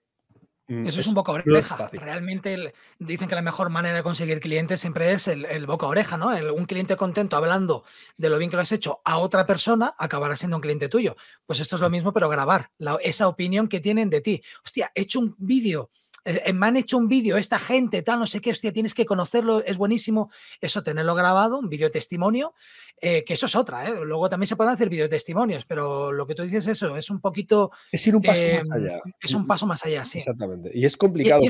Eso 0.66 1.00
es, 1.00 1.06
un 1.06 1.14
boca 1.14 1.32
oreja. 1.32 1.90
Realmente 1.92 2.74
dicen 2.98 3.28
que 3.28 3.34
la 3.34 3.42
mejor 3.42 3.68
manera 3.68 3.96
de 3.96 4.02
conseguir 4.02 4.40
clientes 4.40 4.80
siempre 4.80 5.12
es 5.12 5.28
el, 5.28 5.66
boca 5.66 5.86
oreja, 5.86 6.16
¿no? 6.16 6.28
un 6.54 6.64
cliente 6.64 6.96
contento 6.96 7.36
hablando 7.36 7.84
de 8.16 8.30
lo 8.30 8.38
bien 8.38 8.50
que 8.50 8.56
lo 8.56 8.62
has 8.62 8.72
hecho 8.72 9.02
a 9.04 9.18
otra 9.18 9.46
persona 9.46 9.94
acabará 9.98 10.36
siendo 10.36 10.56
un 10.56 10.62
cliente 10.62 10.88
tuyo. 10.88 11.16
Pues 11.44 11.60
esto 11.60 11.76
es 11.76 11.82
lo 11.82 11.90
mismo, 11.90 12.12
pero 12.12 12.30
grabar 12.30 12.70
esa 13.02 13.28
opinión 13.28 13.68
que 13.68 13.80
tienen 13.80 14.08
de 14.08 14.22
ti. 14.22 14.42
Hostia, 14.64 14.90
he 14.94 15.02
hecho 15.02 15.20
un 15.20 15.34
vídeo 15.38 15.90
eh, 16.24 16.42
eh, 16.46 16.52
me 16.52 16.66
han 16.66 16.76
hecho 16.76 16.96
un 16.96 17.08
vídeo, 17.08 17.36
esta 17.36 17.58
gente, 17.58 18.02
tal, 18.02 18.18
no 18.18 18.26
sé 18.26 18.40
qué, 18.40 18.50
hostia, 18.50 18.72
tienes 18.72 18.94
que 18.94 19.04
conocerlo, 19.04 19.62
es 19.64 19.76
buenísimo. 19.76 20.30
Eso, 20.60 20.82
tenerlo 20.82 21.14
grabado, 21.14 21.58
un 21.58 21.68
vídeo 21.68 21.90
testimonio, 21.90 22.54
eh, 23.00 23.24
que 23.24 23.34
eso 23.34 23.46
es 23.46 23.54
otra, 23.56 23.90
Luego 23.90 24.28
también 24.28 24.48
se 24.48 24.56
pueden 24.56 24.72
hacer 24.72 24.88
vídeo 24.88 25.08
testimonios, 25.08 25.66
pero 25.66 26.12
lo 26.12 26.26
que 26.26 26.34
tú 26.34 26.42
dices, 26.42 26.66
eso, 26.66 26.96
es 26.96 27.10
un 27.10 27.20
poquito. 27.20 27.70
Es 27.92 28.06
ir 28.06 28.16
un 28.16 28.22
paso 28.22 28.42
más 28.42 28.70
allá. 28.72 29.00
Es 29.20 29.34
un 29.34 29.46
paso 29.46 29.66
más 29.66 29.84
allá, 29.84 30.04
sí. 30.04 30.18
Exactamente. 30.18 30.70
Y 30.72 30.84
es 30.84 30.96
complicado. 30.96 31.42
Y, 31.42 31.46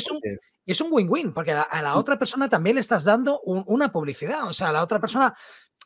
es 0.67 0.81
un 0.81 0.89
win-win, 0.91 1.35
porque 1.35 1.53
a, 1.53 1.83
la 1.83 1.97
otra 1.97 2.19
persona 2.19 2.49
también 2.49 2.77
le 2.77 2.81
estás 2.81 3.05
dando 3.05 3.41
una 3.41 3.93
publicidad. 3.93 4.49
O 4.49 4.55
sea, 4.55 4.71
a 4.71 4.73
la 4.73 4.83
otra 4.83 4.99
persona 4.99 5.35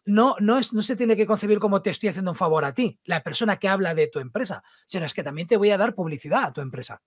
no, 0.05 0.37
no, 0.39 0.57
es, 0.57 0.73
no 0.73 0.83
se 0.83 0.95
tiene 0.95 1.17
que 1.17 1.27
concebir 1.27 1.59
como 1.59 1.83
te 1.83 1.91
estoy 1.91 2.11
haciendo 2.11 2.31
un 2.31 2.37
favor 2.37 2.65
a 2.65 2.73
ti, 2.73 2.99
la 3.05 3.23
persona 3.23 3.57
que 3.57 3.69
habla 3.69 3.95
de 3.95 4.07
tu 4.07 4.21
empresa, 4.21 4.63
sino 4.87 5.05
es 5.05 5.15
que 5.15 5.25
también 5.25 5.49
te 5.49 5.57
voy 5.57 5.71
a 5.71 5.79
dar 5.79 5.95
publicidad 5.95 6.45
a 6.45 6.53
tu 6.53 6.61
empresa. 6.61 7.03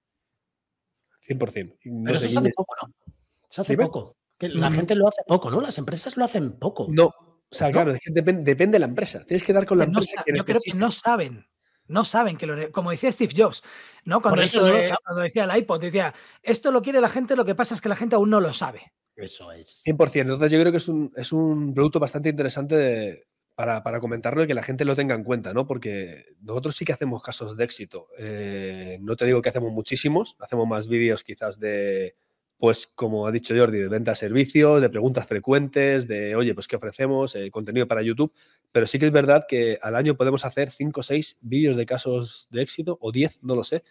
100%. 1.37 1.77
Pero 2.05 2.15
eso 2.15 2.27
se 2.27 2.39
hace 2.39 2.51
poco, 2.55 2.75
¿no? 2.81 2.93
Se 3.47 3.61
hace 3.61 3.77
poco. 3.77 4.17
Que 4.37 4.49
la 4.49 4.69
mm. 4.69 4.73
gente 4.73 4.95
lo 4.95 5.07
hace 5.07 5.21
poco, 5.27 5.51
¿no? 5.51 5.61
Las 5.61 5.77
empresas 5.77 6.17
lo 6.17 6.25
hacen 6.25 6.53
poco. 6.53 6.87
No. 6.89 7.05
O 7.05 7.55
sea, 7.55 7.69
claro, 7.71 7.93
depende, 8.05 8.55
de 8.55 8.79
la 8.79 8.85
empresa. 8.85 9.25
Tienes 9.25 9.43
que 9.43 9.51
dar 9.53 9.65
con 9.65 9.77
la 9.77 9.83
empresa. 9.83 10.23
yo 10.25 10.43
creo 10.43 10.59
que 10.63 10.73
no 10.73 10.91
saben. 10.91 11.45
No 11.87 12.05
saben 12.05 12.37
que 12.37 12.47
lo. 12.47 12.71
Como 12.71 12.91
decía 12.91 13.11
Steve 13.11 13.33
Jobs, 13.35 13.61
¿no? 14.05 14.21
Cuando, 14.21 14.41
decía 14.41 15.43
el 15.43 15.57
iPod, 15.57 15.81
decía, 15.81 16.13
esto 16.41 16.71
lo 16.71 16.81
quiere 16.81 17.01
la 17.01 17.09
gente, 17.09 17.35
lo 17.35 17.43
que 17.43 17.55
pasa 17.55 17.75
es 17.75 17.81
que 17.81 17.89
la 17.89 17.97
gente 17.97 18.15
aún 18.15 18.29
no 18.29 18.39
lo 18.39 18.53
sabe. 18.53 18.93
Eso 19.15 19.51
es. 19.51 19.83
100%. 19.85 20.21
Entonces, 20.21 20.51
yo 20.51 20.59
creo 20.59 20.71
que 20.71 20.77
es 20.77 20.87
un, 20.87 21.11
es 21.15 21.33
un 21.33 21.73
producto 21.73 21.99
bastante 21.99 22.29
interesante 22.29 22.75
de, 22.77 23.27
para, 23.83 23.99
comentarlo 23.99 24.43
y 24.43 24.47
que 24.47 24.53
la 24.53 24.63
gente 24.63 24.85
lo 24.85 24.95
tenga 24.95 25.15
en 25.15 25.23
cuenta, 25.23 25.53
¿no? 25.53 25.67
Porque 25.67 26.25
nosotros 26.41 26.75
sí 26.75 26.85
que 26.85 26.93
hacemos 26.93 27.21
casos 27.21 27.55
de 27.55 27.63
éxito. 27.63 28.07
Eh, 28.17 28.97
no 29.01 29.15
te 29.15 29.25
digo 29.25 29.41
que 29.41 29.49
hacemos 29.49 29.71
muchísimos, 29.71 30.35
hacemos 30.39 30.67
más 30.67 30.87
vídeos 30.87 31.23
quizás 31.23 31.59
de, 31.59 32.15
pues 32.57 32.87
como 32.87 33.27
ha 33.27 33.31
dicho 33.31 33.55
Jordi, 33.55 33.79
de 33.79 33.87
venta 33.87 34.11
de 34.11 34.15
servicios, 34.15 34.81
de 34.81 34.89
preguntas 34.89 35.27
frecuentes, 35.27 36.07
de, 36.07 36.35
oye, 36.35 36.53
pues 36.53 36.67
qué 36.67 36.75
ofrecemos, 36.75 37.35
eh, 37.35 37.51
contenido 37.51 37.87
para 37.87 38.01
YouTube, 38.01 38.33
pero 38.71 38.87
sí 38.87 38.97
que 38.97 39.05
es 39.05 39.11
verdad 39.11 39.45
que 39.47 39.77
al 39.81 39.95
año 39.95 40.15
podemos 40.15 40.43
hacer 40.45 40.71
5 40.71 40.99
o 40.99 41.03
6 41.03 41.37
vídeos 41.41 41.75
de 41.75 41.85
casos 41.85 42.47
de 42.51 42.61
éxito, 42.61 42.97
o 43.01 43.11
10, 43.11 43.43
no 43.43 43.55
lo 43.55 43.63
sé, 43.63 43.83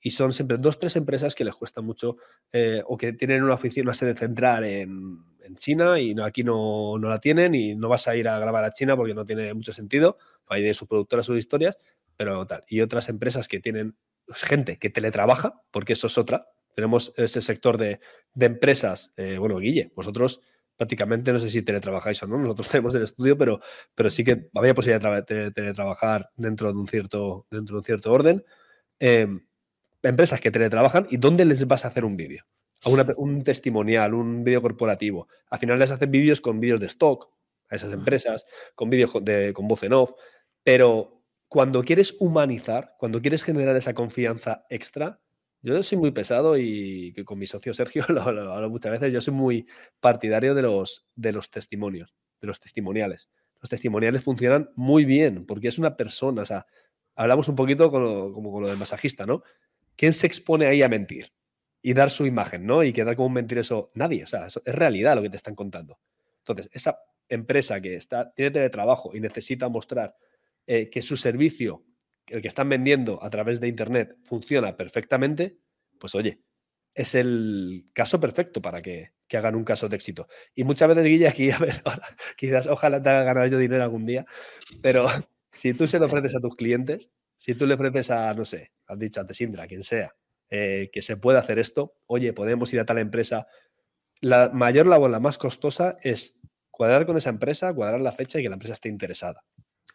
y 0.00 0.10
son 0.10 0.32
siempre 0.32 0.58
dos, 0.58 0.80
tres 0.80 0.96
empresas 0.96 1.34
que 1.36 1.44
les 1.44 1.54
cuesta 1.54 1.80
mucho 1.80 2.16
eh, 2.52 2.82
o 2.86 2.96
que 2.96 3.12
tienen 3.12 3.44
una 3.44 3.54
oficina, 3.54 3.84
una 3.84 3.94
sede 3.94 4.16
central 4.16 4.64
en, 4.64 5.31
en 5.44 5.54
China 5.56 5.98
y 6.00 6.14
no, 6.14 6.24
aquí 6.24 6.44
no, 6.44 6.98
no, 6.98 7.08
la 7.08 7.18
tienen 7.18 7.54
y 7.54 7.74
no 7.74 7.88
vas 7.88 8.08
a 8.08 8.16
ir 8.16 8.28
a 8.28 8.38
grabar 8.38 8.64
a 8.64 8.72
China 8.72 8.96
porque 8.96 9.14
no 9.14 9.24
tiene 9.24 9.52
mucho 9.54 9.72
sentido, 9.72 10.16
ahí 10.48 10.62
de 10.62 10.74
su 10.74 10.86
productora, 10.86 11.22
sus 11.22 11.38
historias, 11.38 11.76
pero 12.16 12.46
tal. 12.46 12.64
Y 12.68 12.80
otras 12.80 13.08
empresas 13.08 13.48
que 13.48 13.60
tienen 13.60 13.96
gente 14.28 14.78
que 14.78 14.90
teletrabaja, 14.90 15.62
porque 15.70 15.94
eso 15.94 16.06
es 16.06 16.18
otra. 16.18 16.48
Tenemos 16.74 17.12
ese 17.16 17.42
sector 17.42 17.76
de, 17.78 18.00
de 18.34 18.46
empresas, 18.46 19.12
eh, 19.16 19.36
bueno, 19.38 19.58
Guille, 19.58 19.92
vosotros 19.94 20.40
prácticamente 20.76 21.32
no 21.32 21.38
sé 21.38 21.50
si 21.50 21.62
teletrabajáis 21.62 22.22
o 22.22 22.26
no, 22.26 22.38
nosotros 22.38 22.68
tenemos 22.70 22.94
el 22.94 23.02
estudio, 23.02 23.36
pero, 23.36 23.60
pero 23.94 24.10
sí 24.10 24.24
que 24.24 24.48
había 24.54 24.74
posibilidad 24.74 25.24
de 25.24 25.50
teletrabajar 25.50 26.30
dentro 26.36 26.72
de 26.72 26.78
un 26.78 26.88
cierto, 26.88 27.46
dentro 27.50 27.76
de 27.76 27.78
un 27.78 27.84
cierto 27.84 28.12
orden. 28.12 28.44
Eh, 28.98 29.28
empresas 30.02 30.40
que 30.40 30.50
teletrabajan 30.50 31.06
y 31.10 31.16
dónde 31.16 31.44
les 31.44 31.66
vas 31.66 31.84
a 31.84 31.88
hacer 31.88 32.04
un 32.04 32.16
vídeo. 32.16 32.44
Un 32.84 33.44
testimonial, 33.44 34.14
un 34.14 34.44
vídeo 34.44 34.62
corporativo. 34.62 35.28
Al 35.50 35.58
final 35.58 35.78
les 35.78 35.90
hacen 35.90 36.10
vídeos 36.10 36.40
con 36.40 36.60
vídeos 36.60 36.80
de 36.80 36.86
stock 36.86 37.30
a 37.68 37.76
esas 37.76 37.92
empresas, 37.92 38.46
con 38.74 38.90
vídeos 38.90 39.12
de, 39.22 39.52
con 39.52 39.68
voz 39.68 39.82
en 39.82 39.92
off, 39.92 40.12
pero 40.62 41.22
cuando 41.48 41.82
quieres 41.82 42.16
humanizar, 42.18 42.94
cuando 42.98 43.20
quieres 43.20 43.42
generar 43.42 43.76
esa 43.76 43.94
confianza 43.94 44.64
extra, 44.68 45.20
yo 45.62 45.80
soy 45.82 45.98
muy 45.98 46.10
pesado 46.10 46.56
y 46.58 47.14
con 47.24 47.38
mi 47.38 47.46
socio 47.46 47.72
Sergio 47.72 48.04
lo, 48.08 48.22
hablo 48.22 48.70
muchas 48.70 48.92
veces, 48.92 49.12
yo 49.12 49.20
soy 49.20 49.34
muy 49.34 49.66
partidario 50.00 50.54
de 50.54 50.62
los, 50.62 51.06
de 51.14 51.32
los 51.32 51.50
testimonios, 51.50 52.14
de 52.40 52.48
los 52.48 52.58
testimoniales. 52.58 53.28
Los 53.60 53.68
testimoniales 53.68 54.24
funcionan 54.24 54.70
muy 54.74 55.04
bien 55.04 55.46
porque 55.46 55.68
es 55.68 55.78
una 55.78 55.96
persona, 55.96 56.42
o 56.42 56.46
sea, 56.46 56.66
hablamos 57.14 57.48
un 57.48 57.54
poquito 57.54 57.92
como 57.92 58.52
con 58.52 58.62
lo 58.62 58.68
del 58.68 58.76
masajista, 58.76 59.24
¿no? 59.24 59.44
¿quién 59.96 60.12
se 60.12 60.26
expone 60.26 60.66
ahí 60.66 60.82
a 60.82 60.88
mentir? 60.88 61.32
Y 61.82 61.94
dar 61.94 62.10
su 62.10 62.26
imagen, 62.26 62.64
¿no? 62.64 62.84
Y 62.84 62.92
quedar 62.92 63.16
como 63.16 63.26
un 63.26 63.34
mentiroso. 63.34 63.90
Nadie, 63.94 64.22
o 64.22 64.26
sea, 64.26 64.46
es 64.46 64.60
realidad 64.64 65.16
lo 65.16 65.22
que 65.22 65.30
te 65.30 65.36
están 65.36 65.54
contando. 65.56 65.98
Entonces, 66.38 66.70
esa 66.72 67.00
empresa 67.28 67.80
que 67.80 67.96
está, 67.96 68.32
tiene 68.34 68.50
teletrabajo 68.50 69.14
y 69.14 69.20
necesita 69.20 69.68
mostrar 69.68 70.16
eh, 70.66 70.90
que 70.90 71.02
su 71.02 71.16
servicio, 71.16 71.84
el 72.28 72.40
que 72.40 72.48
están 72.48 72.68
vendiendo 72.68 73.22
a 73.22 73.30
través 73.30 73.60
de 73.60 73.68
Internet, 73.68 74.16
funciona 74.24 74.76
perfectamente, 74.76 75.58
pues 75.98 76.14
oye, 76.14 76.40
es 76.94 77.14
el 77.14 77.86
caso 77.94 78.20
perfecto 78.20 78.60
para 78.60 78.80
que, 78.80 79.12
hagan 79.32 79.54
un 79.54 79.64
caso 79.64 79.88
de 79.88 79.96
éxito. 79.96 80.28
Y 80.54 80.64
muchas 80.64 80.88
veces, 80.88 81.04
Guille, 81.04 81.26
aquí, 81.26 81.50
a 81.52 81.58
ver, 81.58 81.82
quizás 82.36 82.66
ojalá 82.66 83.02
te 83.02 83.08
haga 83.08 83.24
ganar 83.24 83.50
yo 83.50 83.58
dinero 83.58 83.82
algún 83.82 84.04
día, 84.04 84.26
pero 84.82 85.06
si 85.52 85.72
tú 85.74 85.86
se 85.86 85.98
lo 85.98 86.06
ofreces 86.06 86.34
a 86.34 86.40
tus 86.40 86.54
clientes, 86.54 87.10
si 87.38 87.54
tú 87.54 87.66
le 87.66 87.74
ofreces 87.74 88.10
a, 88.10 88.34
no 88.34 88.44
sé, 88.44 88.72
has 88.86 88.98
dicho 88.98 89.20
a 89.20 89.26
Tesindra, 89.26 89.66
quien 89.66 89.82
sea, 89.82 90.14
eh, 90.54 90.90
que 90.92 91.00
se 91.00 91.16
puede 91.16 91.38
hacer 91.38 91.58
esto, 91.58 91.94
oye, 92.06 92.34
podemos 92.34 92.70
ir 92.74 92.80
a 92.80 92.84
tal 92.84 92.98
empresa. 92.98 93.46
La 94.20 94.50
mayor 94.50 94.86
labor, 94.86 95.10
la 95.10 95.18
más 95.18 95.38
costosa, 95.38 95.96
es 96.02 96.36
cuadrar 96.70 97.06
con 97.06 97.16
esa 97.16 97.30
empresa, 97.30 97.72
cuadrar 97.72 98.02
la 98.02 98.12
fecha 98.12 98.38
y 98.38 98.42
que 98.42 98.50
la 98.50 98.56
empresa 98.56 98.74
esté 98.74 98.90
interesada. 98.90 99.46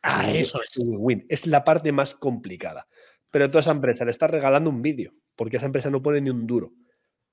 Ah, 0.01 0.31
eso 0.31 0.59
es. 0.63 0.79
Win. 0.83 1.27
Es 1.29 1.45
la 1.45 1.63
parte 1.63 1.91
más 1.91 2.15
complicada. 2.15 2.87
Pero 3.29 3.51
toda 3.51 3.59
esa 3.59 3.69
empresa 3.69 4.03
le 4.03 4.09
está 4.09 4.25
regalando 4.25 4.71
un 4.71 4.81
vídeo, 4.81 5.13
porque 5.35 5.57
esa 5.57 5.67
empresa 5.67 5.91
no 5.91 6.01
pone 6.01 6.21
ni 6.21 6.31
un 6.31 6.47
duro, 6.47 6.73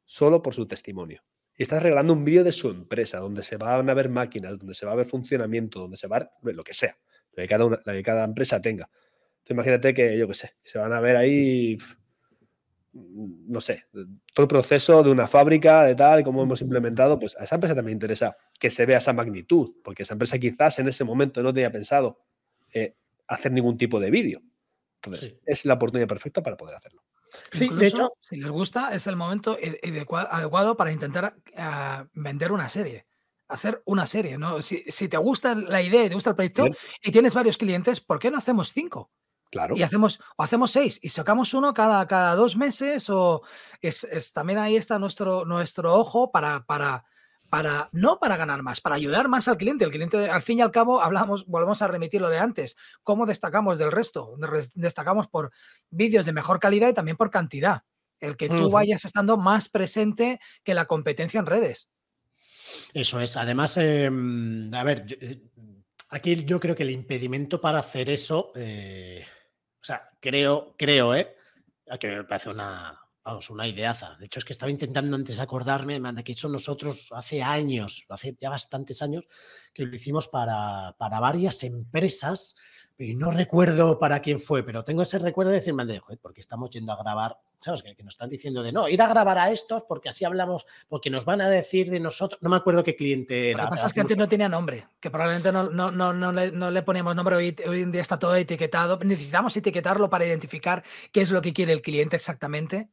solo 0.04 0.42
por 0.42 0.52
su 0.52 0.66
testimonio. 0.66 1.22
Y 1.56 1.62
estás 1.62 1.82
regalando 1.82 2.12
un 2.12 2.26
vídeo 2.26 2.44
de 2.44 2.52
su 2.52 2.68
empresa, 2.68 3.20
donde 3.20 3.42
se 3.42 3.56
van 3.56 3.88
a 3.88 3.94
ver 3.94 4.10
máquinas, 4.10 4.58
donde 4.58 4.74
se 4.74 4.84
va 4.84 4.92
a 4.92 4.96
ver 4.96 5.06
funcionamiento, 5.06 5.80
donde 5.80 5.96
se 5.96 6.08
va 6.08 6.18
a 6.18 6.30
ver 6.42 6.54
lo 6.54 6.62
que 6.62 6.74
sea, 6.74 6.98
lo 7.32 7.42
que 7.42 7.48
cada, 7.48 7.82
que 7.82 8.02
cada 8.02 8.24
empresa 8.24 8.60
tenga. 8.60 8.90
Entonces, 9.38 9.50
imagínate 9.50 9.94
que, 9.94 10.18
yo 10.18 10.28
qué 10.28 10.34
sé, 10.34 10.56
se 10.62 10.78
van 10.78 10.92
a 10.92 11.00
ver 11.00 11.16
ahí, 11.16 11.78
no 12.94 13.60
sé, 13.60 13.86
todo 13.92 14.44
el 14.44 14.48
proceso 14.48 15.02
de 15.02 15.10
una 15.10 15.26
fábrica, 15.26 15.82
de 15.84 15.94
tal, 15.94 16.22
cómo 16.22 16.42
hemos 16.42 16.60
implementado, 16.60 17.18
pues 17.18 17.36
a 17.36 17.44
esa 17.44 17.56
empresa 17.56 17.74
también 17.74 17.96
interesa 17.96 18.36
que 18.58 18.70
se 18.70 18.86
vea 18.86 18.98
esa 18.98 19.12
magnitud, 19.12 19.74
porque 19.82 20.04
esa 20.04 20.14
empresa 20.14 20.38
quizás 20.38 20.78
en 20.78 20.88
ese 20.88 21.02
momento 21.04 21.42
no 21.42 21.52
tenía 21.52 21.72
pensado 21.72 22.20
eh, 22.72 22.94
hacer 23.26 23.52
ningún 23.52 23.76
tipo 23.76 23.98
de 23.98 24.10
vídeo. 24.10 24.42
Entonces, 25.02 25.34
es 25.44 25.64
la 25.66 25.74
oportunidad 25.74 26.08
perfecta 26.08 26.42
para 26.42 26.56
poder 26.56 26.76
hacerlo. 26.76 27.02
Sí, 27.52 27.68
de 27.68 27.86
hecho, 27.86 28.12
si 28.20 28.36
les 28.40 28.50
gusta, 28.50 28.94
es 28.94 29.06
el 29.06 29.16
momento 29.16 29.58
adecuado 30.30 30.76
para 30.76 30.92
intentar 30.92 31.36
ah, 31.56 32.06
vender 32.14 32.52
una 32.52 32.68
serie. 32.68 33.06
Hacer 33.48 33.82
una 33.84 34.06
serie, 34.06 34.38
¿no? 34.38 34.62
Si, 34.62 34.84
te 35.08 35.16
gusta 35.18 35.54
la 35.54 35.82
idea 35.82 36.04
y 36.04 36.08
te 36.08 36.14
gusta 36.14 36.30
el 36.30 36.36
proyecto 36.36 36.66
y 37.02 37.10
tienes 37.10 37.34
varios 37.34 37.58
clientes, 37.58 38.00
¿por 38.00 38.18
qué 38.18 38.30
no 38.30 38.38
hacemos 38.38 38.72
cinco? 38.72 39.10
Claro. 39.54 39.76
Y 39.76 39.84
hacemos, 39.84 40.18
o 40.36 40.42
hacemos 40.42 40.72
seis 40.72 40.98
y 41.00 41.10
sacamos 41.10 41.54
uno 41.54 41.72
cada, 41.72 42.04
cada 42.08 42.34
dos 42.34 42.56
meses, 42.56 43.08
o 43.08 43.42
es, 43.80 44.32
también 44.32 44.58
ahí 44.58 44.74
está 44.74 44.98
nuestro, 44.98 45.44
nuestro 45.44 45.94
ojo 45.94 46.32
para, 46.32 46.66
para, 46.66 47.04
para, 47.50 47.88
no 47.92 48.18
para 48.18 48.36
ganar 48.36 48.64
más, 48.64 48.80
para 48.80 48.96
ayudar 48.96 49.28
más 49.28 49.46
al 49.46 49.56
cliente. 49.56 49.84
El 49.84 49.92
cliente, 49.92 50.28
al 50.28 50.42
fin 50.42 50.58
y 50.58 50.62
al 50.62 50.72
cabo, 50.72 51.00
hablamos, 51.00 51.46
volvemos 51.46 51.82
a 51.82 51.86
remitir 51.86 52.20
lo 52.20 52.30
de 52.30 52.38
antes. 52.38 52.74
¿Cómo 53.04 53.26
destacamos 53.26 53.78
del 53.78 53.92
resto? 53.92 54.34
Destacamos 54.74 55.28
por 55.28 55.52
vídeos 55.88 56.26
de 56.26 56.32
mejor 56.32 56.58
calidad 56.58 56.88
y 56.88 56.94
también 56.94 57.16
por 57.16 57.30
cantidad. 57.30 57.82
El 58.18 58.36
que 58.36 58.48
tú 58.48 58.70
vayas 58.70 59.04
estando 59.04 59.36
más 59.36 59.68
presente 59.68 60.40
que 60.64 60.74
la 60.74 60.86
competencia 60.86 61.38
en 61.38 61.46
redes. 61.46 61.88
Eso 62.92 63.20
es. 63.20 63.36
Además, 63.36 63.76
em, 63.76 64.74
a 64.74 64.82
ver, 64.82 65.06
eh, 65.20 65.40
aquí 66.10 66.44
yo 66.44 66.58
creo 66.58 66.74
que 66.74 66.82
el 66.82 66.90
impedimento 66.90 67.60
para 67.60 67.78
hacer 67.78 68.10
eso, 68.10 68.50
eh, 68.56 69.24
o 69.84 69.86
sea, 69.86 70.10
creo, 70.18 70.74
creo, 70.78 71.14
¿eh? 71.14 71.36
Que 72.00 72.08
me 72.08 72.24
parece 72.24 72.48
una, 72.48 72.98
Vamos, 73.22 73.50
una 73.50 73.68
ideaza. 73.68 74.16
De 74.16 74.26
hecho, 74.26 74.38
es 74.38 74.46
que 74.46 74.54
estaba 74.54 74.70
intentando 74.70 75.14
antes 75.14 75.40
acordarme 75.40 76.00
de 76.00 76.24
que 76.24 76.32
eso 76.32 76.48
nosotros 76.48 77.10
hace 77.12 77.42
años, 77.42 78.06
hace 78.08 78.34
ya 78.40 78.48
bastantes 78.48 79.02
años, 79.02 79.26
que 79.74 79.84
lo 79.84 79.94
hicimos 79.94 80.28
para, 80.28 80.94
para 80.98 81.20
varias 81.20 81.62
empresas, 81.62 82.54
y 82.98 83.14
no 83.14 83.30
recuerdo 83.30 83.98
para 83.98 84.20
quién 84.20 84.38
fue, 84.38 84.62
pero 84.62 84.84
tengo 84.84 85.02
ese 85.02 85.18
recuerdo 85.18 85.52
de 85.52 85.58
decirme, 85.58 85.84
de, 85.84 85.98
joder, 85.98 86.18
porque 86.18 86.40
estamos 86.40 86.70
yendo 86.70 86.92
a 86.92 87.02
grabar, 87.02 87.38
¿sabes? 87.64 87.82
Que, 87.82 87.94
nos 88.02 88.14
están 88.14 88.28
diciendo 88.28 88.62
de 88.62 88.72
no, 88.72 88.88
ir 88.88 89.00
a 89.00 89.08
grabar 89.08 89.38
a 89.38 89.50
estos 89.50 89.84
porque 89.84 90.08
así 90.08 90.24
hablamos, 90.24 90.66
porque 90.88 91.10
nos 91.10 91.24
van 91.24 91.40
a 91.40 91.48
decir 91.48 91.90
de 91.90 92.00
nosotros, 92.00 92.40
no 92.42 92.50
me 92.50 92.56
acuerdo 92.56 92.84
qué 92.84 92.94
cliente 92.94 93.50
era. 93.50 93.64
Lo 93.64 93.64
que 93.64 93.70
pasa 93.70 93.86
es 93.86 93.92
que 93.92 94.00
antes 94.00 94.16
no 94.16 94.28
tenía 94.28 94.48
nombre, 94.48 94.86
que 95.00 95.10
probablemente 95.10 95.50
no, 95.52 95.70
no, 95.70 95.90
no, 95.90 96.12
no, 96.12 96.32
le, 96.32 96.52
no 96.52 96.70
le 96.70 96.82
poníamos 96.82 97.16
nombre, 97.16 97.36
hoy, 97.36 97.56
hoy 97.66 97.82
en 97.82 97.92
día 97.92 98.02
está 98.02 98.18
todo 98.18 98.36
etiquetado, 98.36 98.98
necesitamos 99.02 99.56
etiquetarlo 99.56 100.10
para 100.10 100.26
identificar 100.26 100.84
qué 101.10 101.22
es 101.22 101.30
lo 101.30 101.40
que 101.42 101.52
quiere 101.52 101.72
el 101.72 101.82
cliente 101.82 102.16
exactamente 102.16 102.90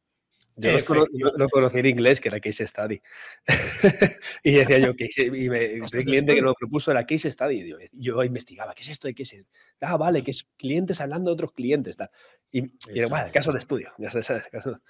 yo 0.56 1.30
lo 1.36 1.48
conocí 1.48 1.78
en 1.78 1.86
inglés, 1.86 2.20
que 2.20 2.28
era 2.28 2.40
Case 2.40 2.66
Study. 2.66 3.00
y 4.42 4.52
decía 4.52 4.78
yo, 4.78 4.92
y 5.36 5.48
me, 5.48 5.64
el 5.64 6.04
cliente 6.04 6.34
que 6.34 6.40
lo 6.40 6.54
propuso 6.54 6.90
era 6.90 7.06
Case 7.06 7.30
Study. 7.30 7.74
Y 7.92 8.02
yo, 8.02 8.22
investigaba, 8.22 8.74
¿qué 8.74 8.82
es 8.82 8.88
esto 8.88 9.08
de 9.08 9.14
Case 9.14 9.46
Ah, 9.80 9.96
vale, 9.96 10.22
que 10.22 10.30
es 10.30 10.48
clientes 10.56 11.00
hablando 11.00 11.30
de 11.30 11.34
otros 11.34 11.52
clientes. 11.52 11.96
Tal. 11.96 12.10
Y, 12.50 12.60
y 12.60 13.04
bueno, 13.08 13.30
caso 13.32 13.52
de 13.52 13.60
estudio. 13.60 13.92
Ya 13.98 14.10
sabes, 14.10 14.44
caso, 14.50 14.80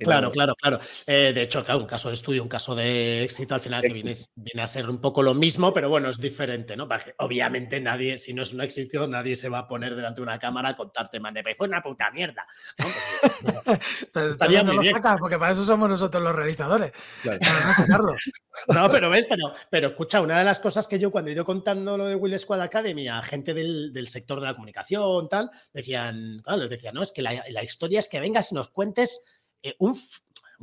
Claro, 0.00 0.30
claro, 0.30 0.54
claro. 0.54 0.78
Eh, 1.06 1.32
de 1.32 1.42
hecho, 1.42 1.64
claro, 1.64 1.80
un 1.80 1.86
caso 1.86 2.08
de 2.08 2.14
estudio, 2.14 2.42
un 2.42 2.48
caso 2.48 2.74
de 2.74 3.22
éxito, 3.22 3.54
al 3.54 3.60
final 3.60 3.82
que 3.82 3.92
viene, 4.34 4.62
a 4.62 4.66
ser 4.66 4.88
un 4.88 5.00
poco 5.00 5.22
lo 5.22 5.34
mismo, 5.34 5.72
pero 5.72 5.88
bueno, 5.88 6.08
es 6.08 6.18
diferente, 6.18 6.76
¿no? 6.76 6.88
Porque 6.88 7.14
obviamente 7.18 7.80
nadie, 7.80 8.18
si 8.18 8.34
no 8.34 8.42
es 8.42 8.52
un 8.52 8.60
éxito, 8.60 9.06
nadie 9.06 9.36
se 9.36 9.48
va 9.48 9.60
a 9.60 9.68
poner 9.68 9.94
delante 9.94 10.20
de 10.20 10.22
una 10.22 10.38
cámara 10.38 10.70
a 10.70 10.76
contarte, 10.76 11.20
man, 11.20 11.34
fue 11.56 11.68
una 11.68 11.82
puta 11.82 12.10
mierda. 12.10 12.46
¿no? 12.78 12.86
pero 14.12 14.30
estaría 14.30 14.62
no 14.62 14.72
lo 14.72 14.82
saca, 14.82 15.16
porque 15.18 15.38
para 15.38 15.52
eso 15.52 15.64
somos 15.64 15.88
nosotros 15.88 16.22
los 16.22 16.34
realizadores. 16.34 16.92
no, 18.68 18.90
pero 18.90 19.10
ves, 19.10 19.26
pero, 19.28 19.52
pero 19.70 19.88
escucha, 19.88 20.20
una 20.20 20.38
de 20.38 20.44
las 20.44 20.60
cosas 20.60 20.86
que 20.86 20.98
yo 20.98 21.10
cuando 21.10 21.30
he 21.30 21.34
ido 21.34 21.44
contando 21.44 21.96
lo 21.96 22.06
de 22.06 22.14
Will 22.14 22.38
Squad 22.38 22.60
Academy 22.60 23.08
a 23.08 23.22
gente 23.22 23.54
del, 23.54 23.92
del 23.92 24.08
sector 24.08 24.40
de 24.40 24.46
la 24.46 24.54
comunicación, 24.54 25.28
tal, 25.28 25.50
decían, 25.72 26.40
claro, 26.42 26.62
les 26.62 26.70
decía, 26.70 26.92
no, 26.92 27.02
es 27.02 27.12
que 27.12 27.22
la, 27.22 27.44
la 27.50 27.62
historia 27.62 27.98
es 27.98 28.08
que 28.08 28.20
vengas 28.20 28.52
y 28.52 28.54
nos 28.54 28.68
cuentes 28.68 29.35
eh, 29.68 29.76
un, 29.78 29.96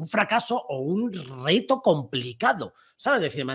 fracaso 0.08 0.58
o 0.58 0.80
un 0.80 1.14
reto 1.46 1.82
complicado, 1.82 2.74
¿sabes? 2.98 3.22
decir, 3.22 3.46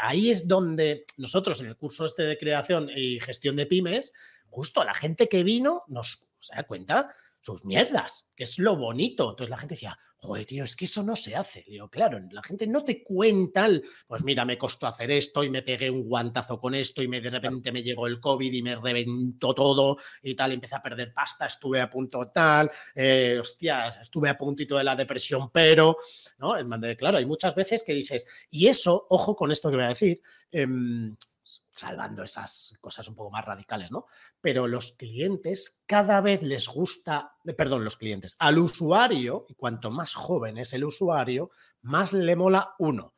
ahí 0.00 0.30
es 0.30 0.46
donde 0.46 1.04
nosotros 1.16 1.60
en 1.60 1.66
el 1.66 1.76
curso 1.76 2.04
este 2.04 2.22
de 2.22 2.38
creación 2.38 2.88
y 2.94 3.18
gestión 3.18 3.56
de 3.56 3.66
pymes, 3.66 4.12
justo 4.50 4.84
la 4.84 4.94
gente 4.94 5.28
que 5.28 5.42
vino 5.42 5.82
nos 5.88 6.32
da 6.54 6.62
cuenta 6.62 7.12
sus 7.40 7.64
mierdas, 7.64 8.30
que 8.36 8.44
es 8.44 8.58
lo 8.58 8.76
bonito. 8.76 9.30
Entonces 9.30 9.50
la 9.50 9.58
gente 9.58 9.74
decía, 9.74 9.98
joder, 10.22 10.44
tío, 10.44 10.64
es 10.64 10.76
que 10.76 10.84
eso 10.84 11.02
no 11.02 11.16
se 11.16 11.34
hace. 11.34 11.64
digo, 11.66 11.88
claro, 11.88 12.20
la 12.30 12.42
gente 12.42 12.66
no 12.66 12.84
te 12.84 13.02
cuenta, 13.02 13.68
pues 14.06 14.22
mira, 14.22 14.44
me 14.44 14.58
costó 14.58 14.86
hacer 14.86 15.10
esto 15.10 15.42
y 15.42 15.50
me 15.50 15.62
pegué 15.62 15.90
un 15.90 16.04
guantazo 16.04 16.60
con 16.60 16.74
esto 16.74 17.02
y 17.02 17.08
me, 17.08 17.20
de 17.20 17.30
repente 17.30 17.72
me 17.72 17.82
llegó 17.82 18.06
el 18.06 18.20
COVID 18.20 18.52
y 18.52 18.62
me 18.62 18.76
reventó 18.76 19.54
todo 19.54 19.96
y 20.22 20.34
tal, 20.34 20.52
empecé 20.52 20.76
a 20.76 20.82
perder 20.82 21.14
pasta, 21.14 21.46
estuve 21.46 21.80
a 21.80 21.88
punto 21.88 22.30
tal, 22.32 22.70
eh, 22.94 23.38
hostias, 23.40 23.98
estuve 23.98 24.28
a 24.28 24.36
puntito 24.36 24.76
de 24.76 24.84
la 24.84 24.94
depresión, 24.94 25.50
pero, 25.50 25.96
¿no? 26.38 26.54
Claro, 26.98 27.16
hay 27.16 27.26
muchas 27.26 27.54
veces 27.54 27.82
que 27.82 27.94
dices, 27.94 28.26
y 28.50 28.66
eso, 28.66 29.06
ojo 29.08 29.34
con 29.34 29.50
esto 29.50 29.70
que 29.70 29.76
voy 29.76 29.86
a 29.86 29.88
decir, 29.88 30.20
em, 30.50 31.16
salvando 31.80 32.22
esas 32.22 32.76
cosas 32.80 33.08
un 33.08 33.14
poco 33.14 33.30
más 33.30 33.44
radicales, 33.44 33.90
¿no? 33.90 34.06
Pero 34.40 34.66
los 34.66 34.92
clientes 34.92 35.82
cada 35.86 36.20
vez 36.20 36.42
les 36.42 36.68
gusta, 36.68 37.36
eh, 37.44 37.54
perdón, 37.54 37.84
los 37.84 37.96
clientes, 37.96 38.36
al 38.38 38.58
usuario, 38.58 39.46
y 39.48 39.54
cuanto 39.54 39.90
más 39.90 40.14
joven 40.14 40.58
es 40.58 40.72
el 40.74 40.84
usuario, 40.84 41.50
más 41.82 42.12
le 42.12 42.36
mola 42.36 42.74
uno, 42.78 43.14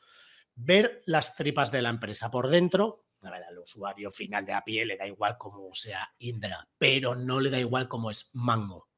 ver 0.55 1.03
las 1.07 1.35
tripas 1.35 1.73
de 1.73 1.83
la 1.83 1.91
empresa 1.91 2.31
por 2.31 2.49
dentro. 2.49 3.07
A 3.23 3.31
ver, 3.31 3.45
al 3.45 3.59
usuario 3.59 4.11
final 4.11 4.45
de 4.47 4.53
a 4.53 4.63
pie 4.63 4.85
le 4.85 4.97
da 4.97 5.07
igual 5.07 5.37
cómo 5.39 5.75
sea 5.75 6.09
Indra, 6.19 6.69
pero 6.79 7.15
no 7.15 7.41
le 7.41 7.51
da 7.51 7.59
igual 7.59 7.89
cómo 7.89 8.11
es 8.11 8.31
Mango, 8.35 8.89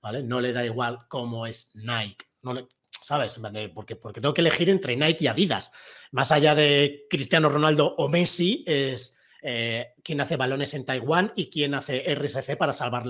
¿vale? 0.00 0.22
No 0.22 0.40
le 0.40 0.52
da 0.52 0.64
igual 0.64 1.06
cómo 1.08 1.46
es 1.46 1.72
Nike, 1.74 2.26
no 2.42 2.54
le, 2.54 2.68
¿sabes? 3.00 3.40
Porque, 3.74 3.96
porque 3.96 4.20
tengo 4.20 4.34
que 4.34 4.40
elegir 4.40 4.70
entre 4.70 4.96
Nike 4.96 5.24
y 5.24 5.26
Adidas. 5.28 5.72
Más 6.12 6.32
allá 6.32 6.54
de 6.54 7.06
Cristiano 7.10 7.48
Ronaldo 7.48 7.94
o 7.96 8.08
Messi, 8.08 8.64
es 8.66 9.18
eh, 9.40 9.94
quien 10.02 10.20
hace 10.20 10.36
balones 10.36 10.74
en 10.74 10.84
Taiwán 10.84 11.32
y 11.36 11.48
quien 11.48 11.74
hace 11.74 12.02
RSC 12.12 12.56
para 12.56 12.72
salvar 12.72 13.04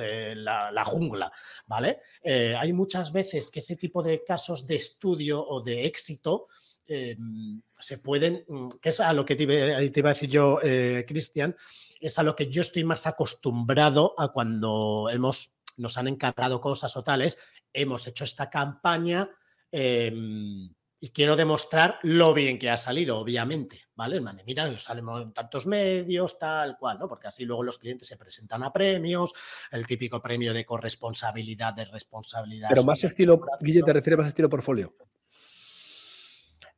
eh, 0.00 0.34
la, 0.34 0.84
jungla, 0.86 1.30
¿vale? 1.66 2.00
Eh, 2.22 2.56
hay 2.58 2.72
muchas 2.72 3.12
veces 3.12 3.50
que 3.50 3.58
ese 3.58 3.76
tipo 3.76 4.02
de 4.02 4.24
casos 4.24 4.66
de 4.66 4.76
estudio 4.76 5.46
o 5.46 5.60
de 5.60 5.84
éxito 5.84 6.46
se 6.86 7.98
pueden, 7.98 8.44
mm, 8.46 8.68
que 8.80 8.90
es 8.90 9.00
a 9.00 9.12
lo 9.12 9.24
que 9.24 9.34
te 9.34 9.42
iba, 9.42 10.10
a 10.10 10.12
decir 10.12 10.30
yo, 10.30 10.60
Cristian, 11.06 11.56
es 12.00 12.18
a 12.18 12.22
lo 12.22 12.36
que 12.36 12.48
yo 12.48 12.62
estoy 12.62 12.84
más 12.84 13.06
acostumbrado 13.08 14.14
a 14.16 14.28
cuando 14.32 15.10
hemos, 15.12 15.58
nos 15.76 15.98
han 15.98 16.06
encargado 16.06 16.60
cosas 16.60 16.96
o 16.96 17.02
tales, 17.02 17.36
hemos 17.76 18.06
hecho 18.06 18.24
esta 18.24 18.50
campaña 18.50 19.28
em, 19.70 20.68
y 20.98 21.10
quiero 21.10 21.36
demostrar 21.36 21.98
lo 22.02 22.32
bien 22.32 22.58
que 22.58 22.70
ha 22.70 22.76
salido, 22.76 23.18
obviamente, 23.18 23.82
¿vale? 23.94 24.20
Mira, 24.46 24.68
nos 24.68 24.82
salimos 24.82 25.22
en 25.22 25.32
tantos 25.32 25.66
medios, 25.66 26.38
tal 26.38 26.78
cual, 26.78 26.98
¿no? 26.98 27.06
Porque 27.06 27.28
así 27.28 27.44
luego 27.44 27.62
los 27.62 27.78
clientes 27.78 28.08
se 28.08 28.16
presentan 28.16 28.62
a 28.62 28.72
premios, 28.72 29.32
el 29.70 29.86
típico 29.86 30.20
premio 30.20 30.54
de 30.54 30.64
corresponsabilidad, 30.64 31.74
de 31.74 31.84
responsabilidad. 31.84 32.70
Pero 32.70 32.84
más 32.84 33.04
estilo, 33.04 33.40
Guille, 33.60 33.82
te 33.82 33.92
refieres 33.92 34.18
más 34.18 34.26
estilo 34.28 34.48
portfolio. 34.48 34.94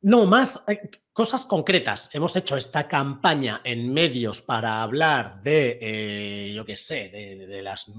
No, 0.01 0.25
más 0.25 0.63
eh, 0.67 0.89
cosas 1.19 1.45
concretas. 1.45 2.09
Hemos 2.13 2.33
hecho 2.37 2.55
esta 2.55 2.87
campaña 2.87 3.59
en 3.65 3.91
medios 3.91 4.41
para 4.41 4.81
hablar 4.81 5.41
de, 5.41 5.77
eh, 5.81 6.53
yo 6.53 6.63
qué 6.63 6.77
sé, 6.77 7.09
de, 7.09 7.61
las, 7.61 7.91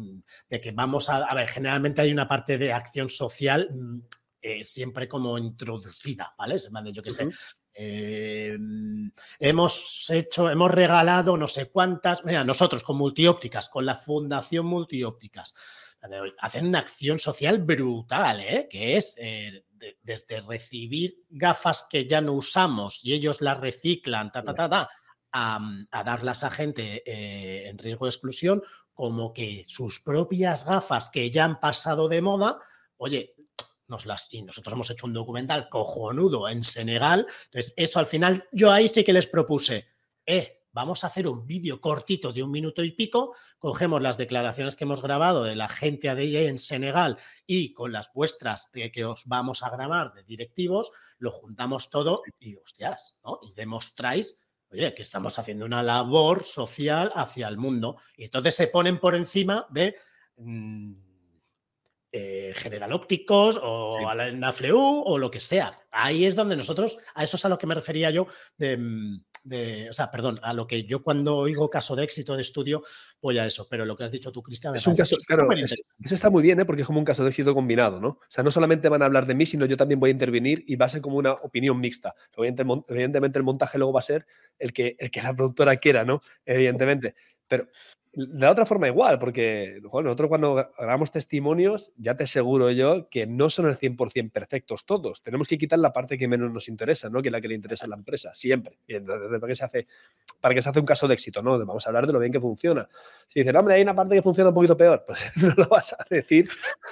de 0.49 0.59
que 0.59 0.73
vamos 0.73 1.11
a, 1.11 1.17
a 1.17 1.35
ver, 1.35 1.47
generalmente 1.51 2.01
hay 2.01 2.13
una 2.13 2.27
parte 2.27 2.57
de 2.57 2.73
acción 2.73 3.11
social 3.11 3.69
mm, 3.75 4.01
eh, 4.41 4.65
siempre 4.65 5.07
como 5.07 5.37
introducida, 5.37 6.35
¿vale? 6.39 6.57
Se 6.57 6.71
me 6.71 6.95
yo 6.95 7.03
qué 7.03 7.11
sé. 7.11 7.29
Eh, 7.75 8.57
hemos 9.39 10.09
hecho, 10.09 10.49
hemos 10.49 10.71
regalado 10.71 11.37
no 11.37 11.47
sé 11.47 11.71
cuántas, 11.71 12.25
mira, 12.25 12.43
nosotros 12.43 12.83
con 12.83 12.97
multiópticas, 12.97 13.69
con 13.69 13.85
la 13.85 13.97
Fundación 13.97 14.65
Multiópticas, 14.65 15.53
hacen 16.39 16.69
una 16.69 16.79
acción 16.79 17.19
social 17.19 17.59
brutal, 17.59 18.41
¿eh? 18.41 18.67
que 18.71 18.97
es 18.97 19.15
desde 20.03 20.41
recibir 20.41 21.25
gafas 21.29 21.87
que 21.89 22.07
ya 22.07 22.21
no 22.21 22.35
usamos 22.35 23.05
y 23.05 23.13
ellos 23.15 23.41
las 23.41 23.59
reciclan, 23.61 24.31
ta, 24.31 24.43
ta, 24.43 24.55
ta, 24.55 24.69
ta, 24.69 24.89
a, 25.33 26.05
darlas 26.05 26.45
a 26.45 26.51
gente 26.51 27.03
en 27.69 27.79
riesgo 27.79 28.07
de 28.07 28.11
exclusión, 28.11 28.63
como 28.93 29.33
que 29.33 29.63
sus 29.65 30.01
propias 30.01 30.65
gafas 30.65 31.09
que 31.09 31.31
ya 31.31 31.45
han 31.45 31.61
pasado 31.61 32.09
de 32.09 32.21
moda, 32.21 32.59
oye, 32.97 33.35
nos 33.87 34.07
las, 34.07 34.33
y 34.33 34.43
nosotros 34.43 34.73
hemos 34.73 34.91
hecho 34.91 35.07
un 35.07 35.13
documental 35.13 35.69
cojonudo 35.69 36.49
en 36.49 36.63
Senegal. 36.63 37.27
Entonces, 37.47 37.75
eso 37.77 37.99
al 37.99 38.07
final, 38.07 38.47
yo 38.53 38.71
ahí 38.71 38.89
sí 38.89 39.05
que 39.05 39.13
les 39.13 39.27
propuse, 39.27 39.89
eh, 40.25 40.60
vamos 40.73 41.05
a 41.05 41.09
hacer 41.09 41.27
un 41.27 41.47
vídeo 41.47 41.81
cortito 41.81 42.33
de 42.33 42.43
un 42.43 42.51
minuto 42.51 42.85
y 42.85 42.93
pico, 42.93 43.35
cogemos 43.59 44.01
las 44.03 44.17
declaraciones 44.17 44.77
que 44.77 44.85
hemos 44.85 45.03
grabado 45.03 45.45
de 45.45 45.57
la 45.57 45.69
gente 45.69 46.09
ADI 46.09 46.37
en 46.37 46.59
Senegal 46.59 47.19
y 47.47 47.73
con 47.73 47.93
las 47.93 48.13
vuestras 48.13 48.71
de 48.73 48.91
que 48.91 49.05
os 49.05 49.27
vamos 49.27 49.63
a 49.63 49.71
grabar 49.71 50.13
de 50.13 50.23
directivos, 50.25 50.93
lo 51.19 51.31
juntamos 51.31 51.91
todo 51.91 52.23
y 52.39 52.57
hostias, 52.57 53.19
¿no? 53.25 53.39
Y 53.43 53.53
demostráis, 53.55 54.39
oye, 54.71 54.95
que 54.95 55.03
estamos 55.03 55.39
haciendo 55.39 55.65
una 55.65 55.83
labor 55.83 56.45
social 56.45 57.13
hacia 57.15 57.49
el 57.49 57.57
mundo. 57.57 57.99
Y 58.17 58.25
entonces 58.25 58.55
se 58.55 58.69
ponen 58.69 58.99
por 58.99 59.15
encima 59.15 59.67
de... 59.71 59.97
Mm, 60.37 61.11
eh, 62.13 62.53
General 62.57 62.93
Ópticos 62.93 63.57
o 63.63 64.09
a 64.09 64.17
la 64.17 64.33
NAFLEU 64.33 65.05
o 65.07 65.17
lo 65.17 65.31
que 65.31 65.39
sea. 65.39 65.71
Ahí 65.93 66.25
es 66.25 66.35
donde 66.35 66.57
nosotros, 66.57 66.99
a 67.15 67.23
eso 67.23 67.37
es 67.37 67.45
a 67.45 67.49
lo 67.49 67.57
que 67.57 67.69
me 67.69 67.75
refería 67.77 68.11
yo 68.11 68.27
mm, 68.59 69.19
de, 69.43 69.89
o 69.89 69.93
sea, 69.93 70.11
perdón, 70.11 70.39
a 70.43 70.53
lo 70.53 70.67
que 70.67 70.85
yo 70.85 71.03
cuando 71.03 71.37
oigo 71.37 71.71
caso 71.71 71.97
de 71.97 72.05
éxito 72.05 72.37
de 72.37 72.43
estudio 72.43 72.83
voy 73.21 73.39
a 73.39 73.47
eso, 73.47 73.67
pero 73.69 73.85
lo 73.85 73.97
que 73.97 74.05
has 74.05 74.13
dicho 74.13 74.31
tú, 74.33 74.43
Cristian, 74.43 74.77
es 74.77 74.87
un 74.87 74.97
caso, 74.97 75.17
claro, 75.27 75.49
eso 75.53 76.15
está 76.15 76.31
muy 76.31 76.43
bien, 76.43 76.61
¿eh? 76.61 76.65
porque 76.65 76.83
es 76.83 76.87
como 76.87 76.99
un 76.99 77.05
caso 77.05 77.23
de 77.23 77.31
éxito 77.31 77.55
combinado, 77.55 78.01
¿no? 78.01 78.09
O 78.09 78.21
sea, 78.29 78.45
no 78.45 78.51
solamente 78.51 78.89
van 78.89 79.03
a 79.03 79.07
hablar 79.07 79.27
de 79.27 79.35
mí, 79.35 79.47
sino 79.47 79.67
yo 79.67 79.77
también 79.77 80.01
voy 80.01 80.11
a 80.11 80.13
intervenir 80.13 80.65
y 80.67 80.77
va 80.77 80.87
a 80.87 80.91
ser 80.91 81.01
como 81.01 81.17
una 81.17 81.33
opinión 81.33 81.81
mixta. 81.81 82.15
Evidentemente 82.37 83.39
el 83.39 83.45
montaje 83.45 83.79
luego 83.79 83.93
va 83.93 84.01
a 84.01 84.03
ser 84.03 84.27
el 84.59 84.73
que, 84.73 84.97
el 84.99 85.11
que 85.11 85.23
la 85.23 85.35
productora 85.35 85.77
quiera, 85.77 86.05
¿no? 86.05 86.21
Evidentemente. 86.45 87.15
Pero 87.49 87.69
de 88.13 88.47
otra 88.47 88.67
forma 88.67 88.89
igual, 88.89 89.21
porque 89.21 89.81
nosotros 89.83 90.29
cuando 90.29 90.55
grabamos 90.77 91.13
testimonios, 91.13 91.93
ya 91.97 92.17
te 92.17 92.25
aseguro 92.25 92.71
yo 92.73 93.09
que 93.09 93.27
no 93.27 93.49
son 93.51 93.69
el 93.69 93.79
100% 93.79 94.33
perfectos 94.33 94.85
todos. 94.85 95.23
Tenemos 95.23 95.47
que 95.47 95.57
quitar 95.57 95.79
la 95.79 95.93
parte 95.93 96.19
que 96.19 96.27
menos 96.27 96.51
nos 96.53 96.69
interesa, 96.69 97.09
¿no? 97.09 97.23
que 97.23 97.31
la 97.31 97.41
que 97.41 97.47
le 97.47 97.55
interesa 97.55 97.85
a 97.85 97.89
la 97.89 97.95
empresa, 97.95 98.35
siempre. 98.35 98.81
Y 98.89 98.97
entonces, 98.97 99.29
¿para 99.39 99.49
qué 99.49 99.55
se 99.55 99.65
hace, 99.65 99.87
para 100.41 100.55
que 100.55 100.63
se 100.63 100.69
hace 100.69 100.81
un 100.81 100.87
caso 100.87 101.07
de 101.07 101.15
éxito? 101.15 101.41
¿no? 101.41 101.57
Vamos 101.65 101.87
a 101.87 101.91
hablar 101.91 102.07
de 102.09 102.13
lo 102.13 102.19
bien 102.19 102.33
que 102.33 102.41
funciona. 102.41 102.89
Si 103.29 103.41
dicen, 103.41 103.57
hombre, 103.57 103.77
hay 103.77 103.83
una 103.83 103.95
parte 103.95 104.17
que 104.17 104.23
funciona 104.23 104.49
un 104.49 104.55
poquito 104.55 104.77
peor, 104.77 105.05
pues 105.07 105.31
no 105.37 105.55
lo 105.57 105.69
vas 105.69 105.93
a 105.93 106.05
decir 106.11 106.49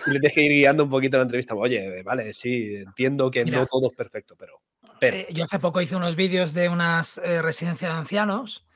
y 0.06 0.10
le 0.10 0.20
tienes 0.20 0.34
que 0.34 0.42
ir 0.42 0.52
guiando 0.52 0.84
un 0.84 0.90
poquito 0.90 1.16
la 1.16 1.24
entrevista. 1.24 1.54
Oye, 1.56 2.02
vale, 2.04 2.32
sí, 2.32 2.76
entiendo 2.76 3.28
que 3.28 3.44
no 3.44 3.66
todo 3.66 3.90
es 3.90 3.96
perfecto, 3.96 4.36
pero... 4.38 4.60
Eh, 5.00 5.28
yo 5.32 5.44
hace 5.44 5.58
poco 5.58 5.80
hice 5.80 5.96
unos 5.96 6.16
vídeos 6.16 6.54
de 6.54 6.68
unas 6.68 7.18
eh, 7.18 7.40
residencias 7.40 7.92
de 7.92 7.98
ancianos 7.98 8.67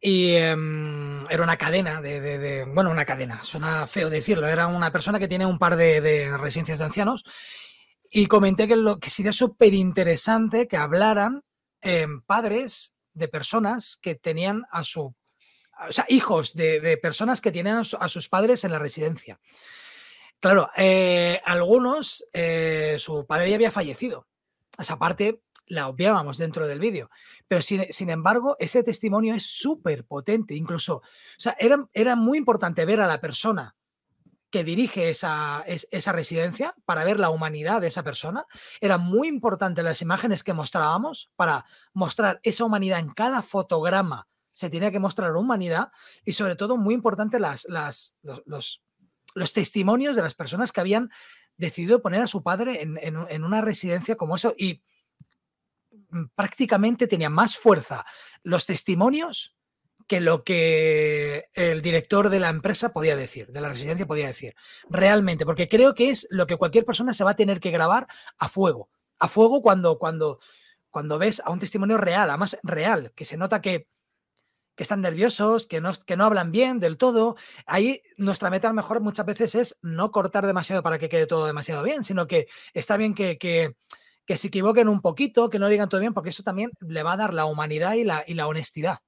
y 0.00 0.34
em, 0.34 1.26
era 1.30 1.42
una 1.42 1.56
cadena 1.56 2.00
de, 2.00 2.64
Bueno, 2.74 2.90
una 2.90 3.04
cadena, 3.04 3.42
suena 3.42 3.86
feo 3.86 4.10
decirlo. 4.10 4.48
Era 4.48 4.66
una 4.66 4.92
persona 4.92 5.18
que 5.18 5.28
tiene 5.28 5.46
un 5.46 5.58
par 5.58 5.76
de, 5.76 6.36
residencias 6.38 6.78
de 6.78 6.84
ancianos. 6.84 7.24
Y 8.10 8.26
comenté 8.26 8.68
que, 8.68 8.76
lo, 8.76 8.98
que 8.98 9.10
sería 9.10 9.32
súper 9.32 9.74
interesante 9.74 10.68
que 10.68 10.76
hablaran 10.76 11.42
em, 11.80 12.20
padres 12.22 12.96
de 13.14 13.28
personas 13.28 13.96
que 14.00 14.14
tenían 14.14 14.64
a 14.70 14.84
su. 14.84 15.14
Hijos 16.08 16.54
de, 16.54 16.98
personas 17.02 17.40
que 17.40 17.52
tienen 17.52 17.76
a, 17.76 18.08
sus 18.08 18.28
padres 18.28 18.64
en 18.64 18.72
la 18.72 18.78
residencia. 18.78 19.38
Claro, 20.40 20.70
eh, 20.76 21.40
algunos, 21.44 22.26
eh, 22.32 22.96
su 22.98 23.26
padre 23.26 23.50
ya 23.50 23.56
había 23.56 23.70
fallecido. 23.70 24.26
Esa 24.78 24.98
parte 24.98 25.42
la 25.66 25.88
obviábamos 25.88 26.38
dentro 26.38 26.66
del 26.66 26.80
vídeo. 26.80 27.10
Pero 27.48 27.62
sin, 27.62 28.10
embargo, 28.10 28.56
ese 28.58 28.82
testimonio 28.82 29.34
es 29.34 29.44
súper 29.44 30.04
potente. 30.04 30.54
Incluso, 30.54 30.96
o 30.96 31.02
sea, 31.38 31.56
era, 31.58 31.88
era, 31.92 32.16
muy 32.16 32.38
importante 32.38 32.84
ver 32.84 33.00
a 33.00 33.06
la 33.06 33.20
persona 33.20 33.76
que 34.50 34.64
dirige 34.64 35.10
esa, 35.10 35.64
esa 35.66 36.12
residencia 36.12 36.74
para 36.84 37.04
ver 37.04 37.18
la 37.18 37.30
humanidad 37.30 37.80
de 37.80 37.88
esa 37.88 38.04
persona. 38.04 38.46
Era 38.80 38.96
muy 38.96 39.28
importante 39.28 39.82
las 39.82 40.02
imágenes 40.02 40.42
que 40.42 40.52
mostrábamos 40.52 41.30
para 41.36 41.64
mostrar 41.92 42.40
esa 42.42 42.64
humanidad 42.64 43.00
en 43.00 43.10
cada 43.10 43.42
fotograma. 43.42 44.28
Se 44.52 44.70
tenía 44.70 44.90
que 44.90 45.00
mostrar 45.00 45.36
humanidad 45.36 45.90
y 46.24 46.32
sobre 46.32 46.56
todo 46.56 46.76
muy 46.76 46.94
importante 46.94 47.38
las, 47.38 47.66
las, 47.68 48.16
los, 48.22 48.82
los, 49.34 49.52
testimonios 49.52 50.16
de 50.16 50.22
las 50.22 50.34
personas 50.34 50.72
que 50.72 50.80
habían 50.80 51.10
decidido 51.58 52.00
poner 52.00 52.22
a 52.22 52.26
su 52.26 52.42
padre 52.42 52.82
en, 52.82 52.98
en 53.02 53.44
una 53.44 53.60
residencia 53.60 54.16
como 54.16 54.36
eso. 54.36 54.54
Y 54.56 54.82
prácticamente 56.34 57.06
tenía 57.06 57.30
más 57.30 57.56
fuerza 57.56 58.04
los 58.42 58.66
testimonios 58.66 59.56
que 60.06 60.20
lo 60.20 60.44
que 60.44 61.48
el 61.54 61.82
director 61.82 62.30
de 62.30 62.40
la 62.40 62.48
empresa 62.48 62.90
podía 62.90 63.16
decir, 63.16 63.48
de 63.48 63.60
la 63.60 63.68
residencia 63.68 64.06
podía 64.06 64.28
decir. 64.28 64.54
Realmente, 64.88 65.44
porque 65.44 65.68
creo 65.68 65.94
que 65.94 66.10
es 66.10 66.28
lo 66.30 66.46
que 66.46 66.56
cualquier 66.56 66.84
persona 66.84 67.12
se 67.12 67.24
va 67.24 67.32
a 67.32 67.36
tener 67.36 67.60
que 67.60 67.70
grabar 67.70 68.06
a 68.38 68.48
fuego. 68.48 68.88
A 69.18 69.28
fuego 69.28 69.62
cuando, 69.62 69.98
cuando, 69.98 70.38
cuando 70.90 71.18
ves 71.18 71.42
a 71.44 71.50
un 71.50 71.58
testimonio 71.58 71.98
real, 71.98 72.28
además 72.28 72.58
real, 72.62 73.12
que 73.16 73.24
se 73.24 73.36
nota 73.36 73.60
que, 73.60 73.88
que 74.76 74.82
están 74.82 75.00
nerviosos, 75.00 75.66
que 75.66 75.80
no, 75.80 75.92
que 75.92 76.16
no 76.16 76.24
hablan 76.24 76.52
bien 76.52 76.78
del 76.78 76.98
todo. 76.98 77.36
Ahí 77.64 78.02
nuestra 78.16 78.50
meta 78.50 78.68
a 78.68 78.70
lo 78.70 78.76
mejor 78.76 79.00
muchas 79.00 79.26
veces 79.26 79.54
es 79.56 79.78
no 79.82 80.12
cortar 80.12 80.46
demasiado 80.46 80.82
para 80.84 80.98
que 80.98 81.08
quede 81.08 81.26
todo 81.26 81.46
demasiado 81.46 81.82
bien, 81.82 82.04
sino 82.04 82.28
que 82.28 82.46
está 82.74 82.96
bien 82.96 83.14
que 83.14 83.74
que 84.26 84.36
se 84.36 84.48
equivoquen 84.48 84.88
un 84.88 85.00
poquito, 85.00 85.48
que 85.48 85.58
no 85.58 85.68
digan 85.68 85.88
todo 85.88 86.00
bien, 86.00 86.12
porque 86.12 86.30
eso 86.30 86.42
también 86.42 86.70
le 86.80 87.02
va 87.02 87.12
a 87.12 87.16
dar 87.16 87.32
la 87.32 87.46
humanidad 87.46 87.94
y 87.94 88.04
la, 88.04 88.24
y 88.26 88.34
la 88.34 88.48
honestidad. 88.48 88.98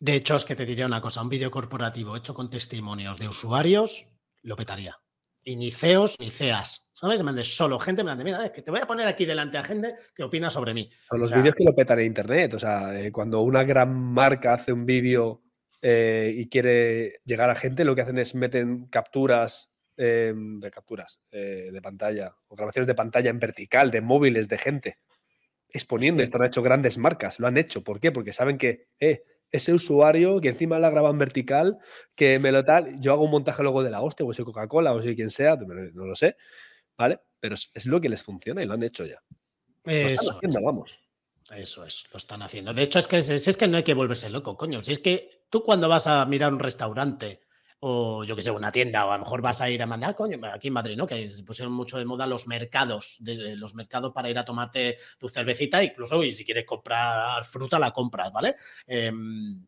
De 0.00 0.14
hecho, 0.14 0.36
es 0.36 0.44
que 0.44 0.56
te 0.56 0.66
diría 0.66 0.86
una 0.86 1.00
cosa, 1.00 1.22
un 1.22 1.28
vídeo 1.28 1.50
corporativo 1.50 2.16
hecho 2.16 2.34
con 2.34 2.50
testimonios 2.50 3.18
de 3.18 3.28
usuarios 3.28 4.06
lo 4.42 4.56
petaría. 4.56 4.98
Y 5.44 5.56
ni 5.56 5.72
CEOs 5.72 6.18
ni 6.20 6.30
CEAs, 6.30 6.90
¿sabes? 6.92 7.22
Me 7.24 7.42
solo 7.42 7.78
gente, 7.80 8.04
me 8.04 8.10
mande, 8.10 8.24
mira, 8.24 8.44
es 8.44 8.52
que 8.52 8.62
te 8.62 8.70
voy 8.70 8.80
a 8.80 8.86
poner 8.86 9.08
aquí 9.08 9.24
delante 9.24 9.58
a 9.58 9.64
gente 9.64 9.94
que 10.14 10.22
opina 10.22 10.50
sobre 10.50 10.72
mí. 10.72 10.88
Son 11.08 11.18
los 11.18 11.32
vídeos 11.32 11.54
que 11.56 11.64
lo 11.64 11.74
petan 11.74 11.98
en 11.98 12.06
internet. 12.06 12.54
O 12.54 12.58
sea, 12.60 13.00
eh, 13.00 13.10
cuando 13.10 13.40
una 13.40 13.64
gran 13.64 13.92
marca 13.92 14.54
hace 14.54 14.72
un 14.72 14.86
vídeo 14.86 15.42
eh, 15.80 16.32
y 16.36 16.48
quiere 16.48 17.20
llegar 17.24 17.50
a 17.50 17.56
gente, 17.56 17.84
lo 17.84 17.96
que 17.96 18.02
hacen 18.02 18.18
es 18.18 18.36
meten 18.36 18.86
capturas 18.86 19.71
Em, 20.04 20.58
de 20.58 20.68
capturas 20.72 21.20
eh, 21.30 21.70
de 21.70 21.80
pantalla 21.80 22.34
o 22.48 22.56
grabaciones 22.56 22.88
de 22.88 22.94
pantalla 22.96 23.30
en 23.30 23.38
vertical 23.38 23.92
de 23.92 24.00
móviles 24.00 24.48
de 24.48 24.58
gente 24.58 24.98
exponiendo. 25.68 26.24
Esto 26.24 26.38
han 26.40 26.48
hecho 26.48 26.60
grandes 26.60 26.98
marcas, 26.98 27.38
lo 27.38 27.46
han 27.46 27.56
hecho. 27.56 27.84
¿Por 27.84 28.00
qué? 28.00 28.10
Porque 28.10 28.32
saben 28.32 28.58
que 28.58 28.88
eh, 28.98 29.22
ese 29.52 29.72
usuario 29.72 30.40
que 30.40 30.48
encima 30.48 30.80
la 30.80 30.90
graba 30.90 31.10
en 31.10 31.18
vertical, 31.18 31.78
que 32.16 32.40
me 32.40 32.50
lo 32.50 32.64
tal, 32.64 33.00
yo 33.00 33.12
hago 33.12 33.22
un 33.22 33.30
montaje 33.30 33.62
luego 33.62 33.84
de 33.84 33.90
la 33.90 34.00
hostia, 34.00 34.26
o 34.26 34.32
soy 34.32 34.44
Coca-Cola, 34.44 34.92
o 34.92 35.00
soy 35.00 35.14
quien 35.14 35.30
sea, 35.30 35.54
no 35.54 36.04
lo 36.04 36.16
sé, 36.16 36.34
¿vale? 36.98 37.20
Pero 37.38 37.54
es 37.54 37.86
lo 37.86 38.00
que 38.00 38.08
les 38.08 38.24
funciona 38.24 38.60
y 38.60 38.66
lo 38.66 38.74
han 38.74 38.82
hecho 38.82 39.04
ya. 39.04 39.22
Eso 39.84 40.40
vamos. 40.64 40.90
Eso 41.54 41.86
es, 41.86 42.08
lo 42.10 42.16
están 42.16 42.42
haciendo. 42.42 42.74
De 42.74 42.82
hecho, 42.82 42.98
es 42.98 43.06
que, 43.06 43.18
es 43.18 43.56
que 43.56 43.68
no 43.68 43.76
hay 43.76 43.84
que 43.84 43.94
volverse 43.94 44.30
loco, 44.30 44.56
coño. 44.56 44.82
Si 44.82 44.90
es 44.90 44.98
que 44.98 45.46
tú 45.48 45.62
cuando 45.62 45.88
vas 45.88 46.08
a 46.08 46.26
mirar 46.26 46.52
un 46.52 46.58
restaurante 46.58 47.42
o 47.84 48.22
yo 48.22 48.36
que 48.36 48.42
sé, 48.42 48.50
una 48.52 48.70
tienda, 48.70 49.04
o 49.06 49.10
a 49.10 49.16
lo 49.16 49.24
mejor 49.24 49.42
vas 49.42 49.60
a 49.60 49.68
ir 49.68 49.82
a 49.82 49.86
mandar, 49.86 50.14
coño, 50.14 50.38
aquí 50.52 50.68
en 50.68 50.74
Madrid, 50.74 50.96
¿no? 50.96 51.04
Que 51.04 51.28
se 51.28 51.42
pusieron 51.42 51.74
mucho 51.74 51.98
de 51.98 52.04
moda 52.04 52.28
los 52.28 52.46
mercados, 52.46 53.16
de, 53.18 53.56
los 53.56 53.74
mercados 53.74 54.12
para 54.12 54.30
ir 54.30 54.38
a 54.38 54.44
tomarte 54.44 54.96
tu 55.18 55.28
cervecita, 55.28 55.82
incluso 55.82 56.22
y 56.22 56.30
si 56.30 56.44
quieres 56.44 56.64
comprar 56.64 57.44
fruta, 57.44 57.80
la 57.80 57.90
compras, 57.90 58.32
¿vale? 58.32 58.54
Em, 58.86 59.66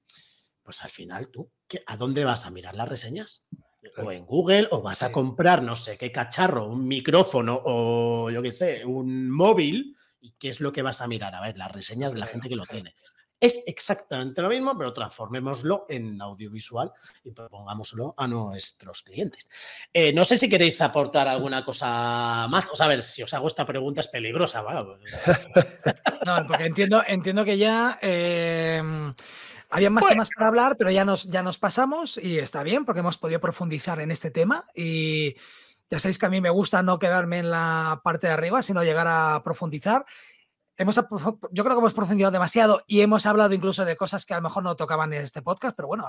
pues 0.62 0.84
al 0.84 0.90
final 0.90 1.26
tú, 1.26 1.50
¿a 1.86 1.96
dónde 1.96 2.24
vas 2.24 2.46
a 2.46 2.50
mirar 2.50 2.76
las 2.76 2.88
reseñas? 2.88 3.48
O 3.96 4.12
en 4.12 4.24
Google, 4.24 4.68
o 4.70 4.80
vas 4.80 5.02
a 5.02 5.10
comprar 5.10 5.64
no 5.64 5.74
sé 5.74 5.98
qué 5.98 6.12
cacharro, 6.12 6.68
un 6.68 6.86
micrófono 6.86 7.60
o 7.64 8.30
yo 8.30 8.42
qué 8.42 8.52
sé, 8.52 8.84
un 8.84 9.28
móvil, 9.28 9.96
¿y 10.20 10.34
qué 10.38 10.50
es 10.50 10.60
lo 10.60 10.70
que 10.70 10.82
vas 10.82 11.00
a 11.00 11.08
mirar? 11.08 11.34
A 11.34 11.40
ver, 11.40 11.58
las 11.58 11.72
reseñas 11.72 12.12
de 12.12 12.20
la 12.20 12.26
gente 12.26 12.48
que 12.48 12.56
lo 12.56 12.64
tiene. 12.64 12.94
Es 13.40 13.62
exactamente 13.66 14.40
lo 14.40 14.48
mismo, 14.48 14.76
pero 14.76 14.92
transformémoslo 14.92 15.86
en 15.88 16.20
audiovisual 16.20 16.92
y 17.24 17.32
propongámoslo 17.32 18.14
a 18.16 18.26
nuestros 18.26 19.02
clientes. 19.02 19.48
Eh, 19.92 20.12
no 20.12 20.24
sé 20.24 20.38
si 20.38 20.48
queréis 20.48 20.80
aportar 20.80 21.28
alguna 21.28 21.64
cosa 21.64 22.46
más. 22.48 22.70
O 22.70 22.76
sea, 22.76 22.86
a 22.86 22.88
ver, 22.88 23.02
si 23.02 23.22
os 23.22 23.34
hago 23.34 23.46
esta 23.46 23.66
pregunta 23.66 24.00
es 24.00 24.08
peligrosa. 24.08 24.62
no, 26.26 26.46
porque 26.48 26.64
entiendo, 26.64 27.02
entiendo 27.06 27.44
que 27.44 27.58
ya... 27.58 27.98
Em, 28.00 29.14
había 29.70 29.90
más 29.90 30.06
temas 30.06 30.30
para 30.34 30.46
hablar, 30.46 30.76
pero 30.78 30.90
ya 30.90 31.04
nos, 31.04 31.24
ya 31.24 31.42
nos 31.42 31.58
pasamos 31.58 32.16
y 32.16 32.38
está 32.38 32.62
bien 32.62 32.84
porque 32.84 33.00
hemos 33.00 33.18
podido 33.18 33.40
profundizar 33.40 33.98
en 33.98 34.12
este 34.12 34.30
tema 34.30 34.66
y 34.74 35.34
Ya 35.90 35.98
sabéis 35.98 36.18
que 36.18 36.26
a 36.26 36.30
mí 36.30 36.40
me 36.40 36.50
gusta 36.50 36.82
no 36.82 36.98
quedarme 36.98 37.38
en 37.38 37.50
la 37.50 38.00
parte 38.02 38.26
de 38.28 38.32
arriba, 38.32 38.62
sino 38.62 38.82
llegar 38.82 39.06
a 39.08 39.42
profundizar. 39.44 40.04
Hemos, 40.76 40.96
yo 40.96 41.64
creo 41.64 41.76
que 41.76 41.80
hemos 41.80 41.94
profundizado 41.94 42.32
demasiado 42.32 42.82
y 42.86 43.00
hemos 43.00 43.26
hablado 43.26 43.54
incluso 43.54 43.84
de 43.84 43.96
cosas 43.96 44.24
que 44.26 44.34
a 44.34 44.38
lo 44.38 44.42
mejor 44.42 44.64
no 44.64 44.76
tocaban 44.76 45.12
en 45.12 45.22
este 45.22 45.42
podcast, 45.42 45.76
pero 45.76 45.88
bueno, 45.88 46.04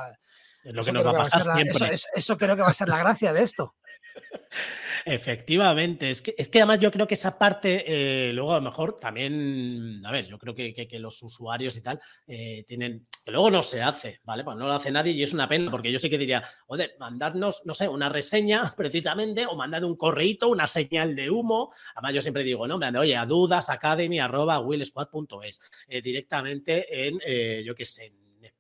es 0.66 0.74
lo 0.74 0.84
que 0.84 0.92
nos 0.92 1.06
va 1.06 1.12
a 1.12 1.18
pasar 1.18 1.44
siempre. 1.44 1.96
eso, 2.16 2.38
creo 2.38 2.56
que 2.56 2.64
va 2.64 2.70
a 2.70 2.74
ser 2.74 2.90
la 2.90 2.98
gracia 2.98 3.32
de 3.32 3.44
esto. 3.44 3.76
Efectivamente, 5.06 6.10
es 6.10 6.24
que, 6.24 6.34
es 6.36 6.50
que 6.50 6.58
además 6.58 6.80
yo 6.80 6.92
creo 6.92 7.06
que 7.06 7.14
esa 7.14 7.38
parte, 7.38 7.84
eh, 7.86 8.34
luego 8.34 8.54
a 8.54 8.56
lo 8.56 8.64
mejor 8.64 8.96
también, 8.96 10.02
a 10.04 10.12
ver, 10.12 10.26
yo 10.26 10.40
creo 10.40 10.56
que, 10.56 10.74
que, 10.74 11.00
los 11.00 11.22
usuarios 11.22 11.78
y 11.78 11.82
tal 11.82 12.00
eh, 12.26 12.64
tienen, 12.66 13.06
que 13.24 13.32
luego 13.32 13.52
no 13.52 13.62
se 13.62 13.84
hace, 13.84 14.22
¿vale? 14.24 14.44
Pues 14.44 14.58
no 14.58 14.66
lo 14.66 14.74
hace 14.74 14.90
nadie 14.90 15.12
y 15.12 15.22
es 15.22 15.34
una 15.34 15.48
pena, 15.48 15.70
porque 15.70 15.92
yo 15.92 16.00
sí 16.00 16.10
que 16.10 16.18
diría, 16.18 16.44
joder, 16.66 16.96
mandadnos, 17.00 17.62
no 17.66 17.76
sé, 17.76 17.88
una 17.88 18.10
reseña 18.10 18.64
precisamente, 18.76 19.46
o 19.46 19.56
mandad 19.56 19.84
un 19.84 19.96
correito, 19.96 20.50
una 20.50 20.66
señal 20.66 21.16
de 21.16 21.30
humo. 21.30 21.72
Además, 21.94 22.14
yo 22.16 22.22
siempre 22.24 22.44
digo, 22.44 22.68
no, 22.68 22.80
me 22.80 22.98
oye, 22.98 23.16
a 23.16 23.28
dudas, 23.28 23.70
academy, 23.70 24.20
arroba, 24.20 24.60
willsquad.es, 24.62 25.62
eh, 25.90 26.02
directamente 26.02 27.08
en, 27.08 27.20
yo 27.64 27.76
qué 27.76 27.86
sé, 27.86 28.14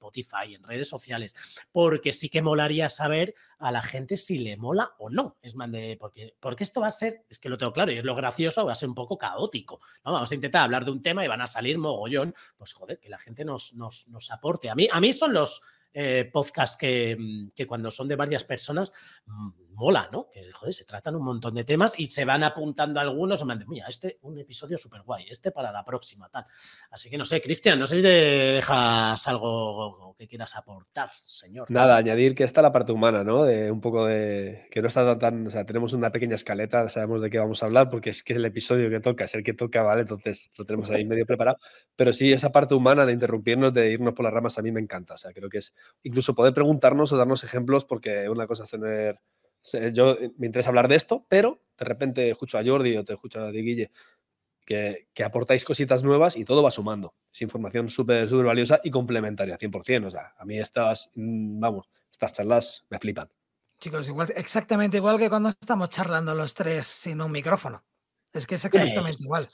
Spotify, 0.06 0.56
en 0.56 0.64
redes 0.64 0.88
sociales, 0.88 1.36
porque 1.72 2.12
sí 2.12 2.30
que 2.30 2.42
molaría 2.42 2.90
saber 2.90 3.36
a 3.60 3.72
la 3.72 3.82
gente 3.82 4.18
si 4.18 4.38
le 4.40 4.58
mola 4.58 4.94
o 5.00 5.10
no. 5.10 5.38
Es 5.42 5.56
más 5.56 5.70
porque, 6.00 6.36
porque 6.40 6.64
esto 6.64 6.82
va 6.82 6.88
a 6.88 6.92
ser, 6.92 7.26
es 7.30 7.40
que 7.40 7.50
lo 7.50 7.58
tengo 7.58 7.74
claro 7.74 7.92
y 7.92 7.98
es 7.98 8.04
lo 8.04 8.16
gracioso, 8.16 8.66
va 8.66 8.72
a 8.72 8.76
ser 8.76 8.90
un 8.90 8.96
poco 8.96 9.18
caótico. 9.18 9.80
Vamos 10.04 10.32
a 10.32 10.36
intentar 10.36 10.64
hablar 10.64 10.86
de 10.86 10.92
un 10.92 11.02
tema 11.02 11.24
y 11.24 11.28
van 11.28 11.42
a 11.42 11.48
salir 11.48 11.78
mogollón, 11.78 12.34
pues 12.58 12.74
joder, 12.74 13.00
que 13.00 13.10
la 13.10 13.18
gente 13.18 13.46
nos, 13.46 13.74
nos, 13.74 14.08
nos 14.08 14.32
aporte. 14.32 14.70
A 14.70 14.76
mí, 14.76 14.88
a 14.92 15.00
mí 15.00 15.14
son 15.14 15.34
los 15.34 15.62
eh, 15.98 16.30
podcasts 16.30 16.76
que, 16.76 17.16
mm, 17.18 17.52
que, 17.56 17.66
cuando 17.66 17.90
son 17.90 18.10
de 18.10 18.18
varias 18.18 18.44
personas 18.44 18.92
mm, 19.28 19.50
mola, 19.76 20.10
¿no? 20.12 20.28
Que 20.30 20.52
joder, 20.52 20.74
se 20.74 20.84
tratan 20.84 21.16
un 21.16 21.24
montón 21.24 21.56
de 21.56 21.64
temas 21.64 21.98
y 21.98 22.08
se 22.08 22.26
van 22.26 22.44
apuntando 22.44 23.00
algunos 23.00 23.42
o 23.42 23.46
me 23.46 23.54
dicen, 23.54 23.70
mira, 23.70 23.88
este 23.88 24.20
un 24.24 24.38
episodio 24.38 24.78
súper 24.78 25.04
guay, 25.04 25.26
este 25.30 25.52
para 25.52 25.72
la 25.72 25.86
próxima, 25.86 26.28
tal. 26.30 26.44
Así 26.92 27.10
que 27.10 27.18
no 27.18 27.24
sé, 27.24 27.42
Cristian, 27.42 27.80
no 27.80 27.88
sé 27.88 27.96
si 27.96 28.02
te 28.02 28.08
dejas 28.10 29.26
algo 29.30 30.16
que 30.18 30.28
quieras 30.28 30.58
aportar, 30.58 31.12
señor. 31.14 31.72
Nada, 31.72 31.96
añadir 31.96 32.36
que 32.36 32.44
está 32.44 32.62
la 32.62 32.74
parte 32.74 32.92
humana, 32.92 33.24
¿no? 33.24 33.45
De 33.46 33.72
un 33.72 33.82
poco 33.82 34.06
de 34.06 34.68
que 34.72 34.82
no 34.82 34.88
está 34.88 35.06
tan, 35.06 35.20
tan, 35.20 35.48
o 35.48 35.50
sea, 35.50 35.66
tenemos 35.66 35.94
una 35.94 36.12
pequeña 36.12 36.36
escaleta, 36.36 36.90
sabemos 36.90 37.22
de 37.22 37.30
qué 37.30 37.40
vamos 37.40 37.64
a 37.64 37.68
hablar 37.68 37.90
porque 37.90 38.10
es 38.10 38.24
que 38.24 38.34
el 38.34 38.46
episodio 38.46 38.90
que 38.90 39.00
toca, 39.00 39.26
es 39.26 39.36
el 39.36 39.44
que 39.44 39.54
toca, 39.54 39.84
¿vale? 39.84 40.02
Entonces 40.02 40.52
lo 40.58 40.66
tenemos 40.66 40.90
ahí 40.90 41.06
medio 41.06 41.26
preparado. 41.26 41.58
Pero 41.96 42.14
sí, 42.14 42.32
esa 42.32 42.52
parte 42.52 42.74
humana 42.76 43.06
de 43.06 43.14
interrumpirnos, 43.14 43.74
de 43.74 43.92
irnos 43.92 44.14
por 44.14 44.26
las 44.26 44.34
ramas, 44.34 44.58
a 44.58 44.62
mí 44.62 44.72
me 44.72 44.82
encanta. 44.82 45.16
O 45.16 45.18
sea, 45.18 45.32
creo 45.34 45.50
que 45.50 45.60
es 45.60 45.74
incluso 46.04 46.36
poder 46.36 46.54
preguntarnos 46.54 47.12
o 47.12 47.18
darnos 47.18 47.44
ejemplos, 47.44 47.86
porque 47.86 48.30
una 48.30 48.48
cosa 48.48 48.64
es 48.64 48.72
tener. 48.72 49.20
Yo 49.94 50.12
eh, 50.12 50.32
me 50.38 50.46
interesa 50.46 50.70
hablar 50.70 50.88
de 50.88 50.96
esto, 50.96 51.26
pero 51.28 51.62
de 51.78 51.86
repente 51.86 52.30
escucho 52.30 52.58
a 52.58 52.64
Jordi 52.64 52.98
o 52.98 53.06
te 53.06 53.14
escucho 53.14 53.42
a 53.42 53.52
Guille 53.52 53.92
que, 54.66 55.08
que, 55.14 55.24
aportáis 55.24 55.64
cositas 55.64 56.04
nuevas 56.04 56.36
y 56.36 56.44
todo 56.44 56.64
va 56.64 56.72
sumando. 56.72 57.16
Es 57.32 57.42
información 57.42 57.90
súper, 57.90 58.28
súper 58.28 58.46
valiosa 58.46 58.80
y 58.84 58.90
complementaria, 58.90 59.58
100%. 59.58 60.08
O 60.08 60.12
sea, 60.12 60.34
a 60.38 60.46
mí 60.46 60.58
estas, 60.58 61.12
mm, 61.16 61.60
vamos, 61.60 61.88
estas 62.16 62.34
charlas 62.34 62.86
me 62.90 62.98
flipan. 63.00 63.30
Chicos, 63.80 64.08
igual, 64.08 64.32
exactamente 64.36 64.98
igual 64.98 65.18
que 65.18 65.30
cuando 65.30 65.50
estamos 65.50 65.90
charlando 65.90 66.34
los 66.34 66.54
tres 66.54 66.88
sin 66.88 67.22
un 67.22 67.32
micrófono. 67.32 67.84
Es 68.32 68.48
que 68.48 68.56
es 68.56 68.66
exactamente 68.66 69.24
igual. 69.24 69.46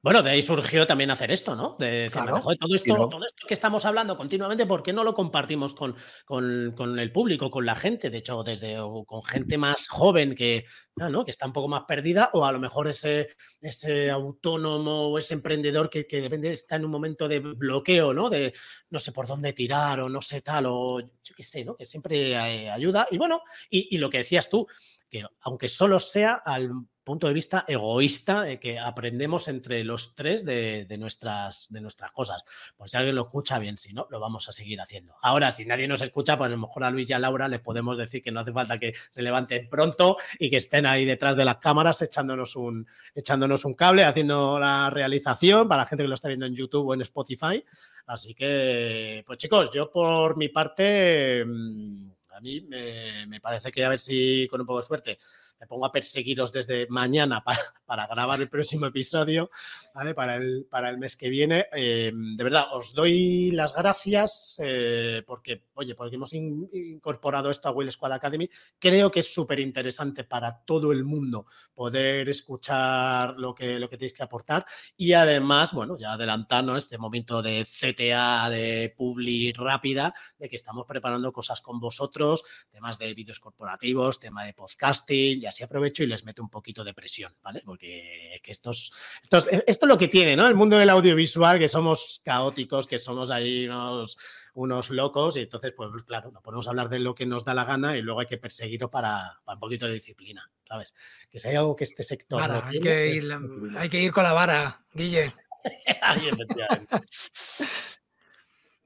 Bueno, 0.00 0.22
de 0.22 0.30
ahí 0.30 0.42
surgió 0.42 0.86
también 0.86 1.10
hacer 1.10 1.32
esto, 1.32 1.56
¿no? 1.56 1.74
De 1.76 2.02
decir, 2.02 2.22
todo, 2.24 2.74
esto, 2.74 3.08
todo 3.08 3.24
esto 3.24 3.48
que 3.48 3.54
estamos 3.54 3.84
hablando 3.84 4.16
continuamente, 4.16 4.64
¿por 4.64 4.80
qué 4.84 4.92
no 4.92 5.02
lo 5.02 5.12
compartimos 5.12 5.74
con, 5.74 5.96
con, 6.24 6.98
el 7.00 7.10
público, 7.10 7.50
con 7.50 7.66
la 7.66 7.74
gente? 7.74 8.08
De 8.08 8.18
hecho, 8.18 8.44
desde 8.44 8.76
con 9.06 9.22
gente 9.24 9.58
más 9.58 9.88
joven 9.88 10.36
que, 10.36 10.64
ah, 11.00 11.08
¿no? 11.08 11.24
que 11.24 11.32
está 11.32 11.46
un 11.46 11.52
poco 11.52 11.66
más 11.66 11.82
perdida, 11.88 12.30
o 12.34 12.44
a 12.44 12.52
lo 12.52 12.60
mejor 12.60 12.86
ese, 12.86 13.30
ese 13.60 14.08
autónomo 14.08 15.08
o 15.08 15.18
ese 15.18 15.34
emprendedor 15.34 15.90
que, 15.90 16.06
que 16.06 16.20
depende, 16.20 16.52
está 16.52 16.76
en 16.76 16.84
un 16.84 16.92
momento 16.92 17.26
de 17.26 17.40
bloqueo, 17.40 18.14
¿no? 18.14 18.30
De 18.30 18.54
no 18.90 19.00
sé 19.00 19.10
por 19.10 19.26
dónde 19.26 19.52
tirar 19.52 19.98
o 19.98 20.08
no 20.08 20.22
sé 20.22 20.42
tal, 20.42 20.66
o 20.68 21.00
yo 21.00 21.34
qué 21.36 21.42
sé, 21.42 21.64
¿no? 21.64 21.74
Que 21.74 21.84
siempre 21.84 22.30
eh, 22.30 22.70
ayuda. 22.70 23.08
Y 23.10 23.18
bueno, 23.18 23.40
y, 23.68 23.96
y 23.96 23.98
lo 23.98 24.08
que 24.10 24.18
decías 24.18 24.48
tú, 24.48 24.64
que 25.10 25.24
aunque 25.40 25.66
solo 25.66 25.98
sea 25.98 26.34
al 26.34 26.70
punto 27.08 27.26
de 27.26 27.32
vista 27.32 27.64
egoísta 27.66 28.42
de 28.42 28.60
que 28.60 28.78
aprendemos 28.78 29.48
entre 29.48 29.82
los 29.82 30.14
tres 30.14 30.44
de, 30.44 30.86
nuestras, 30.98 31.68
de 31.70 31.80
nuestras 31.80 32.12
cosas. 32.12 32.44
Pues 32.76 32.90
si 32.90 32.98
alguien 32.98 33.16
lo 33.16 33.22
escucha, 33.22 33.58
bien, 33.58 33.78
si 33.78 33.94
no, 33.94 34.06
lo 34.10 34.20
vamos 34.20 34.46
a 34.50 34.52
seguir 34.52 34.78
haciendo. 34.78 35.16
Ahora, 35.22 35.50
si 35.50 35.64
nadie 35.64 35.88
nos 35.88 36.02
escucha, 36.02 36.36
pues 36.36 36.48
a 36.48 36.50
lo 36.50 36.58
mejor 36.58 36.84
a 36.84 36.90
Luis 36.90 37.08
y 37.08 37.14
a 37.14 37.18
Laura 37.18 37.48
les 37.48 37.60
podemos 37.60 37.96
decir 37.96 38.22
que 38.22 38.30
no 38.30 38.40
hace 38.40 38.52
falta 38.52 38.78
que 38.78 38.92
se 39.08 39.22
levanten 39.22 39.70
pronto 39.70 40.18
y 40.38 40.50
que 40.50 40.58
estén 40.58 40.84
ahí 40.84 41.06
detrás 41.06 41.34
de 41.34 41.46
las 41.46 41.56
cámaras 41.56 42.02
echándonos 42.02 42.56
un, 42.56 42.86
echándonos 43.14 43.64
un 43.64 43.72
cable, 43.72 44.04
haciendo 44.04 44.60
la 44.60 44.90
realización 44.90 45.66
para 45.66 45.84
la 45.84 45.86
gente 45.86 46.04
que 46.04 46.08
lo 46.08 46.14
está 46.14 46.28
viendo 46.28 46.44
en 46.44 46.54
YouTube 46.54 46.88
o 46.88 46.92
en 46.92 47.00
Spotify. 47.00 47.64
Así 48.06 48.34
que, 48.34 49.24
pues 49.26 49.38
chicos, 49.38 49.70
yo 49.72 49.90
por 49.90 50.36
mi 50.36 50.50
parte, 50.50 51.42
mm, 51.42 52.10
a 52.32 52.40
mí 52.40 52.66
me 52.68 53.40
parece 53.40 53.70
que 53.70 53.82
a 53.82 53.88
ver 53.88 53.98
si 53.98 54.46
con 54.50 54.60
un 54.60 54.66
poco 54.66 54.80
de 54.80 54.86
suerte 54.86 55.18
me 55.60 55.66
pongo 55.66 55.86
a 55.86 55.92
perseguiros 55.92 56.52
desde 56.52 56.86
mañana 56.88 57.42
para, 57.86 58.06
grabar 58.06 58.40
el 58.40 58.48
próximo 58.48 58.86
episodio, 58.86 59.50
¿vale? 59.94 60.14
Para 60.14 60.36
el, 60.36 60.66
para 60.70 60.90
el 60.90 60.98
mes 60.98 61.16
que 61.16 61.28
viene. 61.28 61.66
Eh, 61.72 62.12
de 62.14 62.44
verdad, 62.44 62.66
os 62.72 62.94
doy 62.94 63.50
las 63.50 63.74
gracias 63.74 64.60
eh, 64.64 65.22
porque, 65.26 65.64
oye, 65.74 65.94
porque 65.94 66.16
hemos 66.16 66.32
incorporado 66.32 67.50
esto 67.50 67.68
a 67.68 67.72
Will 67.72 67.90
Squad 67.90 68.12
Academy. 68.12 68.48
Creo 68.78 69.10
que 69.10 69.20
es 69.20 69.32
súper 69.32 69.60
interesante 69.60 70.24
para 70.24 70.64
todo 70.64 70.92
el 70.92 71.04
mundo 71.04 71.46
poder 71.74 72.28
escuchar 72.28 73.34
lo 73.38 73.54
que, 73.54 73.78
lo 73.78 73.88
que 73.88 73.96
tenéis 73.96 74.12
que 74.12 74.22
aportar 74.22 74.64
y 74.96 75.12
además, 75.12 75.72
bueno, 75.72 75.96
ya 75.98 76.12
adelantarnos 76.12 76.78
este 76.78 76.98
momento 76.98 77.42
de 77.42 77.64
CTA, 77.64 78.50
de 78.50 78.94
Publi 78.96 79.52
rápida, 79.52 80.14
de 80.38 80.48
que 80.48 80.56
estamos 80.56 80.86
preparando 80.86 81.32
cosas 81.32 81.60
con 81.60 81.80
vosotros, 81.80 82.44
temas 82.70 82.98
de 82.98 83.14
vídeos 83.14 83.40
corporativos, 83.40 84.18
tema 84.18 84.44
de 84.44 84.54
podcasting, 84.54 85.47
así 85.48 85.64
aprovecho 85.64 86.02
y 86.02 86.06
les 86.06 86.24
meto 86.24 86.42
un 86.42 86.50
poquito 86.50 86.84
de 86.84 86.94
presión, 86.94 87.34
¿vale? 87.42 87.62
Porque 87.64 88.34
es 88.34 88.40
que 88.40 88.50
estos, 88.50 88.92
estos, 89.22 89.48
esto 89.48 89.86
es 89.86 89.88
lo 89.88 89.98
que 89.98 90.08
tiene, 90.08 90.36
¿no? 90.36 90.46
El 90.46 90.54
mundo 90.54 90.76
del 90.76 90.90
audiovisual, 90.90 91.58
que 91.58 91.68
somos 91.68 92.20
caóticos, 92.24 92.86
que 92.86 92.98
somos 92.98 93.30
ahí 93.30 93.66
unos, 93.66 94.18
unos 94.54 94.90
locos, 94.90 95.36
y 95.36 95.40
entonces, 95.40 95.72
pues 95.76 95.90
claro, 96.04 96.30
no 96.30 96.40
podemos 96.42 96.68
hablar 96.68 96.88
de 96.88 97.00
lo 97.00 97.14
que 97.14 97.26
nos 97.26 97.44
da 97.44 97.54
la 97.54 97.64
gana 97.64 97.96
y 97.96 98.02
luego 98.02 98.20
hay 98.20 98.26
que 98.26 98.38
perseguirlo 98.38 98.90
para, 98.90 99.40
un 99.46 99.58
poquito 99.58 99.86
de 99.86 99.94
disciplina, 99.94 100.50
¿sabes? 100.64 100.92
Que 101.30 101.38
si 101.38 101.48
hay 101.48 101.56
algo 101.56 101.74
que 101.74 101.84
este 101.84 102.02
sector. 102.02 102.40
hay, 102.42 102.80
que 102.80 103.08
ir, 103.08 103.32
hay 103.76 103.88
que 103.88 104.00
ir 104.00 104.12
con 104.12 104.24
la 104.24 104.32
vara, 104.32 104.84
Guille. 104.92 105.32
Ahí, 106.02 106.28
efectivamente. 106.28 106.96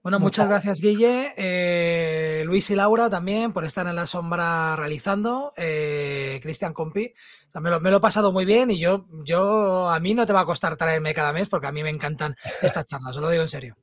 Bueno, 0.02 0.18
muchas 0.18 0.48
gracias, 0.48 0.80
Guille. 0.80 1.32
Eh, 1.36 2.42
Luis 2.44 2.68
y 2.70 2.74
Laura 2.74 3.08
también 3.08 3.52
por 3.52 3.64
estar 3.64 3.86
en 3.86 3.94
la 3.94 4.08
sombra 4.08 4.74
realizando. 4.74 5.52
Eh, 5.56 6.40
Cristian 6.42 6.72
Compi, 6.72 7.14
me 7.60 7.70
lo, 7.70 7.80
me 7.80 7.90
lo, 7.90 7.98
he 7.98 8.00
pasado 8.00 8.32
muy 8.32 8.44
bien 8.44 8.72
y 8.72 8.80
yo, 8.80 9.06
yo, 9.24 9.88
a 9.88 10.00
mí 10.00 10.14
no 10.14 10.26
te 10.26 10.32
va 10.32 10.40
a 10.40 10.46
costar 10.46 10.76
traerme 10.76 11.14
cada 11.14 11.32
mes 11.32 11.48
porque 11.48 11.68
a 11.68 11.72
mí 11.72 11.84
me 11.84 11.90
encantan 11.90 12.34
estas 12.62 12.86
charlas, 12.86 13.14
os 13.14 13.22
lo 13.22 13.30
digo 13.30 13.42
en 13.42 13.48
serio. 13.48 13.76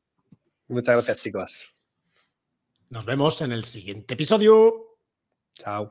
Muchas 0.68 0.96
gracias, 0.96 1.18
chicos. 1.18 1.74
Nos 2.90 3.06
vemos 3.06 3.42
en 3.42 3.54
el 3.54 3.64
siguiente 3.64 4.16
episodio. 4.16 4.98
Chao. 5.54 5.90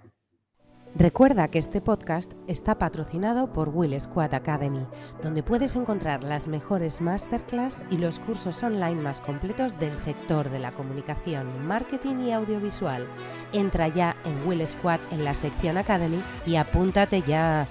Recuerda 0.95 1.49
que 1.49 1.59
este 1.59 1.81
podcast 1.81 2.33
está 2.49 2.79
patrocinado 2.79 3.53
por 3.53 3.69
Will 3.69 3.99
Squad 4.01 4.35
Academy, 4.35 4.85
donde 5.23 5.43
puedes 5.45 5.77
encontrar 5.77 6.25
las 6.25 6.49
mejores 6.49 7.01
masterclass 7.01 7.85
y 7.91 7.99
los 7.99 8.19
cursos 8.19 8.63
online 8.63 9.01
más 9.01 9.21
completos 9.21 9.79
del 9.79 9.97
sector 9.97 10.51
de 10.51 10.59
la 10.59 10.73
comunicación, 10.73 11.67
marketing 11.67 12.17
y 12.27 12.33
audiovisual. 12.33 13.07
Entra 13.53 13.89
ya 13.89 14.17
en 14.25 14.47
Will 14.47 14.67
Squad 14.67 14.99
en 15.13 15.25
la 15.25 15.35
sección 15.35 15.79
Academy 15.79 16.21
y 16.47 16.57
apúntate 16.57 17.23
ya. 17.23 17.69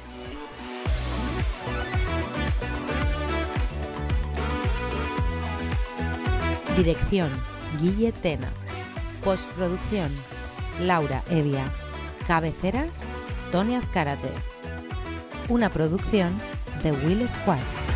Dirección: 6.77 7.29
Guille 7.81 8.13
Tena. 8.13 8.49
Postproducción: 9.23 10.11
Laura 10.79 11.23
Evia. 11.29 11.65
Cabeceras, 12.27 13.05
Tony 13.53 13.75
Azcárate. 13.75 14.27
Una 15.47 15.69
producción 15.69 16.37
de 16.83 16.91
Will 16.91 17.27
Squad. 17.29 17.86